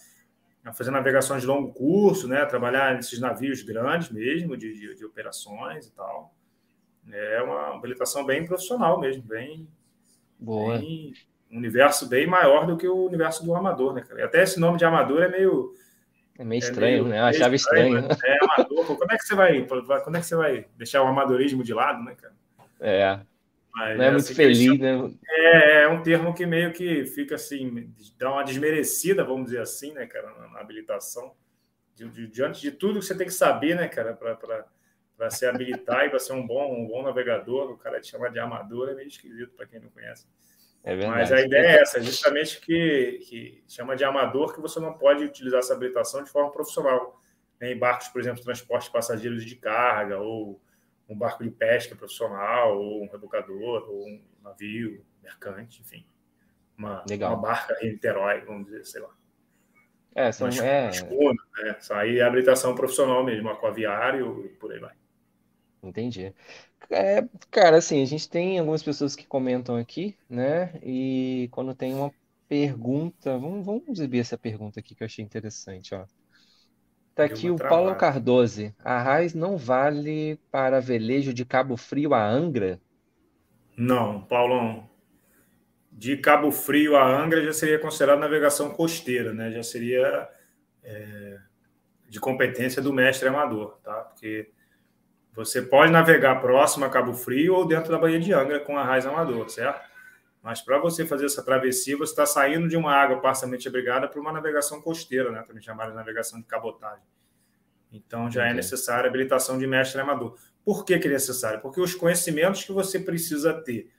a 0.66 0.74
fazer 0.74 0.92
navegações 0.92 1.42
de 1.42 1.48
longo 1.48 1.74
curso, 1.74 2.28
né? 2.28 2.42
A 2.42 2.46
trabalhar 2.46 2.96
nesses 2.96 3.20
navios 3.20 3.62
grandes 3.62 4.10
mesmo, 4.10 4.58
de, 4.58 4.74
de, 4.74 4.96
de, 4.96 5.06
operações 5.06 5.88
e 5.88 5.92
tal. 5.92 6.34
É 7.12 7.42
uma 7.42 7.76
habilitação 7.76 8.26
bem 8.26 8.46
profissional 8.46 9.00
mesmo, 9.00 9.24
bem, 9.24 9.68
Boa. 10.40 10.78
bem 10.78 11.14
um 11.52 11.58
universo 11.58 12.08
bem 12.08 12.26
maior 12.26 12.66
do 12.66 12.78
que 12.78 12.88
o 12.88 13.06
universo 13.06 13.46
do 13.46 13.54
amador, 13.54 13.94
né, 13.94 14.02
cara? 14.02 14.22
E 14.22 14.24
até 14.24 14.42
esse 14.42 14.60
nome 14.60 14.78
de 14.78 14.86
amador 14.86 15.22
é 15.22 15.28
meio 15.28 15.76
é 16.40 16.44
meio 16.44 16.60
estranho, 16.60 16.88
é 16.88 17.02
meio, 17.02 17.08
né? 17.10 17.20
Eu 17.20 17.26
achava 17.26 17.54
estranho. 17.54 18.00
estranho. 18.00 18.08
Né? 18.08 18.18
É 18.26 18.38
amador. 18.44 18.86
Como 18.98 19.12
é 19.12 19.18
que 19.18 19.24
você 19.24 19.36
vai, 19.36 19.68
quando 19.68 20.16
é 20.16 20.20
que 20.20 20.26
você 20.26 20.36
vai 20.36 20.66
deixar 20.76 21.04
o 21.04 21.08
amadorismo 21.08 21.64
de 21.64 21.74
lado, 21.74 22.04
né, 22.04 22.16
cara? 22.16 22.34
É. 22.80 23.20
Mas, 23.74 23.98
não 23.98 24.06
é 24.06 24.12
muito 24.12 24.24
assim, 24.24 24.36
feliz, 24.36 24.80
né? 24.80 25.12
É, 25.28 25.82
é 25.84 25.88
um 25.88 26.04
termo 26.04 26.34
que 26.34 26.46
meio 26.46 26.72
que 26.72 27.06
fica 27.06 27.36
assim, 27.36 27.92
dá 28.20 28.32
uma 28.32 28.44
desmerecida, 28.44 29.24
vamos 29.24 29.46
dizer 29.46 29.62
assim, 29.62 29.94
né, 29.94 30.06
cara, 30.06 30.32
na, 30.38 30.48
na 30.50 30.60
habilitação. 30.60 31.34
De, 31.96 32.08
de, 32.10 32.28
diante 32.28 32.62
de 32.62 32.72
tudo 32.72 33.00
que 33.00 33.06
você 33.06 33.16
tem 33.16 33.28
que 33.28 33.34
saber, 33.34 33.76
né, 33.76 33.88
cara, 33.88 34.14
para 34.14 35.30
se 35.30 35.46
habilitar 35.46 36.06
e 36.06 36.10
para 36.10 36.20
ser 36.20 36.34
um 36.34 36.46
bom, 36.46 36.74
um 36.74 36.88
bom 36.88 37.04
navegador, 37.04 37.72
o 37.72 37.78
cara 37.78 38.00
te 38.00 38.12
chama 38.12 38.30
de 38.30 38.40
amador 38.40 38.90
é 38.90 38.96
meio 38.96 39.08
esquisito 39.08 39.54
para 39.56 39.66
quem 39.66 39.80
não 39.80 39.90
conhece. 39.90 40.28
É 40.84 40.96
verdade. 40.96 41.20
Mas 41.20 41.32
a 41.32 41.42
ideia 41.42 41.68
é 41.68 41.82
essa, 41.82 42.02
justamente 42.02 42.60
que, 42.60 43.20
que 43.28 43.64
chama 43.68 43.96
de 43.96 44.04
amador 44.04 44.54
que 44.54 44.62
você 44.62 44.80
não 44.80 44.94
pode 44.94 45.24
utilizar 45.24 45.60
essa 45.60 45.74
habilitação 45.74 46.24
de 46.24 46.30
forma 46.30 46.52
profissional. 46.52 47.20
Né? 47.60 47.72
Em 47.72 47.78
barcos, 47.78 48.10
por 48.10 48.20
exemplo, 48.20 48.44
transporte 48.44 48.86
de 48.86 48.92
passageiros 48.92 49.46
de 49.46 49.56
carga 49.56 50.20
ou 50.20 50.62
um 51.08 51.18
barco 51.18 51.44
de 51.44 51.50
pesca 51.50 51.96
profissional, 51.96 52.78
ou 52.78 53.04
um 53.04 53.08
rebocador, 53.08 53.90
ou 53.90 54.08
um 54.08 54.22
navio 54.42 55.06
mercante, 55.22 55.82
enfim. 55.82 56.06
Uma, 56.78 57.04
Legal. 57.08 57.34
uma 57.34 57.42
barca 57.42 57.78
em 57.82 57.92
Niterói, 57.92 58.42
vamos 58.42 58.66
dizer, 58.66 58.86
sei 58.86 59.02
lá. 59.02 59.10
É, 60.16 60.32
são, 60.32 60.50
uma, 60.50 60.66
é... 60.66 60.90
escuna, 60.90 61.42
né? 61.58 61.78
Isso 61.80 61.94
aí 61.94 62.20
é 62.20 62.24
habilitação 62.24 62.76
profissional 62.76 63.24
mesmo, 63.24 63.50
aquaviário 63.50 64.46
e 64.46 64.50
por 64.50 64.72
aí 64.72 64.80
vai. 64.80 64.94
Entendi. 65.82 66.34
É, 66.90 67.28
cara, 67.50 67.78
assim, 67.78 68.02
a 68.02 68.06
gente 68.06 68.30
tem 68.30 68.60
algumas 68.60 68.84
pessoas 68.84 69.16
que 69.16 69.26
comentam 69.26 69.76
aqui, 69.76 70.16
né? 70.30 70.80
E 70.84 71.50
quando 71.52 71.74
tem 71.74 71.94
uma 71.94 72.14
pergunta, 72.48 73.38
vamos, 73.38 73.66
vamos 73.66 73.88
exibir 73.88 74.20
essa 74.20 74.38
pergunta 74.38 74.80
aqui 74.80 74.94
que 74.94 75.04
eu 75.04 75.06
achei 75.06 75.24
interessante, 75.24 75.96
ó. 75.96 76.06
Tá 77.16 77.26
aqui 77.26 77.50
o 77.50 77.58
Paulo 77.58 77.96
Cardoso. 77.96 78.74
A 78.84 79.00
Raiz 79.02 79.36
não 79.36 79.56
vale 79.56 80.40
para 80.52 80.80
velejo 80.80 81.34
de 81.34 81.46
Cabo 81.46 81.78
Frio 81.78 82.14
a 82.14 82.28
Angra? 82.28 82.80
Não, 83.78 84.22
Paulão. 84.22 84.90
De 85.92 86.18
Cabo 86.18 86.52
Frio 86.52 86.96
a 86.96 87.06
Angra 87.06 87.44
já 87.44 87.54
seria 87.54 87.78
considerado 87.78 88.20
navegação 88.20 88.72
costeira, 88.72 89.32
né? 89.32 89.52
Já 89.52 89.62
seria 89.62 90.28
é, 90.84 91.38
de 92.10 92.20
competência 92.20 92.82
do 92.82 92.92
mestre 92.92 93.28
amador, 93.28 93.78
tá? 93.84 93.94
Porque 93.94 94.50
você 95.36 95.62
pode 95.62 95.92
navegar 95.92 96.42
próximo 96.42 96.86
a 96.86 96.90
Cabo 96.90 97.14
Frio 97.14 97.54
ou 97.54 97.68
dentro 97.68 97.92
da 97.92 98.00
Baía 98.00 98.20
de 98.20 98.34
Angra 98.34 98.60
com 98.60 98.76
a 98.76 98.84
raiz 98.84 99.06
amador, 99.06 99.50
certo? 99.50 99.93
Mas 100.44 100.62
para 100.62 100.78
você 100.78 101.06
fazer 101.06 101.26
essa 101.26 101.42
travessia, 101.42 101.98
você 101.98 102.12
está 102.12 102.26
saindo 102.26 102.68
de 102.68 102.76
uma 102.76 102.94
água 102.94 103.22
parcialmente 103.22 103.66
abrigada 103.66 104.10
para 104.10 104.20
uma 104.20 104.34
navegação 104.34 104.82
costeira, 104.82 105.32
né? 105.32 105.42
também 105.48 105.64
chamada 105.64 105.92
de 105.92 105.96
navegação 105.96 106.38
de 106.38 106.46
cabotagem. 106.46 107.06
Então 107.94 108.30
já 108.30 108.46
é 108.46 108.54
necessária 108.54 109.06
a 109.06 109.10
habilitação 109.10 109.58
de 109.58 109.66
mestre 109.66 110.02
amador. 110.02 110.38
Por 110.66 110.84
que, 110.84 111.00
que 111.00 111.08
é 111.08 111.12
necessário? 111.12 111.62
Porque 111.62 111.80
os 111.80 111.96
conhecimentos 111.96 112.66
que 112.66 112.74
você 112.74 113.00
precisa 113.00 113.54
ter 113.54 113.90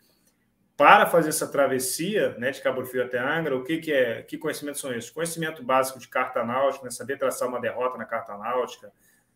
para 0.76 1.07
fazer 1.07 1.30
essa 1.30 1.47
travessia 1.47 2.36
né, 2.36 2.51
de 2.51 2.61
Cabo 2.61 2.84
Frio 2.84 3.05
até 3.05 3.18
Angra, 3.18 3.57
o 3.57 3.64
que, 3.64 3.78
que 3.78 3.92
é? 3.92 4.22
Que 4.22 4.36
conhecimentos 4.36 4.80
são 4.80 4.92
esses? 4.92 5.09
Conhecimento 5.09 5.62
básico 5.62 5.99
de 5.99 6.09
carta 6.09 6.45
náutica, 6.45 6.84
né, 6.84 6.90
saber 6.90 7.16
traçar 7.16 7.49
uma 7.49 7.61
derrota 7.61 7.97
na 7.97 8.05
carta 8.05 8.36
náutica, 8.36 8.92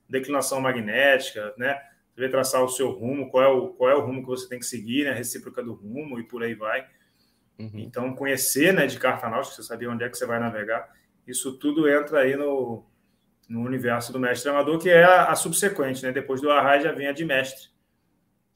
declinação 0.08 0.60
magnética, 0.60 1.54
né? 1.56 1.80
Saber 2.14 2.28
traçar 2.30 2.62
o 2.64 2.68
seu 2.68 2.90
rumo, 2.90 3.30
qual 3.30 3.44
é 3.44 3.48
o, 3.48 3.68
qual 3.68 3.90
é 3.90 3.94
o 3.94 4.00
rumo 4.00 4.22
que 4.22 4.28
você 4.28 4.48
tem 4.48 4.58
que 4.58 4.66
seguir, 4.66 5.04
né? 5.04 5.12
A 5.12 5.14
recíproca 5.14 5.62
do 5.62 5.72
rumo 5.72 6.18
e 6.18 6.24
por 6.24 6.42
aí 6.42 6.54
vai. 6.54 6.86
Uhum. 7.58 7.70
Então, 7.74 8.14
conhecer 8.14 8.72
né, 8.72 8.86
de 8.86 8.98
carta 8.98 9.28
náutica, 9.28 9.56
você 9.56 9.62
saber 9.62 9.88
onde 9.88 10.04
é 10.04 10.08
que 10.08 10.16
você 10.16 10.24
vai 10.24 10.38
navegar, 10.38 10.94
isso 11.26 11.58
tudo 11.58 11.88
entra 11.88 12.20
aí 12.20 12.36
no, 12.36 12.84
no 13.48 13.62
universo 13.62 14.12
do 14.12 14.20
mestre 14.20 14.50
amador, 14.50 14.78
que 14.78 14.88
é 14.88 15.02
a, 15.02 15.24
a 15.26 15.34
subsequente, 15.34 16.02
né? 16.02 16.12
Depois 16.12 16.40
do 16.40 16.50
arraio 16.50 16.82
já 16.82 16.92
vem 16.92 17.08
a 17.08 17.12
de 17.12 17.24
mestre. 17.24 17.68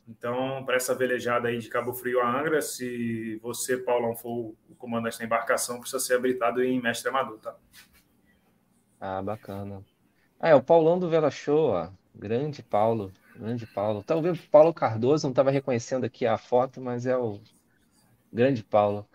Então, 0.07 0.65
para 0.65 0.77
essa 0.77 0.95
velejada 0.95 1.49
aí 1.49 1.59
de 1.59 1.69
Cabo 1.69 1.93
Frio 1.93 2.21
a 2.21 2.41
Angra, 2.41 2.61
se 2.61 3.39
você, 3.43 3.77
Paulão, 3.77 4.15
for 4.15 4.55
o 4.69 4.75
comandante 4.77 5.19
da 5.19 5.25
embarcação, 5.25 5.81
precisa 5.81 6.01
ser 6.01 6.15
habilitado 6.15 6.63
em 6.63 6.81
mestre 6.81 7.09
amador, 7.09 7.39
tá? 7.39 7.57
Ah, 9.01 9.23
bacana. 9.23 9.83
Ah, 10.39 10.51
é 10.51 10.55
o 10.55 10.63
Paulão 10.63 10.99
do 10.99 11.09
Vela 11.09 11.31
Show, 11.31 11.71
ó. 11.71 11.91
Grande 12.15 12.63
Paulo, 12.63 13.13
grande 13.35 13.67
Paulo. 13.67 14.03
Talvez 14.03 14.39
o 14.39 14.49
Paulo 14.49 14.75
Cardoso, 14.75 15.27
não 15.27 15.33
estava 15.33 15.51
reconhecendo 15.51 16.05
aqui 16.05 16.27
a 16.27 16.37
foto, 16.37 16.81
mas 16.81 17.07
é 17.07 17.17
o 17.17 17.41
grande 18.33 18.65
Paulo. 18.65 19.09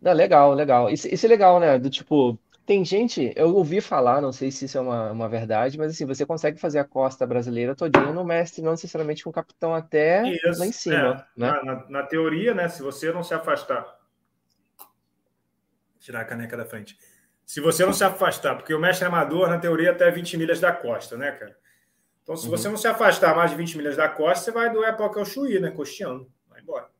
Não, 0.00 0.12
legal, 0.14 0.54
legal. 0.54 0.90
Isso, 0.90 1.08
isso 1.08 1.26
é 1.26 1.28
legal, 1.28 1.60
né? 1.60 1.78
Do 1.78 1.90
tipo, 1.90 2.38
tem 2.66 2.84
gente, 2.84 3.32
eu 3.36 3.54
ouvi 3.56 3.80
falar, 3.80 4.20
não 4.22 4.32
sei 4.32 4.50
se 4.52 4.66
isso 4.66 4.78
é 4.78 4.80
uma, 4.82 5.12
uma 5.12 5.28
verdade, 5.28 5.78
mas 5.78 5.92
assim, 5.92 6.06
você 6.06 6.26
consegue 6.26 6.60
fazer 6.60 6.78
a 6.80 6.84
costa 6.86 7.26
brasileira 7.26 7.76
todinha 7.76 8.12
no 8.12 8.24
mestre, 8.24 8.62
não 8.62 8.72
necessariamente 8.72 9.24
com 9.24 9.30
o 9.30 9.32
capitão 9.32 9.74
até 9.74 10.38
lá 10.56 10.66
em 10.66 10.72
Isso, 10.72 10.72
cima, 10.72 11.20
é. 11.20 11.26
né? 11.36 11.54
Na, 11.64 11.88
na- 11.88 12.02
teoria, 12.06 12.54
né? 12.54 12.68
Se 12.68 12.82
você 12.82 13.12
não 13.12 13.22
se 13.22 13.34
afastar. 13.34 13.98
Tirar 16.00 16.20
a 16.22 16.24
caneca 16.24 16.56
da 16.56 16.64
frente. 16.64 16.98
Se 17.46 17.60
você 17.60 17.84
não 17.84 17.92
se 17.92 18.04
afastar, 18.04 18.56
porque 18.56 18.74
o 18.74 18.78
mestre 18.80 19.06
amador, 19.06 19.48
na 19.48 19.58
teoria, 19.58 19.90
até 19.92 20.10
20 20.10 20.36
milhas 20.36 20.60
da 20.60 20.72
costa, 20.72 21.16
né, 21.16 21.32
cara? 21.32 21.56
Então, 22.24 22.36
se 22.36 22.50
você 22.50 22.68
Uhum, 22.68 22.70
não 22.70 22.78
se 22.78 22.88
afastar 22.88 23.36
mais 23.36 23.52
de 23.52 23.58
20 23.58 23.76
milhas 23.78 23.96
da 23.96 24.08
costa, 24.10 24.46
você 24.46 24.52
vai 24.52 24.70
do 24.72 24.84
Epoca 24.84 25.20
ao 25.20 25.26
Chuí, 25.26 25.60
né? 25.60 25.72
Costeando. 25.72 26.32
Vai 26.48 26.62
embora. 26.62 26.90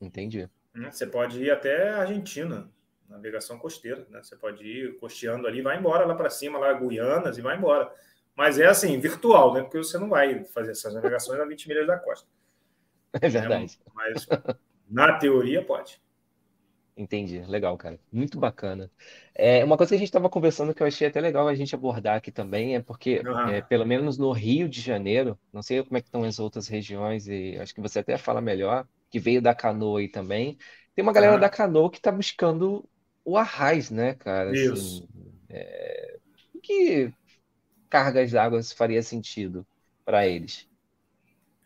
Entendi. 0.00 0.48
né? 0.74 0.90
Você 0.90 1.06
pode 1.06 1.42
ir 1.42 1.50
até 1.50 1.90
a 1.90 2.00
Argentina, 2.00 2.70
navegação 3.08 3.58
costeira, 3.58 4.06
né? 4.10 4.22
Você 4.22 4.36
pode 4.36 4.64
ir 4.64 4.98
costeando 4.98 5.46
ali, 5.46 5.62
vai 5.62 5.78
embora 5.78 6.04
lá 6.04 6.14
para 6.14 6.30
cima, 6.30 6.58
lá 6.58 6.72
Guianas 6.72 7.38
e 7.38 7.42
vai 7.42 7.56
embora. 7.56 7.90
Mas 8.36 8.58
é 8.58 8.66
assim, 8.66 8.98
virtual, 9.00 9.54
né? 9.54 9.62
Porque 9.62 9.78
você 9.78 9.98
não 9.98 10.08
vai 10.08 10.44
fazer 10.44 10.70
essas 10.72 10.94
navegações 10.94 11.40
a 11.40 11.44
20 11.44 11.68
milhas 11.68 11.86
da 11.86 11.98
costa. 11.98 12.28
É 13.22 13.28
verdade. 13.28 13.80
Mas 13.94 14.28
na 14.88 15.18
teoria 15.18 15.64
pode. 15.64 15.98
Entendi. 16.94 17.40
Legal, 17.46 17.76
cara. 17.78 17.98
Muito 18.12 18.38
bacana. 18.38 18.90
É, 19.34 19.64
uma 19.64 19.76
coisa 19.76 19.90
que 19.90 19.94
a 19.94 19.98
gente 19.98 20.08
estava 20.08 20.28
conversando 20.28 20.74
que 20.74 20.82
eu 20.82 20.86
achei 20.86 21.06
até 21.06 21.20
legal 21.20 21.46
a 21.46 21.54
gente 21.54 21.74
abordar 21.74 22.16
aqui 22.16 22.32
também 22.32 22.74
é 22.74 22.82
porque, 22.82 23.22
é, 23.24 23.28
Aham. 23.28 23.62
pelo 23.62 23.86
menos 23.86 24.18
no 24.18 24.32
Rio 24.32 24.68
de 24.68 24.80
Janeiro, 24.80 25.38
não 25.52 25.62
sei 25.62 25.82
como 25.82 25.96
é 25.96 26.00
que 26.00 26.08
estão 26.08 26.24
as 26.24 26.38
outras 26.38 26.66
regiões, 26.68 27.28
e 27.28 27.56
acho 27.58 27.72
que 27.74 27.80
você 27.80 28.00
até 28.00 28.18
fala 28.18 28.40
melhor, 28.40 28.86
que 29.10 29.18
veio 29.18 29.40
da 29.42 29.54
canoa 29.54 30.00
aí 30.00 30.08
também. 30.08 30.58
Tem 30.94 31.02
uma 31.02 31.12
galera 31.12 31.38
da 31.38 31.46
Aham. 31.46 31.56
canoa 31.56 31.90
que 31.90 31.98
está 31.98 32.10
buscando 32.10 32.88
o 33.24 33.36
arraiz, 33.36 33.90
né, 33.90 34.14
cara? 34.14 34.52
Isso. 34.52 34.72
Assim, 34.72 35.08
é, 35.48 36.18
que 36.62 37.12
cargas 37.88 38.30
d'água 38.30 38.62
faria 38.76 39.02
sentido 39.02 39.66
para 40.04 40.26
eles? 40.26 40.68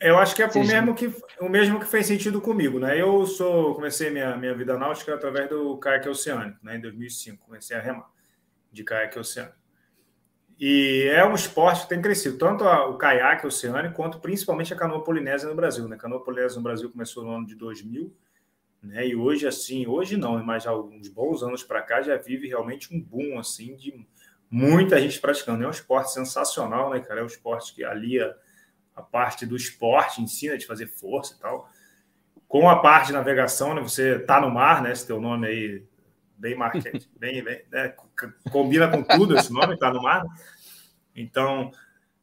Eu 0.01 0.19
acho 0.19 0.35
que 0.35 0.43
é 0.43 0.47
o 0.47 0.49
Vocês... 0.49 0.67
mesmo 0.67 0.95
que 0.95 1.13
o 1.41 1.49
mesmo 1.49 1.79
que 1.79 1.87
fez 1.87 2.07
sentido 2.07 2.41
comigo, 2.41 2.79
né? 2.81 3.01
Eu 3.01 3.25
sou 3.25 3.75
comecei 3.75 4.11
minha, 4.11 4.37
minha 4.37 4.55
vida 4.55 4.77
náutica 4.77 5.15
através 5.15 5.49
do 5.49 5.79
caiaque 5.79 6.09
oceânico, 6.09 6.59
né? 6.63 6.77
Em 6.77 6.81
2005 6.81 7.45
comecei 7.45 7.77
a 7.77 7.81
remar 7.81 8.11
de 8.73 8.83
caiaque 8.83 9.19
oceânico. 9.19 9.62
E 10.65 11.09
é 11.09 11.27
um 11.27 11.35
esporte 11.35 11.83
que 11.83 11.89
tem 11.89 12.01
crescido, 12.01 12.39
tanto 12.39 12.63
a, 12.63 12.87
o 12.89 12.97
caiaque 12.97 13.45
oceânico 13.45 13.97
quanto 13.97 14.21
principalmente 14.21 14.73
a 14.73 14.77
canoa 14.77 15.03
polinésia 15.03 15.49
no 15.49 15.57
Brasil, 15.57 15.89
né? 15.89 15.97
A 15.97 15.99
canoa 15.99 16.23
polinésia 16.23 16.57
no 16.57 16.63
Brasil 16.63 16.89
começou 16.89 17.25
no 17.25 17.33
ano 17.33 17.45
de 17.45 17.57
2000, 17.57 18.15
né? 18.81 19.09
E 19.09 19.17
hoje 19.17 19.45
assim, 19.45 19.89
hoje 19.89 20.17
não, 20.17 20.41
mas 20.45 20.65
há 20.65 20.73
uns 20.73 21.09
bons 21.09 21.43
anos 21.43 21.65
para 21.65 21.83
cá 21.83 22.01
já 22.01 22.17
vive 22.17 22.47
realmente 22.47 22.95
um 22.95 23.01
boom 23.01 23.41
assim 23.41 23.75
de 23.75 24.07
muita 24.49 25.01
gente 25.01 25.19
praticando. 25.19 25.65
É 25.65 25.67
um 25.67 25.71
esporte 25.73 26.13
sensacional, 26.13 26.91
né, 26.91 27.01
cara? 27.01 27.19
É 27.19 27.23
um 27.25 27.27
esporte 27.27 27.75
que 27.75 27.83
alia 27.83 28.33
a 28.95 29.03
parte 29.03 29.45
do 29.45 29.57
esporte, 29.57 30.23
ensina 30.23 30.57
de 30.57 30.65
fazer 30.65 30.87
força 30.87 31.35
e 31.35 31.41
tal. 31.41 31.69
Com 32.47 32.71
a 32.71 32.79
parte 32.79 33.09
de 33.09 33.15
navegação, 33.15 33.75
né? 33.75 33.83
Você 33.83 34.17
tá 34.21 34.41
no 34.41 34.49
mar, 34.49 34.81
né? 34.81 34.93
Esse 34.93 35.09
teu 35.09 35.21
nome 35.21 35.45
aí, 35.45 35.85
bem 36.43 36.57
marketing, 36.57 37.09
bem, 37.17 37.43
bem 37.43 37.63
né? 37.71 37.95
combina 38.51 38.89
com 38.89 39.03
tudo 39.03 39.37
esse 39.37 39.53
nome, 39.53 39.79
tá 39.79 39.93
no 39.93 40.03
mar. 40.03 40.25
Então, 41.15 41.71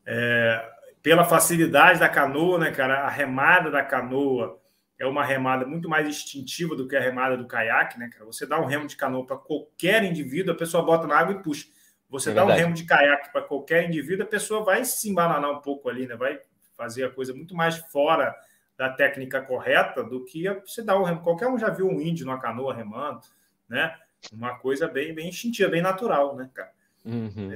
é, 0.06 0.70
pela 1.02 1.24
facilidade 1.24 2.00
da 2.00 2.10
canoa, 2.10 2.60
né, 2.60 2.72
cara? 2.72 3.06
A 3.06 3.10
remada 3.10 3.72
da 3.72 3.82
canoa 3.82 4.60
é 5.00 5.08
uma 5.08 5.24
remada 5.24 5.66
muito 5.66 5.88
mais 5.88 6.06
instintiva 6.06 6.76
do 6.76 6.86
que 6.86 6.98
a 6.98 7.00
remada 7.00 7.38
do 7.38 7.48
caiaque, 7.48 7.98
né, 7.98 8.10
cara? 8.10 8.26
Você 8.26 8.46
dá 8.46 8.60
um 8.60 8.66
remo 8.66 8.86
de 8.86 8.98
canoa 8.98 9.26
para 9.26 9.38
qualquer 9.38 10.04
indivíduo, 10.04 10.54
a 10.54 10.58
pessoa 10.58 10.84
bota 10.84 11.08
na 11.08 11.18
água 11.18 11.36
e 11.36 11.42
puxa. 11.42 11.66
Você 12.10 12.32
É 12.32 12.34
dá 12.34 12.44
um 12.44 12.50
remo 12.50 12.74
de 12.74 12.84
caiaque 12.84 13.32
para 13.32 13.42
qualquer 13.44 13.88
indivíduo, 13.88 14.26
a 14.26 14.30
pessoa 14.30 14.66
vai 14.66 14.84
se 14.84 15.10
embananar 15.10 15.50
um 15.50 15.62
pouco 15.62 15.88
ali, 15.88 16.06
né? 16.06 16.16
Vai 16.18 16.40
fazer 16.76 17.06
a 17.06 17.10
coisa 17.10 17.34
muito 17.34 17.56
mais 17.56 17.78
fora 17.78 18.36
da 18.76 18.90
técnica 18.90 19.42
correta 19.42 20.04
do 20.04 20.26
que 20.26 20.50
você 20.66 20.82
dar 20.82 21.00
um 21.00 21.04
remo. 21.04 21.22
Qualquer 21.22 21.48
um 21.48 21.58
já 21.58 21.70
viu 21.70 21.88
um 21.88 22.02
índio 22.02 22.26
numa 22.26 22.40
canoa 22.40 22.74
remando, 22.74 23.22
né? 23.70 23.96
Uma 24.34 24.58
coisa 24.58 24.88
bem, 24.88 25.14
bem 25.14 25.30
instintiva, 25.30 25.70
bem 25.70 25.82
natural, 25.82 26.36
né, 26.36 26.50
cara? 26.54 26.72
Uhum. 27.06 27.52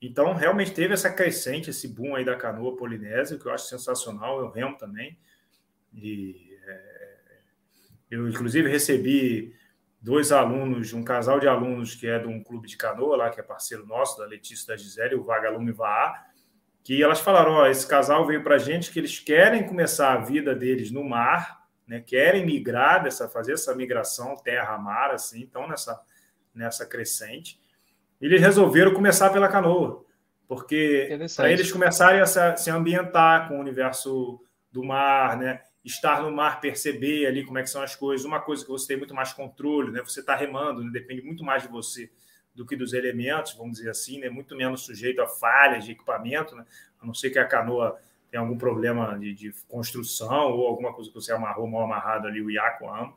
Então, 0.00 0.34
realmente 0.34 0.72
teve 0.72 0.94
essa 0.94 1.10
crescente, 1.10 1.70
esse 1.70 1.88
boom 1.88 2.14
aí 2.14 2.24
da 2.24 2.36
canoa 2.36 2.76
polinésia, 2.76 3.38
que 3.38 3.46
eu 3.46 3.52
acho 3.52 3.66
sensacional, 3.66 4.40
eu 4.40 4.50
remo 4.50 4.76
também. 4.76 5.18
E 5.94 6.56
é, 6.66 7.38
eu, 8.10 8.28
inclusive, 8.28 8.68
recebi 8.68 9.54
dois 10.00 10.30
alunos, 10.30 10.92
um 10.92 11.02
casal 11.02 11.40
de 11.40 11.48
alunos 11.48 11.94
que 11.94 12.06
é 12.06 12.18
de 12.18 12.28
um 12.28 12.42
clube 12.42 12.68
de 12.68 12.76
canoa 12.76 13.16
lá, 13.16 13.30
que 13.30 13.40
é 13.40 13.42
parceiro 13.42 13.86
nosso, 13.86 14.18
da 14.18 14.26
Letícia 14.26 14.68
da 14.68 14.76
Gisele, 14.76 15.14
o 15.14 15.24
Vagalume 15.24 15.72
Vaá, 15.72 16.26
que 16.84 17.02
elas 17.02 17.18
falaram, 17.18 17.54
ó, 17.54 17.66
esse 17.66 17.86
casal 17.86 18.24
veio 18.26 18.44
para 18.44 18.58
gente 18.58 18.92
que 18.92 19.00
eles 19.00 19.18
querem 19.18 19.66
começar 19.66 20.12
a 20.12 20.18
vida 20.18 20.54
deles 20.54 20.92
no 20.92 21.02
mar, 21.02 21.65
né, 21.86 22.00
querem 22.00 22.44
migrar, 22.44 23.02
dessa, 23.02 23.28
fazer 23.28 23.52
essa 23.52 23.74
migração 23.74 24.36
terra-mar, 24.36 25.12
assim, 25.12 25.40
então 25.42 25.68
nessa, 25.68 26.00
nessa 26.54 26.84
crescente. 26.84 27.60
Eles 28.20 28.40
resolveram 28.40 28.94
começar 28.94 29.30
pela 29.30 29.48
canoa, 29.48 30.04
porque 30.48 31.08
para 31.36 31.50
eles 31.50 31.70
começarem 31.70 32.20
a 32.20 32.26
se, 32.26 32.56
se 32.56 32.70
ambientar 32.70 33.48
com 33.48 33.56
o 33.56 33.60
universo 33.60 34.40
do 34.72 34.82
mar, 34.82 35.36
né? 35.36 35.62
estar 35.86 36.20
no 36.20 36.32
mar, 36.32 36.60
perceber 36.60 37.26
ali 37.26 37.44
como 37.44 37.58
é 37.58 37.62
que 37.62 37.70
são 37.70 37.80
as 37.80 37.94
coisas, 37.94 38.26
uma 38.26 38.40
coisa 38.40 38.64
que 38.64 38.70
você 38.70 38.88
tem 38.88 38.96
muito 38.96 39.14
mais 39.14 39.32
controle, 39.32 39.92
né? 39.92 40.02
Você 40.02 40.18
está 40.18 40.34
remando, 40.34 40.82
né? 40.82 40.90
depende 40.92 41.22
muito 41.22 41.44
mais 41.44 41.62
de 41.62 41.68
você 41.68 42.10
do 42.52 42.66
que 42.66 42.74
dos 42.74 42.92
elementos, 42.92 43.54
vamos 43.54 43.76
dizer 43.78 43.90
assim, 43.90 44.18
né? 44.18 44.28
Muito 44.28 44.56
menos 44.56 44.84
sujeito 44.84 45.22
a 45.22 45.28
falhas 45.28 45.84
de 45.84 45.92
equipamento, 45.92 46.56
né? 46.56 46.66
A 47.00 47.06
não 47.06 47.14
ser 47.14 47.30
que 47.30 47.38
a 47.38 47.44
canoa 47.44 47.96
tenha 48.36 48.40
algum 48.40 48.58
problema 48.58 49.18
de, 49.18 49.32
de 49.32 49.52
construção 49.66 50.52
ou 50.52 50.66
alguma 50.66 50.92
coisa 50.92 51.10
que 51.10 51.14
você 51.14 51.32
amarrou 51.32 51.66
mal 51.66 51.82
amarrado 51.82 52.28
ali, 52.28 52.42
o 52.42 52.50
iaco 52.50 52.86
ama. 52.86 53.14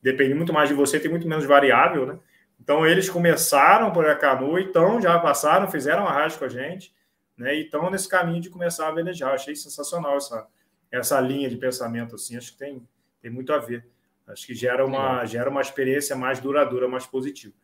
Depende 0.00 0.34
muito 0.34 0.52
mais 0.52 0.68
de 0.68 0.74
você, 0.74 1.00
tem 1.00 1.10
muito 1.10 1.28
menos 1.28 1.44
variável, 1.44 2.06
né? 2.06 2.18
Então 2.60 2.86
eles 2.86 3.10
começaram 3.10 3.90
por 3.90 4.08
a 4.08 4.14
canoa, 4.14 4.60
então 4.60 5.00
já 5.00 5.18
passaram, 5.18 5.68
fizeram 5.68 6.06
a 6.06 6.12
rádio 6.12 6.38
com 6.38 6.44
a 6.44 6.48
gente, 6.48 6.94
né? 7.36 7.56
E 7.56 7.64
estão 7.64 7.90
nesse 7.90 8.08
caminho 8.08 8.40
de 8.40 8.50
começar 8.50 8.86
a 8.86 8.92
velejar. 8.92 9.34
Achei 9.34 9.56
sensacional 9.56 10.16
essa 10.16 10.46
essa 10.92 11.18
linha 11.18 11.48
de 11.48 11.56
pensamento 11.56 12.14
assim, 12.14 12.36
acho 12.36 12.52
que 12.52 12.58
tem, 12.58 12.86
tem 13.22 13.30
muito 13.30 13.50
a 13.52 13.58
ver. 13.58 13.88
Acho 14.26 14.46
que 14.46 14.54
gera 14.54 14.84
uma, 14.84 15.24
gera 15.24 15.48
uma 15.48 15.62
experiência 15.62 16.14
mais 16.14 16.38
duradoura, 16.38 16.86
mais 16.86 17.06
positiva. 17.06 17.54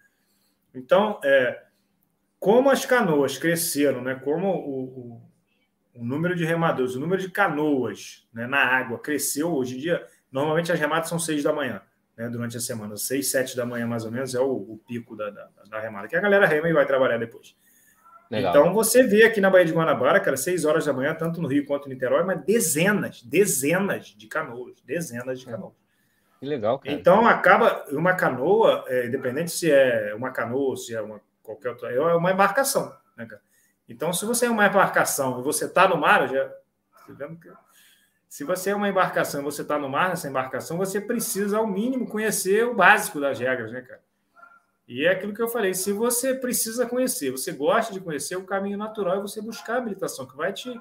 Então, 0.74 1.20
é, 1.22 1.62
como 2.40 2.70
as 2.70 2.86
canoas 2.86 3.36
cresceram, 3.36 4.00
né, 4.00 4.14
como 4.14 4.48
o, 4.48 4.84
o, 4.84 5.27
o, 5.98 6.04
número 6.04 6.34
de 6.36 6.44
remadores, 6.44 6.94
o 6.94 7.00
número 7.00 7.20
de 7.20 7.30
canoas 7.30 8.26
né, 8.32 8.46
na 8.46 8.58
água 8.58 8.98
cresceu, 8.98 9.52
hoje 9.52 9.76
em 9.76 9.80
dia, 9.80 10.06
normalmente 10.30 10.70
as 10.70 10.78
remadas 10.78 11.08
são 11.08 11.18
seis 11.18 11.42
da 11.42 11.52
manhã, 11.52 11.82
né, 12.16 12.28
durante 12.28 12.56
a 12.56 12.60
semana. 12.60 12.96
Seis, 12.96 13.30
sete 13.30 13.56
da 13.56 13.66
manhã, 13.66 13.86
mais 13.86 14.04
ou 14.04 14.10
menos, 14.10 14.34
é 14.34 14.40
o, 14.40 14.52
o 14.52 14.80
pico 14.86 15.16
da, 15.16 15.30
da, 15.30 15.48
da, 15.68 15.80
remada, 15.80 16.06
que 16.06 16.16
a 16.16 16.20
galera 16.20 16.46
rema 16.46 16.68
e 16.68 16.72
vai 16.72 16.86
trabalhar 16.86 17.18
depois. 17.18 17.56
Legal. 18.30 18.50
Então 18.50 18.74
você 18.74 19.02
vê 19.02 19.24
aqui 19.24 19.40
na 19.40 19.50
Baía 19.50 19.64
de 19.64 19.72
Guanabara, 19.72 20.20
cara, 20.20 20.36
6 20.36 20.64
horas 20.64 20.84
da 20.84 20.92
manhã, 20.92 21.14
tanto 21.14 21.40
no 21.40 21.48
Rio 21.48 21.66
quanto 21.66 21.88
em 21.88 21.94
Niterói, 21.94 22.22
mas 22.24 22.44
dezenas, 22.44 23.22
dezenas 23.22 24.06
de 24.06 24.26
canoas, 24.26 24.80
dezenas 24.84 25.40
de 25.40 25.46
canoas. 25.46 25.72
Que 26.38 26.46
legal, 26.46 26.78
cara. 26.78 26.94
Então 26.94 27.26
acaba 27.26 27.84
uma 27.90 28.14
canoa, 28.14 28.84
é, 28.86 29.06
independente 29.06 29.50
se 29.50 29.70
é 29.70 30.14
uma 30.14 30.30
canoa, 30.30 30.76
se 30.76 30.94
é 30.94 31.00
uma 31.00 31.20
qualquer 31.42 31.70
outra, 31.70 31.90
é 31.90 32.00
uma 32.14 32.30
embarcação, 32.30 32.94
né, 33.16 33.26
cara? 33.26 33.40
Então 33.88 34.12
se 34.12 34.24
você 34.26 34.46
é 34.46 34.50
uma 34.50 34.66
embarcação 34.66 35.40
e 35.40 35.42
você 35.42 35.64
está 35.64 35.88
no 35.88 35.96
mar, 35.96 36.28
já 36.28 36.50
se 38.28 38.44
você 38.44 38.70
é 38.70 38.76
uma 38.76 38.88
embarcação 38.88 39.40
e 39.40 39.44
você 39.44 39.62
está 39.62 39.78
no 39.78 39.88
mar 39.88 40.10
nessa 40.10 40.28
embarcação, 40.28 40.76
você 40.76 41.00
precisa 41.00 41.58
ao 41.58 41.66
mínimo 41.66 42.06
conhecer 42.06 42.66
o 42.66 42.74
básico 42.74 43.18
das 43.18 43.38
regras, 43.38 43.72
né, 43.72 43.80
cara? 43.80 44.02
E 44.86 45.04
é 45.04 45.10
aquilo 45.10 45.34
que 45.34 45.40
eu 45.40 45.48
falei: 45.48 45.72
se 45.74 45.92
você 45.92 46.34
precisa 46.34 46.86
conhecer, 46.86 47.30
você 47.30 47.52
gosta 47.52 47.92
de 47.92 48.00
conhecer, 48.00 48.36
o 48.36 48.44
caminho 48.44 48.76
natural 48.76 49.16
é 49.16 49.20
você 49.20 49.40
buscar 49.40 49.74
a 49.74 49.78
habilitação, 49.78 50.26
que 50.26 50.36
vai 50.36 50.52
te, 50.52 50.78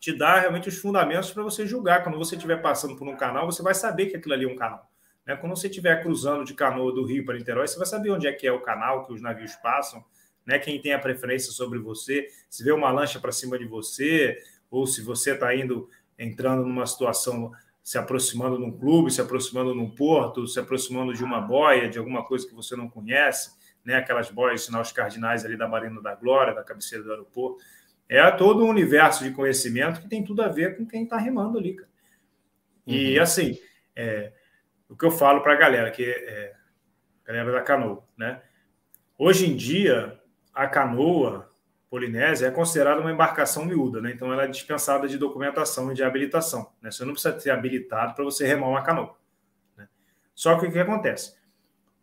te 0.00 0.16
dar 0.16 0.40
realmente 0.40 0.68
os 0.68 0.78
fundamentos 0.78 1.30
para 1.30 1.42
você 1.42 1.66
julgar. 1.66 2.02
Quando 2.02 2.18
você 2.18 2.34
estiver 2.34 2.60
passando 2.60 2.96
por 2.96 3.06
um 3.06 3.16
canal, 3.16 3.46
você 3.46 3.62
vai 3.62 3.74
saber 3.74 4.06
que 4.06 4.16
aquilo 4.16 4.34
ali 4.34 4.44
é 4.44 4.48
um 4.48 4.56
canal. 4.56 4.90
Né? 5.24 5.36
Quando 5.36 5.56
você 5.56 5.68
estiver 5.68 6.02
cruzando 6.02 6.44
de 6.44 6.54
canoa 6.54 6.92
do 6.92 7.04
Rio 7.04 7.24
para 7.24 7.36
Niterói, 7.36 7.66
você 7.66 7.76
vai 7.76 7.86
saber 7.86 8.10
onde 8.10 8.26
é 8.26 8.32
que 8.32 8.46
é 8.46 8.52
o 8.52 8.60
canal, 8.60 9.04
que 9.04 9.12
os 9.12 9.20
navios 9.20 9.54
passam, 9.56 10.04
né? 10.46 10.58
quem 10.58 10.80
tem 10.80 10.92
a 10.92 10.98
preferência 10.98 11.52
sobre 11.52 11.78
você, 11.78 12.28
se 12.48 12.62
vê 12.62 12.72
uma 12.72 12.90
lancha 12.90 13.18
para 13.18 13.32
cima 13.32 13.58
de 13.58 13.66
você, 13.66 14.38
ou 14.70 14.86
se 14.86 15.02
você 15.02 15.32
está 15.32 15.54
indo, 15.54 15.88
entrando 16.18 16.64
numa 16.64 16.86
situação 16.86 17.52
se 17.82 17.98
aproximando 17.98 18.56
de 18.56 18.64
um 18.64 18.72
clube, 18.72 19.10
se 19.10 19.20
aproximando 19.20 19.72
de 19.72 19.78
um 19.78 19.90
porto, 19.90 20.46
se 20.46 20.58
aproximando 20.58 21.12
de 21.12 21.22
uma 21.22 21.40
boia, 21.40 21.88
de 21.88 21.98
alguma 21.98 22.24
coisa 22.24 22.48
que 22.48 22.54
você 22.54 22.74
não 22.74 22.88
conhece, 22.88 23.52
né? 23.84 23.96
aquelas 23.96 24.30
boias, 24.30 24.64
sinais 24.64 24.90
cardinais 24.90 25.44
ali 25.44 25.56
da 25.56 25.68
Marina 25.68 26.00
da 26.00 26.14
Glória, 26.14 26.54
da 26.54 26.64
cabeceira 26.64 27.04
do 27.04 27.10
aeroporto. 27.10 27.62
É 28.08 28.30
todo 28.30 28.64
um 28.64 28.68
universo 28.68 29.22
de 29.22 29.30
conhecimento 29.32 30.00
que 30.00 30.08
tem 30.08 30.24
tudo 30.24 30.42
a 30.42 30.48
ver 30.48 30.76
com 30.76 30.86
quem 30.86 31.04
está 31.04 31.18
remando 31.18 31.58
ali, 31.58 31.74
cara. 31.74 31.90
E, 32.86 33.16
uhum. 33.16 33.22
assim, 33.22 33.58
é, 33.94 34.32
o 34.88 34.96
que 34.96 35.04
eu 35.04 35.10
falo 35.10 35.42
para 35.42 35.52
a 35.52 35.56
galera, 35.56 35.90
que 35.90 36.04
é, 36.04 36.54
galera 37.24 37.52
da 37.52 37.62
canoa, 37.62 38.04
né? 38.16 38.42
Hoje 39.18 39.46
em 39.46 39.56
dia, 39.56 40.20
a 40.54 40.66
canoa 40.66 41.50
polinésia 41.90 42.46
é 42.46 42.50
considerada 42.50 43.00
uma 43.00 43.12
embarcação 43.12 43.64
miúda, 43.64 44.00
né? 44.00 44.12
Então, 44.12 44.32
ela 44.32 44.44
é 44.44 44.48
dispensada 44.48 45.06
de 45.06 45.16
documentação 45.16 45.92
e 45.92 45.94
de 45.94 46.02
habilitação. 46.02 46.72
Né? 46.82 46.90
Você 46.90 47.04
não 47.04 47.12
precisa 47.12 47.38
ser 47.38 47.50
habilitado 47.50 48.14
para 48.14 48.24
você 48.24 48.46
remar 48.46 48.68
uma 48.68 48.82
canoa. 48.82 49.14
Né? 49.76 49.88
Só 50.34 50.58
que 50.58 50.66
o 50.66 50.72
que 50.72 50.78
acontece? 50.78 51.36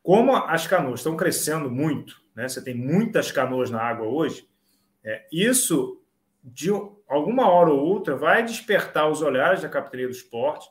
Como 0.02 0.36
as 0.36 0.66
canoas 0.66 1.02
estão 1.02 1.16
crescendo 1.16 1.70
muito, 1.70 2.22
né? 2.36 2.48
Você 2.48 2.64
tem 2.64 2.74
muitas 2.74 3.32
canoas 3.32 3.70
na 3.70 3.82
água 3.82 4.08
hoje. 4.08 4.48
É, 5.04 5.28
isso 5.32 6.02
de 6.44 6.70
alguma 7.08 7.50
hora 7.50 7.70
ou 7.70 7.80
outra 7.80 8.16
vai 8.16 8.44
despertar 8.44 9.08
os 9.08 9.22
olhares 9.22 9.62
da 9.62 9.70
capitania 9.70 10.08
do 10.08 10.12
esporte, 10.12 10.68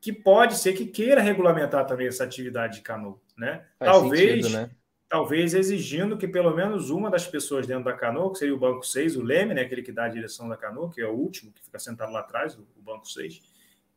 que 0.00 0.12
pode 0.12 0.56
ser 0.56 0.72
que 0.72 0.86
queira 0.86 1.20
regulamentar 1.20 1.86
também 1.86 2.08
essa 2.08 2.24
atividade 2.24 2.76
de 2.76 2.82
canoa, 2.82 3.20
né? 3.36 3.64
Faz 3.78 3.92
talvez, 3.92 4.46
sentido, 4.46 4.58
né? 4.58 4.70
Talvez 5.08 5.54
exigindo 5.54 6.18
que 6.18 6.28
pelo 6.28 6.54
menos 6.54 6.90
uma 6.90 7.10
das 7.10 7.26
pessoas 7.26 7.66
dentro 7.66 7.84
da 7.84 7.94
canoa, 7.94 8.30
que 8.30 8.38
seria 8.38 8.54
o 8.54 8.58
banco 8.58 8.84
6, 8.84 9.16
o 9.16 9.22
Leme, 9.22 9.54
né, 9.54 9.62
aquele 9.62 9.82
que 9.82 9.90
dá 9.90 10.04
a 10.04 10.08
direção 10.08 10.48
da 10.48 10.56
canoa, 10.56 10.90
que 10.90 11.00
é 11.00 11.06
o 11.06 11.14
último 11.14 11.50
que 11.52 11.64
fica 11.64 11.78
sentado 11.78 12.12
lá 12.12 12.20
atrás, 12.20 12.56
o, 12.56 12.82
banco 12.82 13.08
6, 13.08 13.40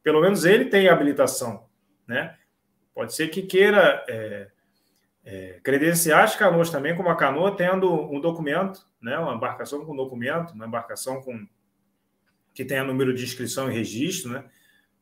pelo 0.02 0.22
menos 0.22 0.46
ele 0.46 0.66
tem 0.66 0.88
habilitação, 0.88 1.66
né? 2.08 2.38
Pode 2.94 3.14
ser 3.14 3.28
que 3.28 3.42
queira 3.42 4.04
é, 4.08 4.52
é, 5.24 5.60
credenciar 5.64 6.24
as 6.24 6.36
canoas 6.36 6.70
também 6.70 6.96
como 6.96 7.10
a 7.10 7.16
canoa 7.16 7.56
tendo 7.56 7.90
um 8.12 8.20
documento, 8.20 8.86
né, 9.02 9.18
uma 9.18 9.34
embarcação 9.34 9.86
com 9.86 9.96
documento, 9.96 10.54
uma 10.54 10.66
embarcação 10.66 11.22
com 11.22 11.46
que 12.54 12.66
tenha 12.66 12.84
número 12.84 13.14
de 13.14 13.24
inscrição 13.24 13.70
e 13.70 13.74
registro, 13.74 14.32
né? 14.32 14.46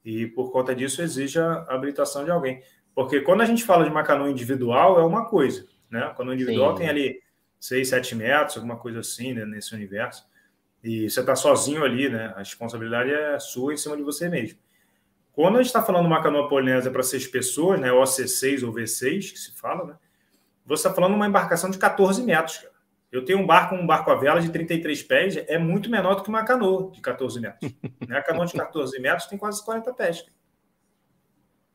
E 0.03 0.27
por 0.27 0.51
conta 0.51 0.73
disso 0.75 1.01
exige 1.01 1.39
a 1.39 1.65
habilitação 1.69 2.23
de 2.23 2.31
alguém. 2.31 2.63
Porque 2.95 3.21
quando 3.21 3.41
a 3.41 3.45
gente 3.45 3.63
fala 3.63 3.83
de 3.83 3.89
uma 3.89 4.03
canoa 4.03 4.29
individual, 4.29 4.99
é 4.99 5.03
uma 5.03 5.25
coisa, 5.25 5.67
né? 5.89 6.11
Quando 6.15 6.33
individual 6.33 6.71
Sim. 6.71 6.79
tem 6.79 6.89
ali 6.89 7.21
6, 7.59 7.89
7 7.89 8.15
metros, 8.15 8.57
alguma 8.57 8.77
coisa 8.77 8.99
assim, 8.99 9.33
né, 9.33 9.45
nesse 9.45 9.73
universo. 9.73 10.25
E 10.83 11.09
você 11.09 11.19
está 11.19 11.35
sozinho 11.35 11.83
ali, 11.83 12.09
né? 12.09 12.33
A 12.35 12.39
responsabilidade 12.39 13.11
é 13.11 13.37
sua 13.39 13.73
em 13.73 13.77
cima 13.77 13.97
de 13.97 14.03
você 14.03 14.29
mesmo. 14.29 14.57
Quando 15.33 15.55
a 15.55 15.57
gente 15.59 15.67
está 15.67 15.81
falando 15.81 16.03
de 16.03 16.07
uma 16.07 16.23
canoa 16.23 16.47
polinésia 16.47 16.91
para 16.91 17.03
seis 17.03 17.27
pessoas, 17.27 17.79
né? 17.79 17.89
OC6 17.89 18.65
ou 18.65 18.73
V6, 18.73 19.31
que 19.31 19.39
se 19.39 19.51
fala, 19.53 19.85
né? 19.85 19.95
Você 20.65 20.87
está 20.87 20.93
falando 20.93 21.11
de 21.11 21.15
uma 21.17 21.27
embarcação 21.27 21.69
de 21.69 21.77
14 21.77 22.23
metros, 22.23 22.57
cara. 22.57 22.79
Eu 23.11 23.25
tenho 23.25 23.39
um 23.39 23.47
barco, 23.47 23.73
um 23.73 23.87
barco 23.87 24.11
a 24.11 24.15
vela 24.15 24.39
de 24.39 24.49
33 24.49 25.01
pés, 25.03 25.37
é 25.47 25.57
muito 25.57 25.89
menor 25.89 26.15
do 26.15 26.23
que 26.23 26.29
uma 26.29 26.43
canoa 26.43 26.91
de 26.91 27.01
14 27.01 27.39
metros. 27.39 27.71
né? 28.07 28.17
A 28.17 28.21
canoa 28.21 28.45
de 28.45 28.53
14 28.53 28.99
metros 28.99 29.27
tem 29.27 29.37
quase 29.37 29.63
40 29.65 29.93
pés. 29.93 30.25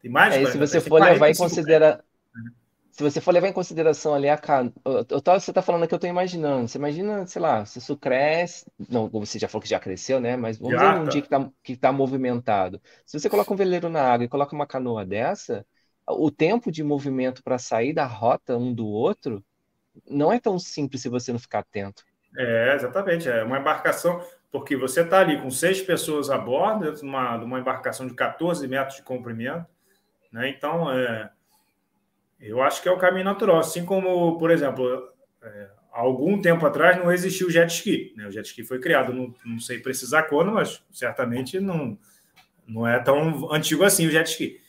Tem 0.00 0.10
mais 0.10 0.34
de 0.34 0.44
é, 0.44 0.50
se 0.50 0.58
você 0.58 0.80
for 0.80 1.00
levar 1.00 1.30
em 1.30 1.34
consideração. 1.34 2.04
Se 2.94 3.02
você 3.02 3.20
for 3.20 3.34
levar 3.34 3.48
em 3.48 3.52
consideração 3.52 4.14
ali 4.14 4.28
a 4.28 4.38
canoa. 4.38 4.72
Você 4.84 5.50
está 5.50 5.60
falando 5.60 5.88
que 5.88 5.92
eu 5.92 5.96
estou 5.96 6.08
imaginando. 6.08 6.68
Você 6.68 6.78
imagina, 6.78 7.26
sei 7.26 7.42
lá, 7.42 7.66
se 7.66 7.80
isso 7.80 7.96
cresce. 7.96 8.70
Não, 8.88 9.08
você 9.08 9.36
já 9.36 9.48
falou 9.48 9.62
que 9.62 9.68
já 9.68 9.80
cresceu, 9.80 10.20
né? 10.20 10.36
Mas 10.36 10.58
vamos 10.58 10.76
dizer 10.76 11.00
um 11.00 11.04
tá. 11.04 11.10
dia 11.10 11.20
que 11.20 11.26
está 11.26 11.50
que 11.60 11.76
tá 11.76 11.90
movimentado. 11.90 12.80
Se 13.04 13.18
você 13.18 13.28
coloca 13.28 13.52
um 13.52 13.56
veleiro 13.56 13.88
na 13.88 14.00
água 14.00 14.24
e 14.24 14.28
coloca 14.28 14.54
uma 14.54 14.64
canoa 14.64 15.04
dessa, 15.04 15.66
o 16.06 16.30
tempo 16.30 16.70
de 16.70 16.84
movimento 16.84 17.42
para 17.42 17.58
sair 17.58 17.92
da 17.92 18.06
rota 18.06 18.56
um 18.56 18.72
do 18.72 18.86
outro 18.86 19.44
não 20.08 20.32
é 20.32 20.38
tão 20.38 20.56
simples 20.56 21.02
se 21.02 21.08
você 21.08 21.32
não 21.32 21.40
ficar 21.40 21.58
atento. 21.58 22.04
É, 22.38 22.76
exatamente. 22.76 23.28
É 23.28 23.42
uma 23.42 23.58
embarcação, 23.58 24.24
porque 24.52 24.76
você 24.76 25.00
está 25.00 25.18
ali 25.18 25.42
com 25.42 25.50
seis 25.50 25.82
pessoas 25.82 26.30
a 26.30 26.38
bordo, 26.38 26.92
de 26.92 27.02
uma, 27.02 27.34
uma 27.38 27.58
embarcação 27.58 28.06
de 28.06 28.14
14 28.14 28.68
metros 28.68 28.98
de 28.98 29.02
comprimento, 29.02 29.66
né? 30.30 30.48
Então, 30.48 30.92
é, 30.92 31.28
eu 32.48 32.62
acho 32.62 32.82
que 32.82 32.88
é 32.88 32.92
o 32.92 32.98
caminho 32.98 33.24
natural. 33.24 33.58
Assim 33.58 33.84
como, 33.84 34.38
por 34.38 34.50
exemplo, 34.50 35.08
é, 35.42 35.68
algum 35.90 36.40
tempo 36.40 36.64
atrás 36.66 36.98
não 36.98 37.10
existiu 37.10 37.48
o 37.48 37.50
jet 37.50 37.72
ski. 37.72 38.12
Né? 38.16 38.26
O 38.26 38.30
jet 38.30 38.46
ski 38.46 38.64
foi 38.64 38.78
criado, 38.78 39.12
não, 39.12 39.34
não 39.44 39.58
sei 39.58 39.78
precisar 39.78 40.24
quando, 40.24 40.52
mas 40.52 40.82
certamente 40.90 41.58
não, 41.60 41.98
não 42.66 42.86
é 42.86 42.98
tão 42.98 43.52
antigo 43.52 43.84
assim 43.84 44.06
o 44.06 44.10
jet 44.10 44.28
ski. 44.30 44.60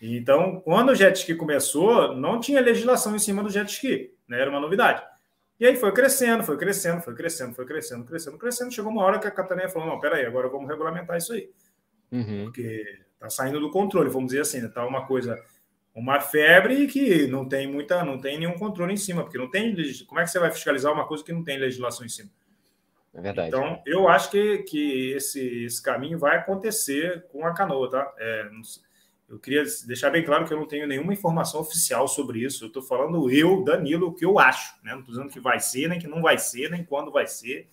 Então, 0.00 0.60
quando 0.60 0.90
o 0.90 0.94
jet 0.94 1.16
ski 1.16 1.34
começou, 1.34 2.16
não 2.16 2.40
tinha 2.40 2.60
legislação 2.60 3.14
em 3.14 3.20
cima 3.20 3.42
do 3.42 3.50
jet 3.50 3.70
ski, 3.70 4.12
né? 4.26 4.40
Era 4.40 4.50
uma 4.50 4.58
novidade. 4.58 5.02
E 5.60 5.64
aí 5.64 5.76
foi 5.76 5.92
crescendo, 5.92 6.42
foi 6.42 6.56
crescendo, 6.56 7.00
foi 7.02 7.14
crescendo, 7.14 7.54
foi 7.54 7.64
crescendo, 7.64 8.04
crescendo, 8.04 8.36
crescendo. 8.36 8.72
Chegou 8.72 8.90
uma 8.90 9.04
hora 9.04 9.20
que 9.20 9.28
a 9.28 9.30
Catarina 9.30 9.68
falou: 9.68 9.88
não, 9.88 10.00
peraí, 10.00 10.26
agora 10.26 10.48
vamos 10.48 10.68
regulamentar 10.68 11.16
isso 11.16 11.32
aí. 11.32 11.48
Uhum. 12.10 12.44
Porque 12.46 12.84
está 13.14 13.30
saindo 13.30 13.60
do 13.60 13.70
controle, 13.70 14.10
vamos 14.10 14.32
dizer 14.32 14.40
assim, 14.40 14.66
está 14.66 14.82
né? 14.82 14.88
uma 14.88 15.06
coisa, 15.06 15.40
uma 15.94 16.20
febre 16.20 16.86
que 16.86 17.26
não 17.26 17.46
tem 17.46 17.66
muita, 17.66 18.04
não 18.04 18.18
tem 18.18 18.38
nenhum 18.38 18.58
controle 18.58 18.94
em 18.94 18.96
cima, 18.96 19.22
porque 19.22 19.38
não 19.38 19.50
tem. 19.50 19.74
Como 20.06 20.20
é 20.20 20.24
que 20.24 20.30
você 20.30 20.38
vai 20.38 20.50
fiscalizar 20.50 20.92
uma 20.92 21.06
coisa 21.06 21.22
que 21.22 21.32
não 21.32 21.44
tem 21.44 21.58
legislação 21.58 22.06
em 22.06 22.08
cima? 22.08 22.30
É 23.14 23.20
verdade. 23.20 23.48
Então, 23.48 23.82
eu 23.84 24.08
acho 24.08 24.30
que, 24.30 24.58
que 24.58 25.12
esse, 25.12 25.64
esse 25.64 25.82
caminho 25.82 26.18
vai 26.18 26.38
acontecer 26.38 27.26
com 27.30 27.46
a 27.46 27.52
canoa, 27.52 27.90
tá? 27.90 28.12
É, 28.18 28.48
eu 29.28 29.38
queria 29.38 29.64
deixar 29.86 30.10
bem 30.10 30.24
claro 30.24 30.46
que 30.46 30.52
eu 30.52 30.58
não 30.58 30.66
tenho 30.66 30.86
nenhuma 30.86 31.12
informação 31.12 31.60
oficial 31.60 32.08
sobre 32.08 32.40
isso. 32.40 32.64
Eu 32.64 32.68
estou 32.68 32.82
falando 32.82 33.30
eu, 33.30 33.62
Danilo, 33.62 34.08
o 34.08 34.14
que 34.14 34.24
eu 34.24 34.38
acho. 34.38 34.74
Né? 34.82 34.92
Não 34.92 35.00
estou 35.00 35.14
dizendo 35.14 35.32
que 35.32 35.40
vai 35.40 35.60
ser, 35.60 35.88
nem 35.88 35.98
que 35.98 36.06
não 36.06 36.22
vai 36.22 36.38
ser, 36.38 36.70
nem 36.70 36.84
quando 36.84 37.10
vai 37.10 37.26
ser. 37.26 37.68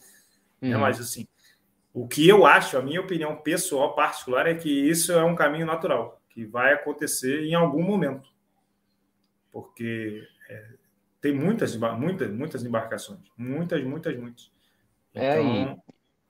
Né? 0.62 0.70
Uhum. 0.70 0.74
Né? 0.76 0.78
Mas, 0.78 1.00
assim, 1.00 1.26
o 1.94 2.08
que 2.08 2.28
eu 2.28 2.46
acho, 2.46 2.78
a 2.78 2.82
minha 2.82 3.02
opinião 3.02 3.36
pessoal 3.36 3.96
particular, 3.96 4.48
é 4.48 4.54
que 4.54 4.70
isso 4.70 5.12
é 5.12 5.24
um 5.24 5.36
caminho 5.36 5.66
natural, 5.66 6.19
que 6.40 6.46
vai 6.46 6.74
acontecer 6.74 7.44
em 7.44 7.54
algum 7.54 7.84
momento. 7.84 8.30
Porque 9.52 10.26
é, 10.50 10.68
tem 11.20 11.34
muitas, 11.34 11.76
muitas, 11.76 12.32
muitas 12.32 12.64
embarcações. 12.64 13.20
Muitas, 13.38 13.84
muitas, 13.84 14.18
muitas. 14.18 14.52
É, 15.14 15.42
então, 15.42 15.84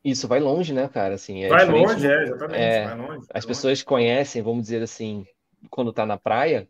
isso 0.03 0.27
vai 0.27 0.39
longe, 0.39 0.73
né, 0.73 0.87
cara? 0.87 1.13
Assim, 1.13 1.43
é 1.43 1.49
vai 1.49 1.65
longe, 1.65 2.07
é, 2.07 2.23
exatamente. 2.23 2.59
É, 2.59 2.85
vai 2.85 2.97
longe, 2.97 3.27
as 3.31 3.45
pessoas 3.45 3.83
conhecem, 3.83 4.41
vamos 4.41 4.63
dizer 4.63 4.81
assim, 4.81 5.27
quando 5.69 5.93
tá 5.93 6.07
na 6.07 6.17
praia, 6.17 6.67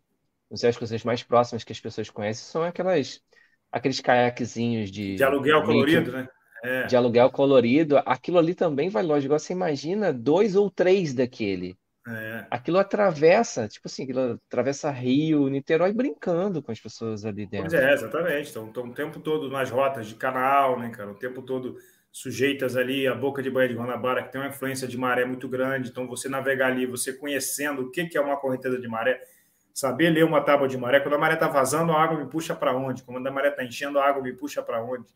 as 0.52 0.78
coisas 0.78 1.04
mais 1.06 1.24
próximas 1.24 1.64
que 1.64 1.72
as 1.72 1.80
pessoas 1.80 2.10
conhecem 2.10 2.44
são 2.44 2.64
aquelas 2.64 3.22
aqueles 3.72 4.02
caiaquezinhos 4.02 4.92
de. 4.92 5.16
De 5.16 5.24
aluguel 5.24 5.64
colorido, 5.64 6.12
né? 6.12 6.28
É. 6.62 6.88
De 6.88 6.96
aluguel 6.98 7.30
colorido. 7.30 8.00
Aquilo 8.00 8.38
ali 8.38 8.54
também 8.54 8.90
vai 8.90 9.04
longe. 9.04 9.28
Igual 9.28 9.40
você 9.40 9.54
imagina 9.54 10.12
dois 10.12 10.58
ou 10.58 10.70
três 10.70 11.14
daquele. 11.14 11.78
É. 12.40 12.48
Aquilo 12.50 12.78
atravessa, 12.78 13.68
tipo 13.68 13.88
assim, 13.88 14.04
aquilo 14.04 14.40
atravessa 14.48 14.90
Rio, 14.92 15.48
Niterói, 15.48 15.94
brincando 15.94 16.62
com 16.62 16.72
as 16.72 16.80
pessoas 16.80 17.26
ali 17.26 17.46
dentro. 17.46 17.70
Pois 17.70 17.82
é, 17.82 17.94
exatamente. 17.94 18.50
Então, 18.50 18.68
estão 18.68 18.86
o 18.86 18.94
tempo 18.94 19.20
todo 19.20 19.50
nas 19.50 19.70
rotas 19.70 20.08
de 20.08 20.16
canal, 20.16 20.80
né, 20.80 20.90
cara? 20.90 21.12
O 21.12 21.16
tempo 21.16 21.42
todo 21.42 21.78
sujeitas 22.12 22.76
ali 22.76 23.08
à 23.08 23.14
boca 23.14 23.42
de 23.42 23.50
Baía 23.50 23.70
de 23.70 23.76
Guanabara, 23.76 24.24
que 24.24 24.32
tem 24.32 24.42
uma 24.42 24.48
influência 24.48 24.88
de 24.88 24.98
maré 24.98 25.26
muito 25.26 25.48
grande. 25.48 25.90
Então, 25.90 26.08
você 26.08 26.28
navegar 26.28 26.68
ali, 26.68 26.86
você 26.86 27.14
conhecendo 27.14 27.84
o 27.84 27.92
que 27.92 28.18
é 28.18 28.22
uma 28.22 28.38
correnteza 28.38 28.80
de 28.80 28.88
maré, 28.88 29.22
saber 29.74 30.10
ler 30.10 30.26
uma 30.26 30.42
tábua 30.42 30.68
de 30.68 30.78
maré. 30.78 31.00
Quando 31.00 31.16
a 31.16 31.18
maré 31.18 31.36
está 31.36 31.48
vazando, 31.48 31.92
a 31.92 32.02
água 32.02 32.18
me 32.18 32.30
puxa 32.30 32.56
para 32.56 32.76
onde? 32.76 33.04
Quando 33.04 33.26
a 33.26 33.32
maré 33.32 33.50
está 33.50 33.64
enchendo, 33.64 34.00
a 34.00 34.06
água 34.06 34.22
me 34.22 34.34
puxa 34.34 34.62
para 34.62 34.84
onde? 34.84 35.08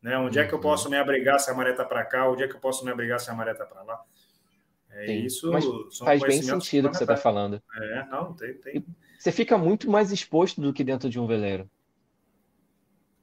Né? 0.00 0.16
Onde 0.18 0.38
é 0.38 0.44
que 0.44 0.52
eu 0.52 0.58
uhum. 0.58 0.62
posso 0.62 0.90
me 0.90 0.96
abrigar 0.96 1.38
se 1.38 1.50
a 1.50 1.54
maré 1.54 1.70
está 1.70 1.84
para 1.84 2.04
cá? 2.04 2.28
Onde 2.28 2.42
é 2.42 2.48
que 2.48 2.54
eu 2.54 2.60
posso 2.60 2.84
me 2.84 2.90
abrigar 2.90 3.20
se 3.20 3.30
a 3.30 3.34
maré 3.34 3.52
está 3.52 3.64
para 3.64 3.82
lá? 3.82 4.00
É, 4.92 5.12
isso 5.12 5.50
Mas 5.50 5.64
faz 5.98 6.20
bem 6.22 6.42
sentido 6.42 6.86
o 6.86 6.90
que 6.90 6.96
você 6.96 7.04
está 7.04 7.16
falando. 7.16 7.62
É, 7.74 8.06
não, 8.10 8.34
tem, 8.34 8.54
tem. 8.54 8.84
Você 9.18 9.32
fica 9.32 9.56
muito 9.56 9.90
mais 9.90 10.12
exposto 10.12 10.60
do 10.60 10.72
que 10.72 10.84
dentro 10.84 11.08
de 11.08 11.18
um 11.18 11.26
veleiro. 11.26 11.68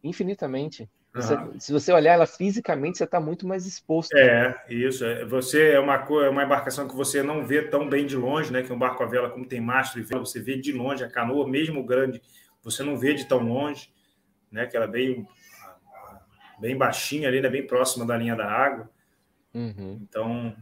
Infinitamente. 0.03 0.89
Você, 1.13 1.33
uhum. 1.33 1.59
Se 1.59 1.73
você 1.73 1.91
olhar 1.91 2.13
ela 2.13 2.27
fisicamente, 2.27 2.97
você 2.97 3.03
está 3.03 3.19
muito 3.19 3.47
mais 3.47 3.65
exposto. 3.65 4.15
É, 4.15 4.63
isso. 4.69 5.03
É, 5.03 5.25
você 5.25 5.71
é 5.71 5.79
uma, 5.79 5.95
é 5.95 6.29
uma 6.29 6.43
embarcação 6.43 6.87
que 6.87 6.95
você 6.95 7.23
não 7.23 7.45
vê 7.45 7.63
tão 7.63 7.89
bem 7.89 8.05
de 8.05 8.15
longe, 8.15 8.51
né? 8.51 8.61
Que 8.61 8.71
um 8.71 8.77
barco 8.77 9.03
a 9.03 9.07
vela, 9.07 9.29
como 9.29 9.47
tem 9.47 9.59
mastro 9.59 9.99
e 9.99 10.03
vela, 10.03 10.25
você 10.25 10.39
vê 10.39 10.57
de 10.57 10.71
longe. 10.71 11.03
A 11.03 11.09
canoa, 11.09 11.47
mesmo 11.47 11.83
grande, 11.83 12.21
você 12.63 12.83
não 12.83 12.97
vê 12.97 13.13
de 13.13 13.27
tão 13.27 13.39
longe, 13.39 13.91
né? 14.51 14.67
Que 14.67 14.77
ela 14.77 14.85
é 14.85 14.89
bem, 14.89 15.27
bem 16.59 16.77
baixinha 16.77 17.27
ali, 17.27 17.41
né? 17.41 17.49
Bem 17.49 17.65
próxima 17.65 18.05
da 18.05 18.15
linha 18.15 18.35
da 18.35 18.45
água. 18.45 18.89
Uhum. 19.53 19.99
Então, 20.01 20.55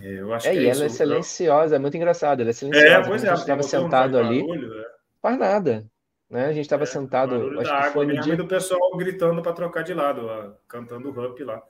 eu 0.00 0.32
acho 0.32 0.48
é, 0.48 0.52
que 0.52 0.58
é 0.58 0.62
e 0.62 0.66
ela 0.68 0.84
é 0.84 0.88
silenciosa, 0.88 1.76
é 1.76 1.78
muito 1.78 1.96
engraçado. 1.96 2.40
Ela 2.40 2.50
é 2.50 2.52
silenciosa. 2.52 2.86
É, 2.86 3.02
pois 3.02 3.24
é. 3.24 3.28
A 3.28 3.34
gente 3.34 3.40
estava 3.40 3.62
sentado 3.62 4.18
ali, 4.18 4.40
barulho, 4.46 4.80
é. 4.80 4.86
faz 5.20 5.38
nada. 5.38 5.86
Né? 6.30 6.46
A 6.46 6.52
gente 6.52 6.64
estava 6.64 6.84
é, 6.84 6.86
sentado. 6.86 7.60
Acho 7.60 7.82
que 7.82 7.92
foi 7.92 8.06
no 8.06 8.20
dia... 8.20 8.36
do 8.36 8.46
pessoal 8.46 8.96
gritando 8.96 9.42
para 9.42 9.52
trocar 9.52 9.82
de 9.82 9.92
lado, 9.92 10.26
ó, 10.26 10.52
cantando 10.66 11.10
up 11.10 11.44
lá. 11.44 11.62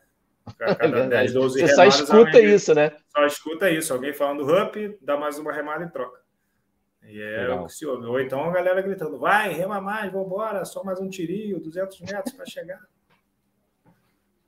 Cada 0.58 0.98
é 0.98 1.08
10, 1.08 1.32
12 1.34 1.60
Você 1.60 1.74
só 1.74 1.84
escuta 1.84 2.16
alguém, 2.16 2.54
isso, 2.54 2.74
né? 2.74 2.92
Só 3.08 3.26
escuta 3.26 3.70
isso. 3.70 3.92
Alguém 3.92 4.12
falando 4.12 4.42
up, 4.56 4.98
dá 5.00 5.16
mais 5.16 5.38
uma 5.38 5.52
remada 5.52 5.84
e 5.84 5.90
troca. 5.90 6.20
E 7.04 7.20
é 7.20 7.42
Legal. 7.42 7.62
o 7.62 7.66
que 7.66 7.72
se 7.72 7.86
ouve. 7.86 8.06
Ou 8.06 8.20
então 8.20 8.44
a 8.44 8.52
galera 8.52 8.80
gritando, 8.80 9.18
vai, 9.18 9.52
rema 9.52 9.80
mais, 9.80 10.12
vambora, 10.12 10.64
só 10.64 10.84
mais 10.84 11.00
um 11.00 11.08
tirinho, 11.08 11.60
200 11.60 12.00
metros 12.02 12.34
para 12.34 12.46
chegar. 12.46 12.80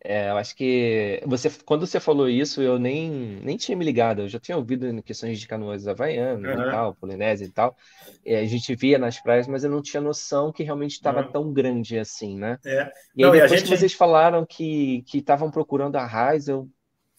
É, 0.06 0.28
eu 0.28 0.36
acho 0.36 0.54
que 0.54 1.22
você, 1.24 1.50
quando 1.64 1.86
você 1.86 1.98
falou 1.98 2.28
isso, 2.28 2.60
eu 2.60 2.78
nem, 2.78 3.40
nem 3.42 3.56
tinha 3.56 3.74
me 3.74 3.86
ligado. 3.86 4.20
Eu 4.20 4.28
já 4.28 4.38
tinha 4.38 4.54
ouvido 4.54 4.86
em 4.86 5.00
questões 5.00 5.40
de 5.40 5.48
canoas 5.48 5.88
havaianas 5.88 6.54
uhum. 6.54 6.68
e 6.68 6.70
tal, 6.70 6.94
polinésia 6.94 7.46
e 7.46 7.50
tal. 7.50 7.74
É, 8.22 8.40
a 8.40 8.44
gente 8.44 8.74
via 8.74 8.98
nas 8.98 9.18
praias, 9.18 9.48
mas 9.48 9.64
eu 9.64 9.70
não 9.70 9.80
tinha 9.80 10.02
noção 10.02 10.52
que 10.52 10.62
realmente 10.62 10.92
estava 10.92 11.22
uhum. 11.22 11.32
tão 11.32 11.52
grande 11.54 11.98
assim, 11.98 12.38
né? 12.38 12.58
É. 12.66 12.92
E 13.16 13.24
aí, 13.24 13.30
depois 13.32 13.50
gente... 13.52 13.62
que 13.62 13.76
vocês 13.78 13.94
falaram 13.94 14.44
que 14.44 15.02
estavam 15.14 15.50
procurando 15.50 15.96
a 15.96 16.04
raiz, 16.04 16.48
eu. 16.48 16.68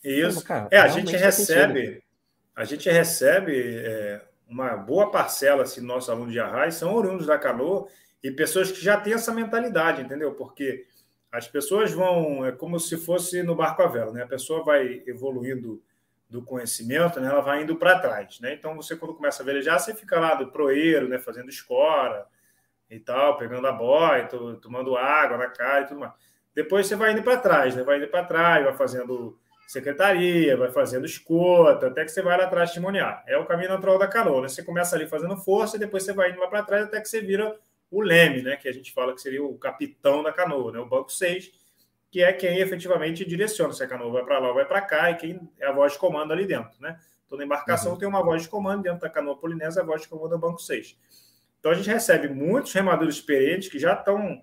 Isso. 0.03 0.43
cara, 0.43 0.67
é, 0.69 0.77
a 0.77 0.88
gente 0.88 1.15
recebe, 1.15 2.03
a 2.55 2.63
gente 2.65 2.88
recebe 2.88 3.79
é, 3.83 4.21
uma 4.47 4.77
boa 4.77 5.09
parcela, 5.09 5.63
assim, 5.63 5.81
do 5.81 5.88
nosso 5.88 6.11
aluno 6.11 6.31
de 6.31 6.39
arraiz, 6.39 6.75
são 6.75 6.93
oriundos 6.93 7.25
da 7.25 7.39
canoa 7.39 7.88
e 8.23 8.29
pessoas 8.29 8.71
que 8.71 8.79
já 8.79 8.95
têm 8.95 9.13
essa 9.13 9.33
mentalidade, 9.33 10.03
entendeu? 10.03 10.36
Porque 10.36 10.86
as 11.36 11.47
pessoas 11.47 11.91
vão, 11.91 12.45
é 12.45 12.51
como 12.51 12.79
se 12.79 12.97
fosse 12.97 13.43
no 13.43 13.55
barco 13.55 13.81
à 13.81 13.88
vela, 13.88 14.11
né? 14.13 14.23
A 14.23 14.27
pessoa 14.27 14.63
vai 14.63 15.03
evoluindo 15.05 15.81
do 16.29 16.41
conhecimento, 16.41 17.19
né? 17.19 17.27
Ela 17.27 17.41
vai 17.41 17.63
indo 17.63 17.75
para 17.75 17.99
trás, 17.99 18.39
né? 18.39 18.53
Então 18.53 18.75
você 18.75 18.95
quando 18.95 19.13
começa 19.13 19.43
a 19.43 19.45
velejar, 19.45 19.79
você 19.79 19.93
fica 19.93 20.19
lá 20.19 20.33
do 20.36 20.47
proeiro, 20.47 21.09
né? 21.09 21.19
Fazendo 21.19 21.49
escora 21.49 22.25
e 22.89 22.99
tal, 22.99 23.38
pegando 23.38 23.67
a 23.67 23.71
boia, 23.71 24.29
tomando 24.61 24.95
água 24.95 25.38
na 25.38 25.49
cara 25.49 25.81
e 25.81 25.88
tudo 25.88 25.99
mais. 25.99 26.13
Depois 26.53 26.88
você 26.88 26.95
vai 26.95 27.11
indo 27.11 27.21
para 27.21 27.38
trás, 27.38 27.75
né? 27.75 27.83
Vai 27.83 27.97
indo 27.97 28.07
para 28.07 28.23
trás, 28.23 28.63
vai 28.63 28.73
fazendo 28.73 29.38
secretaria, 29.67 30.55
vai 30.55 30.71
fazendo 30.71 31.05
escota, 31.05 31.88
até 31.88 32.05
que 32.05 32.11
você 32.11 32.21
vai 32.21 32.38
lá 32.38 32.45
atrás 32.45 32.69
testemunhar. 32.69 33.23
É 33.27 33.38
o 33.38 33.45
caminho 33.45 33.69
natural 33.69 33.97
da 33.97 34.07
canoa, 34.07 34.43
né? 34.43 34.47
Você 34.47 34.63
começa 34.63 34.95
ali 34.95 35.05
fazendo 35.05 35.36
força 35.36 35.77
depois 35.77 36.03
você 36.03 36.13
vai 36.13 36.31
indo 36.31 36.39
lá 36.39 36.47
para 36.47 36.63
trás 36.63 36.86
até 36.86 37.01
que 37.01 37.09
você 37.09 37.19
vira 37.19 37.57
o 37.95 38.01
leme, 38.01 38.41
né, 38.41 38.57
que 38.57 38.67
a 38.67 38.73
gente 38.73 38.91
fala 38.91 39.13
que 39.13 39.21
seria 39.21 39.43
o 39.43 39.57
capitão 39.57 40.21
da 40.21 40.33
canoa, 40.33 40.71
né, 40.71 40.79
o 40.79 40.85
banco 40.85 41.11
6, 41.11 41.51
que 42.11 42.21
é 42.21 42.33
quem 42.33 42.59
efetivamente 42.59 43.23
direciona 43.25 43.73
se 43.73 43.83
a 43.83 43.87
canoa 43.87 44.11
vai 44.11 44.25
para 44.25 44.39
lá 44.39 44.49
ou 44.49 44.53
vai 44.53 44.65
para 44.65 44.81
cá 44.81 45.11
e 45.11 45.15
quem 45.15 45.49
é 45.59 45.65
a 45.65 45.71
voz 45.71 45.93
de 45.93 45.99
comando 45.99 46.31
ali 46.31 46.45
dentro, 46.45 46.79
né? 46.79 46.97
Toda 47.27 47.43
embarcação 47.43 47.93
uhum. 47.93 47.97
tem 47.97 48.07
uma 48.07 48.23
voz 48.23 48.43
de 48.43 48.49
comando, 48.49 48.83
dentro 48.83 49.01
da 49.01 49.09
canoa 49.09 49.37
polinésia 49.37 49.81
a 49.81 49.85
voz 49.85 50.01
de 50.01 50.07
comando 50.07 50.33
é 50.33 50.37
o 50.37 50.39
banco 50.39 50.61
6. 50.61 50.97
Então 51.59 51.71
a 51.71 51.75
gente 51.75 51.89
recebe 51.89 52.29
muitos 52.29 52.71
remadores 52.71 53.15
experientes 53.15 53.67
que 53.67 53.77
já 53.77 53.93
estão 53.93 54.41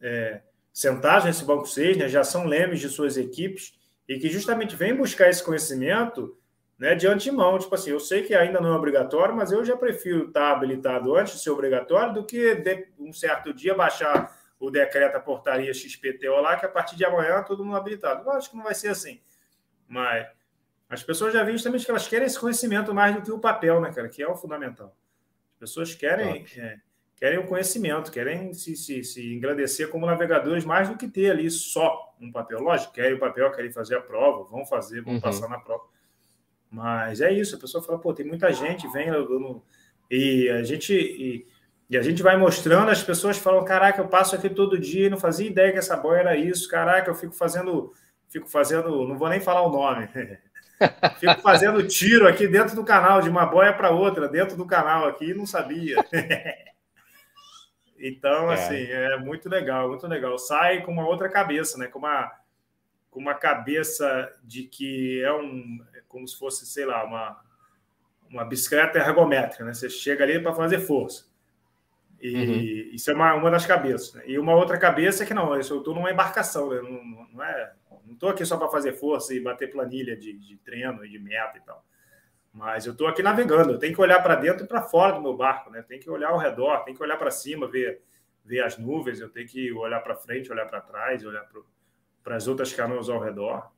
é, 0.00 0.42
sentados 0.72 1.24
nesse 1.24 1.44
banco 1.44 1.66
6, 1.66 1.96
né, 1.96 2.08
já 2.08 2.22
são 2.22 2.46
lemes 2.46 2.78
de 2.78 2.88
suas 2.88 3.16
equipes 3.16 3.74
e 4.08 4.18
que 4.18 4.28
justamente 4.28 4.76
vêm 4.76 4.94
buscar 4.94 5.28
esse 5.28 5.42
conhecimento 5.42 6.37
né, 6.78 6.94
de 6.94 7.06
antemão. 7.06 7.58
Tipo 7.58 7.74
assim, 7.74 7.90
eu 7.90 8.00
sei 8.00 8.22
que 8.22 8.34
ainda 8.34 8.60
não 8.60 8.72
é 8.72 8.76
obrigatório, 8.76 9.34
mas 9.34 9.50
eu 9.50 9.64
já 9.64 9.76
prefiro 9.76 10.28
estar 10.28 10.52
habilitado 10.52 11.14
antes 11.16 11.34
de 11.34 11.42
ser 11.42 11.50
obrigatório 11.50 12.14
do 12.14 12.24
que 12.24 12.54
de 12.54 12.86
um 12.98 13.12
certo 13.12 13.52
dia 13.52 13.74
baixar 13.74 14.36
o 14.60 14.70
decreto, 14.70 15.16
a 15.16 15.20
portaria 15.20 15.72
XPTO 15.72 16.40
lá, 16.40 16.56
que 16.56 16.66
a 16.66 16.68
partir 16.68 16.96
de 16.96 17.04
amanhã 17.04 17.42
todo 17.42 17.64
mundo 17.64 17.76
habilitado. 17.76 18.24
Eu 18.24 18.32
acho 18.32 18.50
que 18.50 18.56
não 18.56 18.64
vai 18.64 18.74
ser 18.74 18.88
assim. 18.88 19.20
Mas 19.86 20.26
as 20.88 21.02
pessoas 21.02 21.32
já 21.32 21.42
viram 21.42 21.56
justamente 21.56 21.84
que 21.84 21.90
elas 21.90 22.08
querem 22.08 22.26
esse 22.26 22.38
conhecimento 22.38 22.94
mais 22.94 23.14
do 23.14 23.22
que 23.22 23.30
o 23.30 23.38
papel, 23.38 23.80
né, 23.80 23.92
cara? 23.92 24.08
Que 24.08 24.22
é 24.22 24.28
o 24.28 24.36
fundamental. 24.36 24.94
As 25.54 25.58
pessoas 25.58 25.94
querem. 25.94 26.44
É, 26.56 26.78
querem 27.16 27.38
o 27.38 27.46
conhecimento, 27.48 28.12
querem 28.12 28.54
se, 28.54 28.76
se, 28.76 29.02
se 29.02 29.34
engrandecer 29.34 29.88
como 29.88 30.06
navegadores 30.06 30.64
mais 30.64 30.88
do 30.88 30.96
que 30.96 31.08
ter 31.08 31.32
ali 31.32 31.50
só 31.50 32.14
um 32.20 32.30
papel. 32.30 32.60
Lógico, 32.60 32.92
querem 32.92 33.14
o 33.14 33.18
papel, 33.18 33.50
querem 33.50 33.72
fazer 33.72 33.96
a 33.96 34.00
prova, 34.00 34.44
vão 34.44 34.64
fazer, 34.64 35.02
vão 35.02 35.14
uhum. 35.14 35.20
passar 35.20 35.48
na 35.48 35.58
prova 35.58 35.82
mas 36.70 37.20
é 37.20 37.32
isso, 37.32 37.56
a 37.56 37.58
pessoa 37.58 37.82
fala, 37.82 37.98
pô, 37.98 38.12
tem 38.12 38.26
muita 38.26 38.52
gente, 38.52 38.88
vem 38.88 39.10
no, 39.10 39.62
e 40.10 40.48
a 40.50 40.62
gente 40.62 40.92
e, 40.92 41.46
e, 41.88 41.96
a 41.96 42.02
gente 42.02 42.22
vai 42.22 42.36
mostrando, 42.36 42.90
as 42.90 43.02
pessoas 43.02 43.38
falam, 43.38 43.64
caraca, 43.64 44.00
eu 44.00 44.08
passo 44.08 44.34
aqui 44.34 44.50
todo 44.50 44.78
dia, 44.78 45.08
não 45.08 45.18
fazia 45.18 45.46
ideia 45.46 45.72
que 45.72 45.78
essa 45.78 45.96
boia 45.96 46.20
era 46.20 46.36
isso, 46.36 46.68
caraca, 46.68 47.10
eu 47.10 47.14
fico 47.14 47.34
fazendo, 47.34 47.92
fico 48.28 48.48
fazendo, 48.48 49.06
não 49.06 49.16
vou 49.16 49.28
nem 49.28 49.40
falar 49.40 49.62
o 49.62 49.72
nome. 49.72 50.08
fico 51.18 51.40
fazendo 51.40 51.86
tiro 51.86 52.28
aqui 52.28 52.46
dentro 52.46 52.76
do 52.76 52.84
canal, 52.84 53.20
de 53.22 53.30
uma 53.30 53.46
boia 53.46 53.72
para 53.72 53.90
outra, 53.90 54.28
dentro 54.28 54.56
do 54.56 54.66
canal 54.66 55.06
aqui, 55.08 55.32
não 55.32 55.46
sabia. 55.46 55.96
então, 57.98 58.50
é. 58.50 58.54
assim, 58.54 58.84
é 58.84 59.16
muito 59.16 59.48
legal, 59.48 59.88
muito 59.88 60.06
legal. 60.06 60.38
Sai 60.38 60.82
com 60.82 60.92
uma 60.92 61.06
outra 61.06 61.28
cabeça, 61.28 61.78
né? 61.78 61.86
Com 61.86 61.98
uma, 61.98 62.30
com 63.10 63.20
uma 63.20 63.34
cabeça 63.34 64.32
de 64.42 64.64
que 64.64 65.22
é 65.22 65.32
um, 65.32 65.84
como 66.06 66.26
se 66.26 66.38
fosse, 66.38 66.66
sei 66.66 66.84
lá, 66.84 67.04
uma, 67.04 67.40
uma 68.30 68.44
bicicleta 68.44 68.98
ergométrica, 68.98 69.64
né? 69.64 69.72
Você 69.72 69.88
chega 69.88 70.24
ali 70.24 70.40
para 70.40 70.54
fazer 70.54 70.80
força. 70.80 71.26
E 72.20 72.34
uhum. 72.34 72.94
isso 72.94 73.10
é 73.10 73.14
uma, 73.14 73.34
uma 73.34 73.50
das 73.50 73.64
cabeças. 73.64 74.14
Né? 74.14 74.24
E 74.26 74.38
uma 74.38 74.54
outra 74.54 74.76
cabeça 74.76 75.22
é 75.22 75.26
que 75.26 75.34
não, 75.34 75.54
eu 75.54 75.60
estou 75.60 75.94
numa 75.94 76.10
embarcação, 76.10 76.70
né? 76.70 76.80
não, 76.82 77.28
não 77.32 77.44
é, 77.44 77.72
não 78.04 78.14
estou 78.14 78.28
aqui 78.28 78.44
só 78.44 78.56
para 78.56 78.68
fazer 78.68 78.94
força 78.94 79.32
e 79.32 79.40
bater 79.40 79.70
planilha 79.70 80.16
de, 80.16 80.32
de 80.32 80.56
treino 80.58 81.04
e 81.04 81.08
de 81.08 81.18
meta 81.18 81.58
e 81.58 81.60
tal. 81.60 81.84
Mas 82.52 82.86
eu 82.86 82.92
estou 82.92 83.06
aqui 83.06 83.22
navegando, 83.22 83.72
eu 83.72 83.78
tenho 83.78 83.94
que 83.94 84.00
olhar 84.00 84.20
para 84.20 84.34
dentro 84.34 84.64
e 84.64 84.68
para 84.68 84.82
fora 84.82 85.12
do 85.12 85.22
meu 85.22 85.36
barco, 85.36 85.70
né? 85.70 85.82
Tem 85.82 86.00
que 86.00 86.10
olhar 86.10 86.30
ao 86.30 86.38
redor, 86.38 86.78
tem 86.78 86.94
que 86.94 87.02
olhar 87.02 87.16
para 87.16 87.30
cima, 87.30 87.68
ver, 87.68 88.02
ver 88.44 88.64
as 88.64 88.76
nuvens, 88.76 89.20
eu 89.20 89.28
tenho 89.28 89.46
que 89.46 89.72
olhar 89.72 90.00
para 90.00 90.16
frente, 90.16 90.50
olhar 90.50 90.66
para 90.66 90.80
trás, 90.80 91.24
olhar 91.24 91.44
para 91.44 91.60
as 92.36 92.48
outras 92.48 92.72
canoas 92.72 93.08
ao 93.08 93.20
redor. 93.20 93.70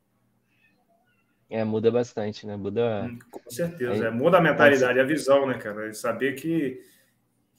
É, 1.48 1.64
muda 1.64 1.90
bastante, 1.90 2.46
né? 2.46 2.56
Muda. 2.56 3.02
Hum, 3.02 3.18
com 3.30 3.50
certeza. 3.50 4.06
É, 4.06 4.10
muda 4.10 4.38
a 4.38 4.40
mentalidade, 4.40 5.00
a 5.00 5.04
visão, 5.04 5.48
né, 5.48 5.58
cara? 5.58 5.92
Saber 5.92 6.34
que, 6.34 6.80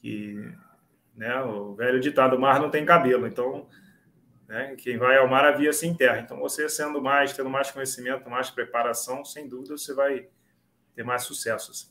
que 0.00 0.50
né, 1.14 1.38
o 1.42 1.74
velho 1.74 2.00
ditado, 2.00 2.38
mar 2.38 2.58
não 2.58 2.70
tem 2.70 2.86
cabelo. 2.86 3.26
Então, 3.26 3.68
né, 4.48 4.74
quem 4.76 4.96
vai 4.96 5.18
ao 5.18 5.28
mar 5.28 5.44
havia 5.44 5.74
sem 5.74 5.94
terra. 5.94 6.20
Então, 6.20 6.38
você 6.38 6.68
sendo 6.70 7.02
mais, 7.02 7.34
tendo 7.34 7.50
mais 7.50 7.70
conhecimento, 7.70 8.30
mais 8.30 8.50
preparação, 8.50 9.24
sem 9.26 9.46
dúvida 9.46 9.76
você 9.76 9.94
vai 9.94 10.26
ter 10.94 11.04
mais 11.04 11.24
sucesso. 11.24 11.70
Assim. 11.70 11.88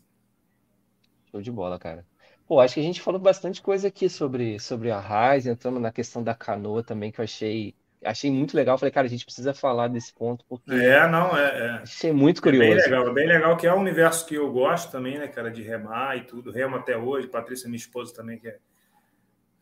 Show 1.29 1.41
de 1.41 1.51
bola, 1.51 1.77
cara. 1.77 2.03
Pô, 2.47 2.59
acho 2.59 2.73
que 2.73 2.79
a 2.79 2.83
gente 2.83 2.99
falou 2.99 3.19
bastante 3.19 3.61
coisa 3.61 3.87
aqui 3.87 4.09
sobre, 4.09 4.59
sobre 4.59 4.89
a 4.89 4.99
Raiz, 4.99 5.45
entrando 5.45 5.79
na 5.79 5.91
questão 5.91 6.23
da 6.23 6.33
canoa 6.33 6.83
também, 6.83 7.11
que 7.11 7.21
eu 7.21 7.23
achei 7.23 7.75
achei 8.03 8.31
muito 8.31 8.55
legal. 8.55 8.77
Falei, 8.77 8.91
cara, 8.91 9.07
a 9.07 9.09
gente 9.09 9.25
precisa 9.25 9.53
falar 9.53 9.87
desse 9.87 10.13
ponto 10.13 10.45
porque. 10.47 10.71
É, 10.71 11.07
não, 11.07 11.37
é. 11.37 11.43
é. 11.43 11.69
Achei 11.83 12.11
muito 12.11 12.41
curioso. 12.41 12.65
É 12.65 12.75
bem 12.75 12.83
legal, 12.83 13.07
é 13.07 13.13
bem 13.13 13.27
legal, 13.27 13.57
que 13.57 13.67
é 13.67 13.73
um 13.73 13.79
universo 13.79 14.25
que 14.25 14.35
eu 14.35 14.51
gosto 14.51 14.91
também, 14.91 15.17
né, 15.17 15.27
cara, 15.27 15.51
de 15.51 15.61
remar 15.61 16.17
e 16.17 16.23
tudo. 16.23 16.51
Remo 16.51 16.75
até 16.75 16.97
hoje, 16.97 17.27
Patrícia, 17.27 17.67
minha 17.67 17.77
esposa 17.77 18.13
também, 18.13 18.37
que 18.37 18.47
é. 18.47 18.57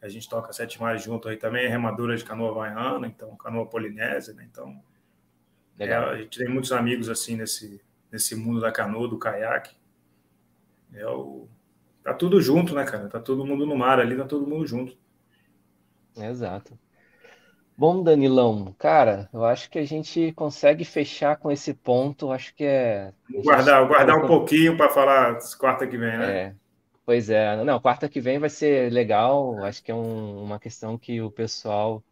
A 0.02 0.08
gente 0.08 0.30
toca 0.30 0.54
sete 0.54 0.80
mares 0.80 1.04
junto 1.04 1.28
aí 1.28 1.36
também, 1.36 1.66
é 1.66 1.68
remadora 1.68 2.16
de 2.16 2.24
canoa 2.24 2.52
havaiana, 2.52 3.06
então 3.06 3.36
canoa 3.36 3.66
polinésia, 3.66 4.34
né? 4.34 4.48
Então. 4.50 4.82
É, 5.78 5.94
a 5.94 6.18
gente 6.18 6.38
tem 6.38 6.48
muitos 6.48 6.72
amigos 6.72 7.10
assim 7.10 7.38
nesse, 7.38 7.82
nesse 8.12 8.36
mundo 8.36 8.60
da 8.60 8.72
canoa, 8.72 9.08
do 9.08 9.18
caiaque. 9.18 9.76
É 10.94 11.06
o. 11.06 11.48
Tá 12.04 12.14
tudo 12.14 12.42
junto, 12.42 12.74
né, 12.74 12.86
cara? 12.86 13.08
Tá 13.08 13.20
todo 13.20 13.46
mundo 13.46 13.66
no 13.66 13.78
mar 13.78 14.00
ali, 14.00 14.16
tá 14.16 14.26
todo 14.26 14.48
mundo 14.48 14.66
junto. 14.66 14.98
Exato. 16.18 16.78
Bom, 17.80 18.04
Danilão, 18.04 18.76
cara, 18.78 19.30
eu 19.32 19.46
acho 19.46 19.70
que 19.70 19.80
a 19.80 19.86
gente 19.86 20.34
consegue 20.34 20.84
fechar 20.84 21.38
com 21.38 21.50
esse 21.50 21.74
ponto. 21.74 22.30
Acho 22.30 22.54
que 22.54 22.66
é. 22.66 23.14
Guardar, 23.42 23.88
guardar 23.88 24.18
um 24.18 24.28
pouquinho 24.28 24.76
para 24.76 24.90
falar 24.90 25.40
quarta 25.58 25.88
que 25.88 25.98
vem, 25.98 26.18
né? 26.18 26.38
É, 26.42 26.56
pois 27.06 27.30
é. 27.30 27.64
Não, 27.64 27.80
quarta 27.80 28.10
que 28.10 28.20
vem 28.20 28.38
vai 28.38 28.50
ser 28.50 28.92
legal. 28.92 29.64
Acho 29.64 29.82
que 29.82 29.92
é 29.92 29.96
um, 29.96 30.44
uma 30.44 30.60
questão 30.60 30.98
que 30.98 31.22
o 31.22 31.32
pessoal 31.32 32.04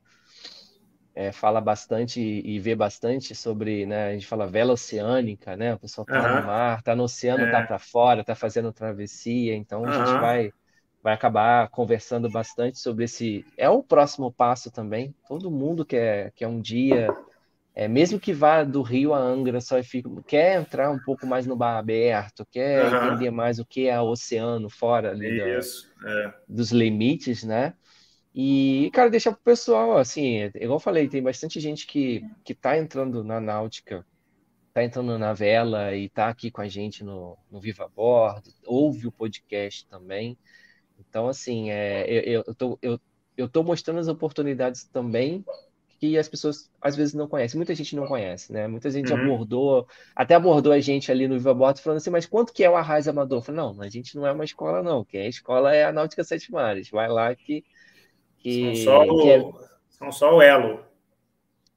é, 1.14 1.34
fala 1.34 1.60
bastante 1.60 2.22
e 2.22 2.60
vê 2.62 2.74
bastante 2.74 3.36
sobre, 3.36 3.86
né? 3.86 4.12
A 4.12 4.14
gente 4.14 4.26
fala 4.26 4.48
vela 4.48 4.72
oceânica, 4.72 5.58
né? 5.58 5.74
O 5.74 5.80
pessoal 5.80 6.06
tá 6.06 6.14
uhum. 6.14 6.40
no 6.40 6.48
mar, 6.48 6.82
tá 6.82 6.96
no 6.96 7.04
oceano, 7.04 7.44
tá 7.44 7.50
é. 7.50 7.52
tá 7.52 7.68
para 7.68 7.80
fora, 7.80 8.24
tá 8.24 8.36
fazendo 8.36 8.72
travessia. 8.72 9.54
Então 9.54 9.84
a 9.84 9.88
uhum. 9.90 10.06
gente 10.06 10.22
vai 10.22 10.54
vai 11.04 11.14
acabar 11.14 11.70
conversando 11.70 12.30
bastante 12.30 12.80
sobre 12.80 13.06
esse. 13.06 13.46
É 13.58 13.70
o 13.70 13.84
próximo 13.84 14.32
passo 14.32 14.72
também. 14.72 15.14
Todo 15.28 15.52
mundo 15.52 15.86
quer, 15.86 16.32
quer 16.32 16.48
um 16.48 16.60
dia, 16.60 17.08
é, 17.74 17.88
mesmo 17.88 18.20
que 18.20 18.34
vá 18.34 18.64
do 18.64 18.82
Rio 18.82 19.14
a 19.14 19.20
Angra, 19.20 19.62
só 19.62 19.82
fica, 19.84 20.10
quer 20.26 20.60
entrar 20.60 20.90
um 20.90 20.98
pouco 20.98 21.28
mais 21.28 21.46
no 21.46 21.56
bar 21.56 21.78
aberto, 21.78 22.44
quer 22.52 22.92
uhum. 22.92 23.08
entender 23.08 23.30
mais 23.30 23.60
o 23.60 23.66
que 23.66 23.88
é 23.88 24.02
o 24.02 24.08
oceano 24.08 24.68
fora 24.70 25.12
ali 25.12 25.38
da, 25.38 25.48
é. 25.48 26.34
dos 26.50 26.72
limites, 26.72 27.44
né? 27.44 27.74
E, 28.34 28.90
cara, 28.94 29.10
deixar 29.10 29.32
pro 29.32 29.42
pessoal, 29.44 29.98
assim, 29.98 30.52
igual 30.56 30.78
eu 30.78 30.80
falei, 30.80 31.08
tem 31.08 31.22
bastante 31.22 31.60
gente 31.60 31.88
que, 31.88 32.24
que 32.44 32.54
tá 32.54 32.78
entrando 32.78 33.24
na 33.24 33.40
náutica, 33.40 34.06
tá 34.74 34.84
entrando 34.84 35.18
na 35.18 35.34
vela 35.34 35.96
e 35.96 36.10
tá 36.10 36.30
aqui 36.30 36.52
com 36.52 36.62
a 36.62 36.68
gente 36.68 37.04
no, 37.04 37.38
no 37.50 37.60
Viva 37.60 37.88
Bordo, 37.96 38.52
ouve 38.66 39.08
o 39.08 39.12
podcast 39.12 39.88
também. 39.88 40.38
Então, 41.00 41.28
assim, 41.28 41.70
é, 41.70 42.06
eu, 42.10 42.44
eu, 42.48 42.56
tô, 42.56 42.80
eu, 42.82 43.00
eu 43.36 43.50
tô 43.50 43.64
mostrando 43.64 44.00
as 44.00 44.08
oportunidades 44.08 44.84
também 44.86 45.44
que 46.00 46.18
as 46.18 46.28
pessoas 46.28 46.70
às 46.82 46.96
vezes 46.96 47.14
não 47.14 47.28
conhecem. 47.28 47.58
Muita 47.58 47.74
gente 47.74 47.96
não 47.96 48.06
conhece, 48.06 48.54
né? 48.54 48.68
Muita 48.68 48.90
gente 48.92 49.12
uhum. 49.12 49.20
abordou, 49.20 49.88
até 50.16 50.36
abordou 50.36 50.72
a 50.72 50.80
gente 50.80 51.12
ali 51.12 51.28
no 51.28 51.36
Viva 51.36 51.54
Bordo 51.54 51.80
falando 51.80 51.98
assim, 51.98 52.10
mas 52.10 52.26
quanto 52.26 52.54
que 52.54 52.64
é 52.64 52.70
o 52.70 52.76
Arraiz 52.76 53.08
Amador? 53.08 53.40
Eu 53.40 53.42
falei, 53.42 53.62
não, 53.62 53.82
a 53.82 53.90
gente 53.90 54.16
não 54.16 54.26
é 54.26 54.32
uma 54.32 54.46
escola, 54.46 54.84
não. 54.84 55.04
Quem 55.04 55.22
é 55.22 55.28
escola 55.28 55.76
é 55.76 55.86
a 55.86 55.92
Náutica 55.92 56.24
Sete 56.24 56.52
Mares. 56.52 56.90
Vai 56.90 57.08
lá 57.08 57.34
que. 57.36 57.64
que 58.38 58.76
são, 58.78 58.86
só 58.86 59.02
o, 59.04 59.22
que 59.22 59.30
é... 59.30 59.52
são 59.90 60.12
só 60.12 60.36
o 60.36 60.42
elo. 60.42 60.87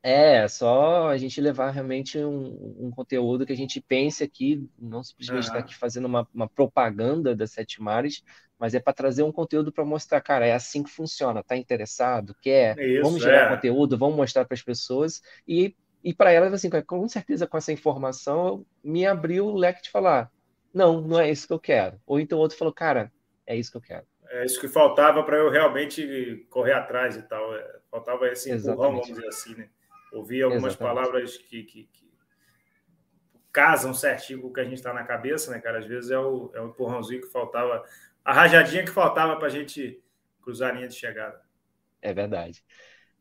É, 0.02 0.48
só 0.48 1.08
a 1.08 1.18
gente 1.18 1.40
levar 1.40 1.70
realmente 1.70 2.18
um, 2.18 2.86
um 2.86 2.90
conteúdo 2.90 3.44
que 3.44 3.52
a 3.52 3.56
gente 3.56 3.82
pense 3.82 4.24
aqui, 4.24 4.66
não 4.78 5.02
simplesmente 5.02 5.42
estar 5.42 5.54
uhum. 5.54 5.60
tá 5.60 5.66
aqui 5.66 5.76
fazendo 5.76 6.06
uma, 6.06 6.26
uma, 6.32 6.48
propaganda 6.48 7.36
das 7.36 7.50
Sete 7.50 7.82
Mares, 7.82 8.22
mas 8.58 8.74
é 8.74 8.80
para 8.80 8.94
trazer 8.94 9.22
um 9.22 9.32
conteúdo 9.32 9.70
para 9.70 9.84
mostrar, 9.84 10.22
cara, 10.22 10.46
é 10.46 10.54
assim 10.54 10.82
que 10.82 10.90
funciona, 10.90 11.42
tá 11.42 11.54
interessado, 11.54 12.34
quer, 12.40 12.78
Isso, 12.78 13.02
vamos 13.02 13.22
gerar 13.22 13.52
é. 13.52 13.54
conteúdo, 13.54 13.98
vamos 13.98 14.16
mostrar 14.16 14.46
para 14.46 14.54
as 14.54 14.62
pessoas 14.62 15.20
e, 15.46 15.76
e 16.02 16.14
para 16.14 16.32
elas, 16.32 16.54
assim, 16.54 16.70
com 16.86 17.06
certeza 17.06 17.46
com 17.46 17.58
essa 17.58 17.72
informação, 17.72 18.64
me 18.82 19.06
abriu 19.06 19.48
o 19.48 19.56
leque 19.56 19.82
de 19.82 19.90
falar, 19.90 20.32
não, 20.72 21.02
não 21.02 21.20
é 21.20 21.30
isso 21.30 21.46
que 21.46 21.52
eu 21.52 21.60
quero. 21.60 22.00
Ou 22.06 22.18
então 22.18 22.38
outro 22.38 22.56
falou, 22.56 22.72
cara, 22.72 23.12
é 23.46 23.54
isso 23.54 23.70
que 23.70 23.76
eu 23.76 23.82
quero. 23.82 24.06
É 24.30 24.44
isso 24.46 24.60
que 24.60 24.68
faltava 24.68 25.22
para 25.24 25.36
eu 25.36 25.50
realmente 25.50 26.46
correr 26.48 26.72
atrás 26.72 27.16
e 27.16 27.22
tal. 27.22 27.54
É, 27.54 27.80
faltava 27.90 28.28
esse 28.28 28.50
empurrão, 28.50 28.76
vamos 28.76 29.06
dizer 29.06 29.26
assim, 29.26 29.56
né? 29.56 29.68
Ouvi 30.12 30.42
algumas 30.42 30.74
Exatamente. 30.74 30.94
palavras 30.94 31.38
que, 31.38 31.62
que, 31.62 31.84
que, 31.84 32.10
casam 33.52 33.92
certinho 33.92 34.40
com 34.40 34.48
o 34.48 34.52
que 34.52 34.60
a 34.60 34.64
gente 34.64 34.74
está 34.74 34.92
na 34.92 35.04
cabeça, 35.04 35.50
né, 35.50 35.58
cara? 35.58 35.78
Às 35.78 35.86
vezes 35.86 36.10
é 36.10 36.18
o, 36.18 36.50
é 36.54 36.60
o 36.60 36.68
empurrãozinho 36.68 37.20
que 37.20 37.28
faltava, 37.28 37.84
a 38.24 38.32
rajadinha 38.32 38.84
que 38.84 38.90
faltava 38.90 39.36
para 39.36 39.46
a 39.46 39.50
gente 39.50 40.02
cruzar 40.40 40.70
a 40.70 40.72
linha 40.74 40.88
de 40.88 40.94
chegada. 40.94 41.40
É 42.00 42.12
verdade. 42.14 42.62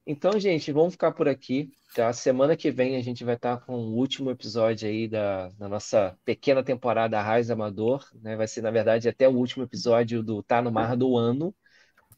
Então, 0.05 0.39
gente, 0.39 0.71
vamos 0.71 0.93
ficar 0.93 1.11
por 1.11 1.27
aqui. 1.27 1.71
Tá? 1.95 2.11
Semana 2.13 2.55
que 2.55 2.71
vem 2.71 2.95
a 2.95 3.01
gente 3.01 3.23
vai 3.23 3.35
estar 3.35 3.57
tá 3.57 3.65
com 3.65 3.75
o 3.75 3.95
último 3.95 4.29
episódio 4.29 4.87
aí 4.87 5.07
da, 5.07 5.49
da 5.49 5.67
nossa 5.67 6.17
pequena 6.23 6.63
temporada 6.63 7.21
Raiz 7.21 7.49
Amador. 7.49 8.07
Né? 8.21 8.35
Vai 8.35 8.47
ser, 8.47 8.61
na 8.61 8.71
verdade, 8.71 9.09
até 9.09 9.27
o 9.27 9.35
último 9.35 9.63
episódio 9.63 10.23
do 10.23 10.41
Tá 10.43 10.61
no 10.61 10.71
Mar 10.71 10.95
do 10.95 11.17
ano 11.17 11.53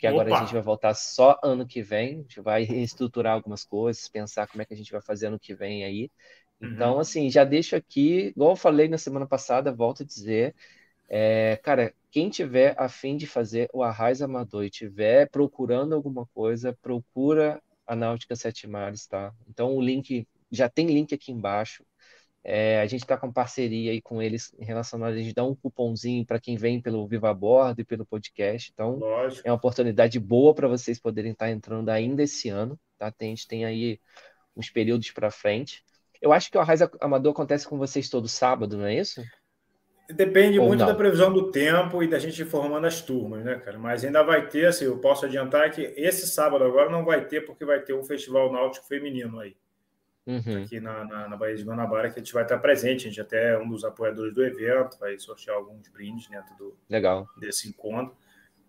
porque 0.02 0.08
agora 0.08 0.30
Opa. 0.30 0.38
a 0.38 0.44
gente 0.44 0.54
vai 0.54 0.64
voltar 0.64 0.96
só 0.96 1.40
ano 1.44 1.64
que 1.64 1.84
vem, 1.84 2.14
a 2.14 2.22
gente 2.22 2.42
vai 2.42 2.64
reestruturar 2.66 3.34
algumas 3.34 3.64
coisas, 3.64 4.08
pensar 4.08 4.48
como 4.48 4.64
é 4.64 4.66
que 4.66 4.74
a 4.74 4.78
gente 4.78 4.92
vai 4.92 5.00
fazer 5.00 5.28
ano 5.28 5.40
que 5.40 5.54
vem 5.54 5.86
aí. 5.86 6.10
Então, 6.60 6.96
uhum. 6.96 7.00
assim, 7.00 7.30
já 7.30 7.44
deixo 7.44 7.76
aqui, 7.76 8.30
igual 8.30 8.52
eu 8.52 8.56
falei 8.56 8.88
na 8.88 8.98
semana 8.98 9.28
passada, 9.28 9.72
volto 9.72 10.02
a 10.02 10.06
dizer, 10.06 10.56
é, 11.08 11.60
cara, 11.62 11.94
quem 12.10 12.32
tiver 12.32 12.74
a 12.80 12.90
fim 12.90 13.16
de 13.16 13.28
fazer 13.28 13.70
o 13.72 13.84
Arraiz 13.84 14.24
Amador 14.24 14.64
e 14.64 14.72
tiver 14.72 15.30
procurando 15.30 15.94
alguma 15.94 16.26
coisa, 16.34 16.76
procura 16.82 17.62
a 17.86 17.96
Náutica 17.96 18.36
Sete 18.36 18.68
Mares, 18.68 19.06
tá? 19.06 19.32
Então 19.48 19.76
o 19.76 19.82
link, 19.82 20.28
já 20.52 20.68
tem 20.68 20.88
link 20.88 21.14
aqui 21.14 21.32
embaixo. 21.32 21.84
É, 22.44 22.82
a 22.82 22.88
gente 22.88 23.02
está 23.02 23.16
com 23.18 23.32
parceria 23.32 23.92
aí 23.92 24.02
com 24.02 24.20
eles 24.22 24.52
em 24.58 24.66
relação 24.66 25.04
a 25.04 25.16
gente 25.16 25.34
dar 25.34 25.46
um 25.46 25.56
cupomzinho 25.56 26.26
para 26.26 26.40
quem 26.40 26.58
vem 26.58 26.82
pelo 26.82 27.08
Viva 27.08 27.32
Bordo 27.34 27.82
e 27.82 27.86
pelo 27.86 28.06
podcast. 28.06 28.72
Então, 28.74 28.98
Lógico. 28.98 29.48
é 29.48 29.52
uma 29.52 29.58
oportunidade 29.58 30.20
boa 30.20 30.54
para 30.54 30.68
vocês 30.68 31.00
poderem 31.00 31.34
estar 31.34 31.46
tá 31.46 31.52
entrando 31.52 31.90
ainda 31.90 32.24
esse 32.24 32.50
ano. 32.50 32.80
Tá? 32.98 33.12
Tem, 33.12 33.28
a 33.28 33.36
gente 33.36 33.48
tem 33.48 33.64
aí 33.64 34.00
uns 34.56 34.70
períodos 34.70 35.12
para 35.12 35.30
frente. 35.30 35.84
Eu 36.20 36.34
acho 36.34 36.50
que 36.50 36.58
o 36.58 36.62
Arraiz 36.62 36.82
Amador 37.00 37.32
acontece 37.32 37.68
com 37.68 37.78
vocês 37.78 38.10
todo 38.10 38.28
sábado, 38.28 38.78
não 38.78 38.86
é 38.86 38.96
isso? 38.96 39.24
Depende 40.10 40.60
Ou 40.60 40.68
muito 40.68 40.82
não? 40.82 40.88
da 40.88 40.96
previsão 40.96 41.32
do 41.32 41.52
tempo 41.52 42.04
e 42.04 42.08
da 42.08 42.20
gente 42.20 42.44
formando 42.44 42.86
as 42.86 43.02
turmas, 43.02 43.46
né, 43.46 43.56
cara? 43.56 43.80
Mas 43.80 44.04
ainda 44.04 44.22
vai 44.24 44.48
ter, 44.48 44.66
assim, 44.66 44.86
eu 44.86 44.98
posso 44.98 45.26
adiantar 45.26 45.72
que 45.72 45.82
esse 45.96 46.28
sábado 46.28 46.64
agora 46.64 46.90
não 46.90 47.06
vai 47.06 47.26
ter, 47.26 47.42
porque 47.46 47.64
vai 47.64 47.80
ter 47.80 47.94
um 47.94 48.04
festival 48.04 48.52
náutico 48.52 48.86
feminino 48.88 49.40
aí 49.40 49.56
uhum. 50.26 50.64
aqui 50.64 50.80
na, 50.80 51.06
na, 51.06 51.30
na, 51.30 51.38
Baía 51.38 51.56
de 51.56 51.64
Guanabara, 51.64 52.10
que 52.10 52.20
a 52.20 52.24
gente 52.24 52.34
vai 52.34 52.44
estar 52.44 52.58
presente. 52.58 53.08
A 53.08 53.10
gente 53.10 53.22
até 53.22 53.54
é 53.54 53.58
um 53.58 53.70
dos 53.70 53.84
apoiadores 53.84 54.34
do 54.34 54.44
evento, 54.44 54.98
vai 55.00 55.18
sortear 55.18 55.58
alguns 55.58 55.88
brindes 55.90 56.28
dentro 56.28 56.56
do, 56.58 56.78
Legal. 56.90 57.28
desse 57.38 57.70
encontro. 57.70 58.16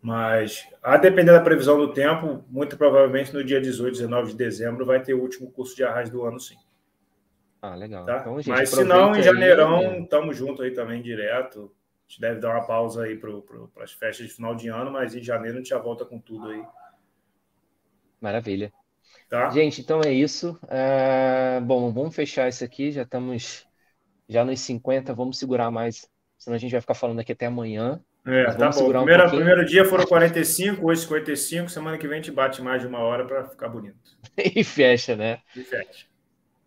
Mas, 0.00 0.68
a 0.82 0.96
depender 0.96 1.30
da 1.30 1.40
previsão 1.40 1.78
do 1.78 1.92
tempo, 1.92 2.44
muito 2.48 2.76
provavelmente 2.76 3.32
no 3.32 3.44
dia 3.44 3.60
18, 3.60 3.92
19 3.92 4.32
de 4.32 4.36
dezembro, 4.36 4.84
vai 4.84 5.00
ter 5.00 5.14
o 5.14 5.20
último 5.20 5.50
curso 5.52 5.76
de 5.76 5.84
arras 5.84 6.10
do 6.10 6.24
ano, 6.24 6.40
sim. 6.40 6.56
Ah, 7.62 7.76
legal. 7.76 8.04
Tá? 8.04 8.18
Então, 8.18 8.36
Mas 8.48 8.70
se 8.70 8.82
não, 8.82 9.14
em 9.14 9.22
janeirão, 9.22 10.02
estamos 10.02 10.36
juntos 10.36 10.64
aí 10.64 10.72
também 10.72 11.00
direto. 11.00 11.72
A 12.04 12.10
gente 12.10 12.20
deve 12.20 12.40
dar 12.40 12.50
uma 12.50 12.66
pausa 12.66 13.04
aí 13.04 13.16
para 13.16 13.30
as 13.84 13.92
festas 13.92 14.26
de 14.26 14.34
final 14.34 14.56
de 14.56 14.68
ano, 14.68 14.90
mas 14.90 15.14
em 15.14 15.22
janeiro 15.22 15.58
a 15.58 15.60
gente 15.60 15.70
já 15.70 15.78
volta 15.78 16.04
com 16.04 16.18
tudo 16.18 16.48
aí. 16.48 16.64
Maravilha. 18.20 18.72
Tá. 19.28 19.50
Gente, 19.50 19.80
então 19.80 20.00
é 20.04 20.12
isso. 20.12 20.58
É... 20.68 21.60
Bom, 21.60 21.92
vamos 21.92 22.14
fechar 22.14 22.48
isso 22.48 22.64
aqui. 22.64 22.90
Já 22.90 23.02
estamos 23.02 23.66
já 24.28 24.44
nos 24.44 24.60
50. 24.60 25.14
Vamos 25.14 25.38
segurar 25.38 25.70
mais, 25.70 26.08
senão 26.38 26.56
a 26.56 26.58
gente 26.58 26.72
vai 26.72 26.80
ficar 26.80 26.94
falando 26.94 27.20
aqui 27.20 27.32
até 27.32 27.46
amanhã. 27.46 28.00
É, 28.24 28.44
tá 28.52 28.70
bom. 28.70 28.88
Primeiro, 28.88 29.26
um 29.26 29.30
primeiro 29.30 29.66
dia 29.66 29.84
foram 29.84 30.06
45, 30.06 30.86
hoje 30.86 31.02
55. 31.02 31.68
Semana 31.68 31.98
que 31.98 32.06
vem 32.06 32.18
a 32.18 32.22
gente 32.22 32.30
bate 32.30 32.62
mais 32.62 32.80
de 32.80 32.86
uma 32.86 33.00
hora 33.00 33.26
para 33.26 33.44
ficar 33.48 33.68
bonito. 33.68 33.96
e 34.38 34.62
fecha, 34.62 35.16
né? 35.16 35.40
E 35.56 35.62
fecha. 35.62 36.06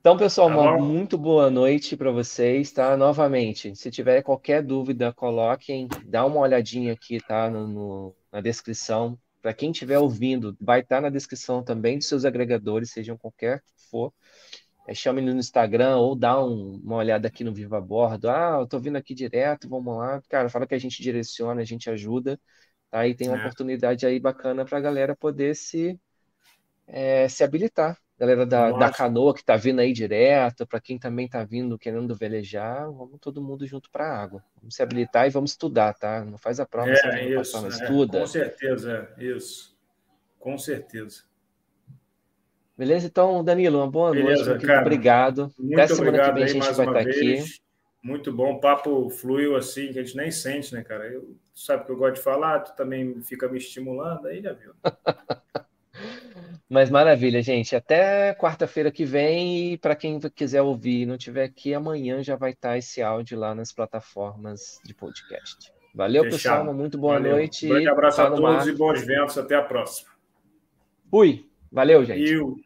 Então, 0.02 0.18
pessoal, 0.18 0.50
tá 0.50 0.56
uma 0.56 0.78
muito 0.78 1.18
boa 1.18 1.50
noite 1.50 1.98
para 1.98 2.12
vocês, 2.12 2.72
tá? 2.72 2.96
Novamente, 2.96 3.76
se 3.76 3.90
tiver 3.90 4.22
qualquer 4.22 4.62
dúvida, 4.62 5.12
coloquem, 5.12 5.88
dá 6.06 6.24
uma 6.26 6.42
olhadinha 6.42 6.94
aqui, 6.94 7.20
tá? 7.20 7.50
No, 7.50 7.68
no 7.68 8.16
na 8.32 8.42
descrição 8.42 9.18
para 9.46 9.54
quem 9.54 9.70
estiver 9.70 10.00
ouvindo, 10.00 10.58
vai 10.60 10.80
estar 10.80 10.96
tá 10.96 11.02
na 11.02 11.10
descrição 11.12 11.64
também 11.64 12.00
dos 12.00 12.08
seus 12.08 12.26
agregadores, 12.26 12.90
sejam 12.90 13.16
qualquer 13.16 13.62
que 13.62 13.90
for. 13.92 14.12
É, 14.88 14.94
chame 14.96 15.22
no 15.22 15.30
Instagram 15.34 15.98
ou 15.98 16.16
dá 16.16 16.44
um, 16.44 16.82
uma 16.84 16.96
olhada 16.96 17.28
aqui 17.28 17.44
no 17.44 17.54
Viva 17.54 17.80
Bordo. 17.80 18.28
Ah, 18.28 18.58
eu 18.60 18.66
tô 18.66 18.80
vindo 18.80 18.96
aqui 18.96 19.14
direto, 19.14 19.70
vamos 19.70 19.96
lá. 19.98 20.20
Cara, 20.30 20.50
fala 20.50 20.66
que 20.66 20.74
a 20.74 20.80
gente 20.80 21.00
direciona, 21.00 21.62
a 21.62 21.64
gente 21.64 21.92
ajuda. 21.92 22.40
Tá? 22.90 23.08
E 23.08 23.14
tem 23.14 23.28
uma 23.30 23.38
é. 23.38 23.42
oportunidade 23.42 24.04
aí 24.08 24.20
bacana 24.20 24.66
para 24.66 24.80
a 24.80 24.82
galera 24.82 25.16
poder 25.16 25.56
se, 25.56 26.00
é, 26.88 27.30
se 27.30 27.44
habilitar 27.44 28.00
galera 28.18 28.46
da, 28.46 28.72
da 28.72 28.92
canoa 28.92 29.34
que 29.34 29.42
está 29.42 29.56
vindo 29.56 29.80
aí 29.80 29.92
direto, 29.92 30.66
para 30.66 30.80
quem 30.80 30.98
também 30.98 31.26
está 31.26 31.44
vindo 31.44 31.78
querendo 31.78 32.16
velejar, 32.16 32.86
vamos 32.86 33.20
todo 33.20 33.42
mundo 33.42 33.68
junto 33.68 33.90
para 33.92 34.06
a 34.08 34.22
água. 34.22 34.44
Vamos 34.62 34.76
se 34.76 34.82
habilitar 34.82 35.28
e 35.28 35.30
vamos 35.30 35.52
estudar, 35.52 35.94
tá? 35.94 36.24
Não 36.24 36.38
faz 36.38 36.60
a 36.60 36.66
prova, 36.66 36.90
é, 36.90 37.30
isso, 37.30 37.52
passar, 37.52 37.66
é, 37.66 37.70
estuda. 37.70 38.20
Com 38.22 38.28
certeza, 38.28 39.10
isso. 39.18 39.78
Com 40.40 40.58
certeza. 40.58 41.24
Beleza? 42.78 43.08
Então, 43.08 43.44
Danilo, 43.44 43.80
uma 43.80 43.90
boa 43.90 44.12
Beleza, 44.12 44.52
noite. 44.52 44.66
Cara, 44.66 44.82
obrigado. 44.82 45.52
Muito 45.58 45.74
Até 45.74 45.88
semana 45.88 46.10
obrigado 46.10 46.28
que 46.28 46.34
vem 46.34 46.44
a 46.44 46.48
gente 46.48 46.74
vai 46.74 46.88
estar 46.88 46.94
tá 46.94 47.00
aqui. 47.00 47.44
Muito 48.04 48.32
bom, 48.32 48.54
o 48.54 48.60
papo 48.60 49.10
fluiu 49.10 49.56
assim, 49.56 49.92
que 49.92 49.98
a 49.98 50.04
gente 50.04 50.16
nem 50.16 50.30
sente, 50.30 50.74
né, 50.76 50.84
cara? 50.84 51.08
Eu, 51.08 51.36
sabe 51.56 51.86
que 51.86 51.92
eu 51.92 51.98
gosto 51.98 52.16
de 52.16 52.22
falar, 52.22 52.60
tu 52.60 52.76
também 52.76 53.20
fica 53.24 53.48
me 53.48 53.58
estimulando, 53.58 54.28
aí 54.28 54.42
já 54.42 54.54
viu. 54.54 54.74
Mas 56.70 56.90
maravilha, 56.90 57.42
gente. 57.42 57.76
Até 57.76 58.34
quarta-feira 58.34 58.92
que 58.92 59.06
vem. 59.06 59.74
E 59.74 59.78
para 59.78 59.96
quem 59.96 60.20
quiser 60.20 60.62
ouvir 60.62 61.02
e 61.02 61.06
não 61.06 61.18
tiver 61.18 61.44
aqui, 61.44 61.74
amanhã 61.74 62.24
já 62.24 62.36
vai 62.36 62.52
estar 62.52 62.78
esse 62.78 63.02
áudio 63.02 63.38
lá 63.38 63.54
nas 63.54 63.72
plataformas 63.72 64.80
de 64.84 64.94
podcast. 64.94 65.72
Valeu, 65.94 66.24
Fechado. 66.24 66.42
pessoal. 66.42 66.64
Uma 66.64 66.74
muito 66.74 66.98
boa 66.98 67.14
Valeu. 67.14 67.34
noite. 67.34 67.68
Um 67.68 67.70
grande 67.70 67.90
abraço 67.90 68.22
a 68.22 68.26
todos 68.32 68.42
mar. 68.42 68.68
e 68.68 68.72
bons 68.74 69.06
ventos. 69.06 69.38
Até 69.38 69.56
a 69.56 69.62
próxima. 69.62 70.10
Fui. 71.10 71.48
Valeu, 71.72 72.04
gente. 72.04 72.65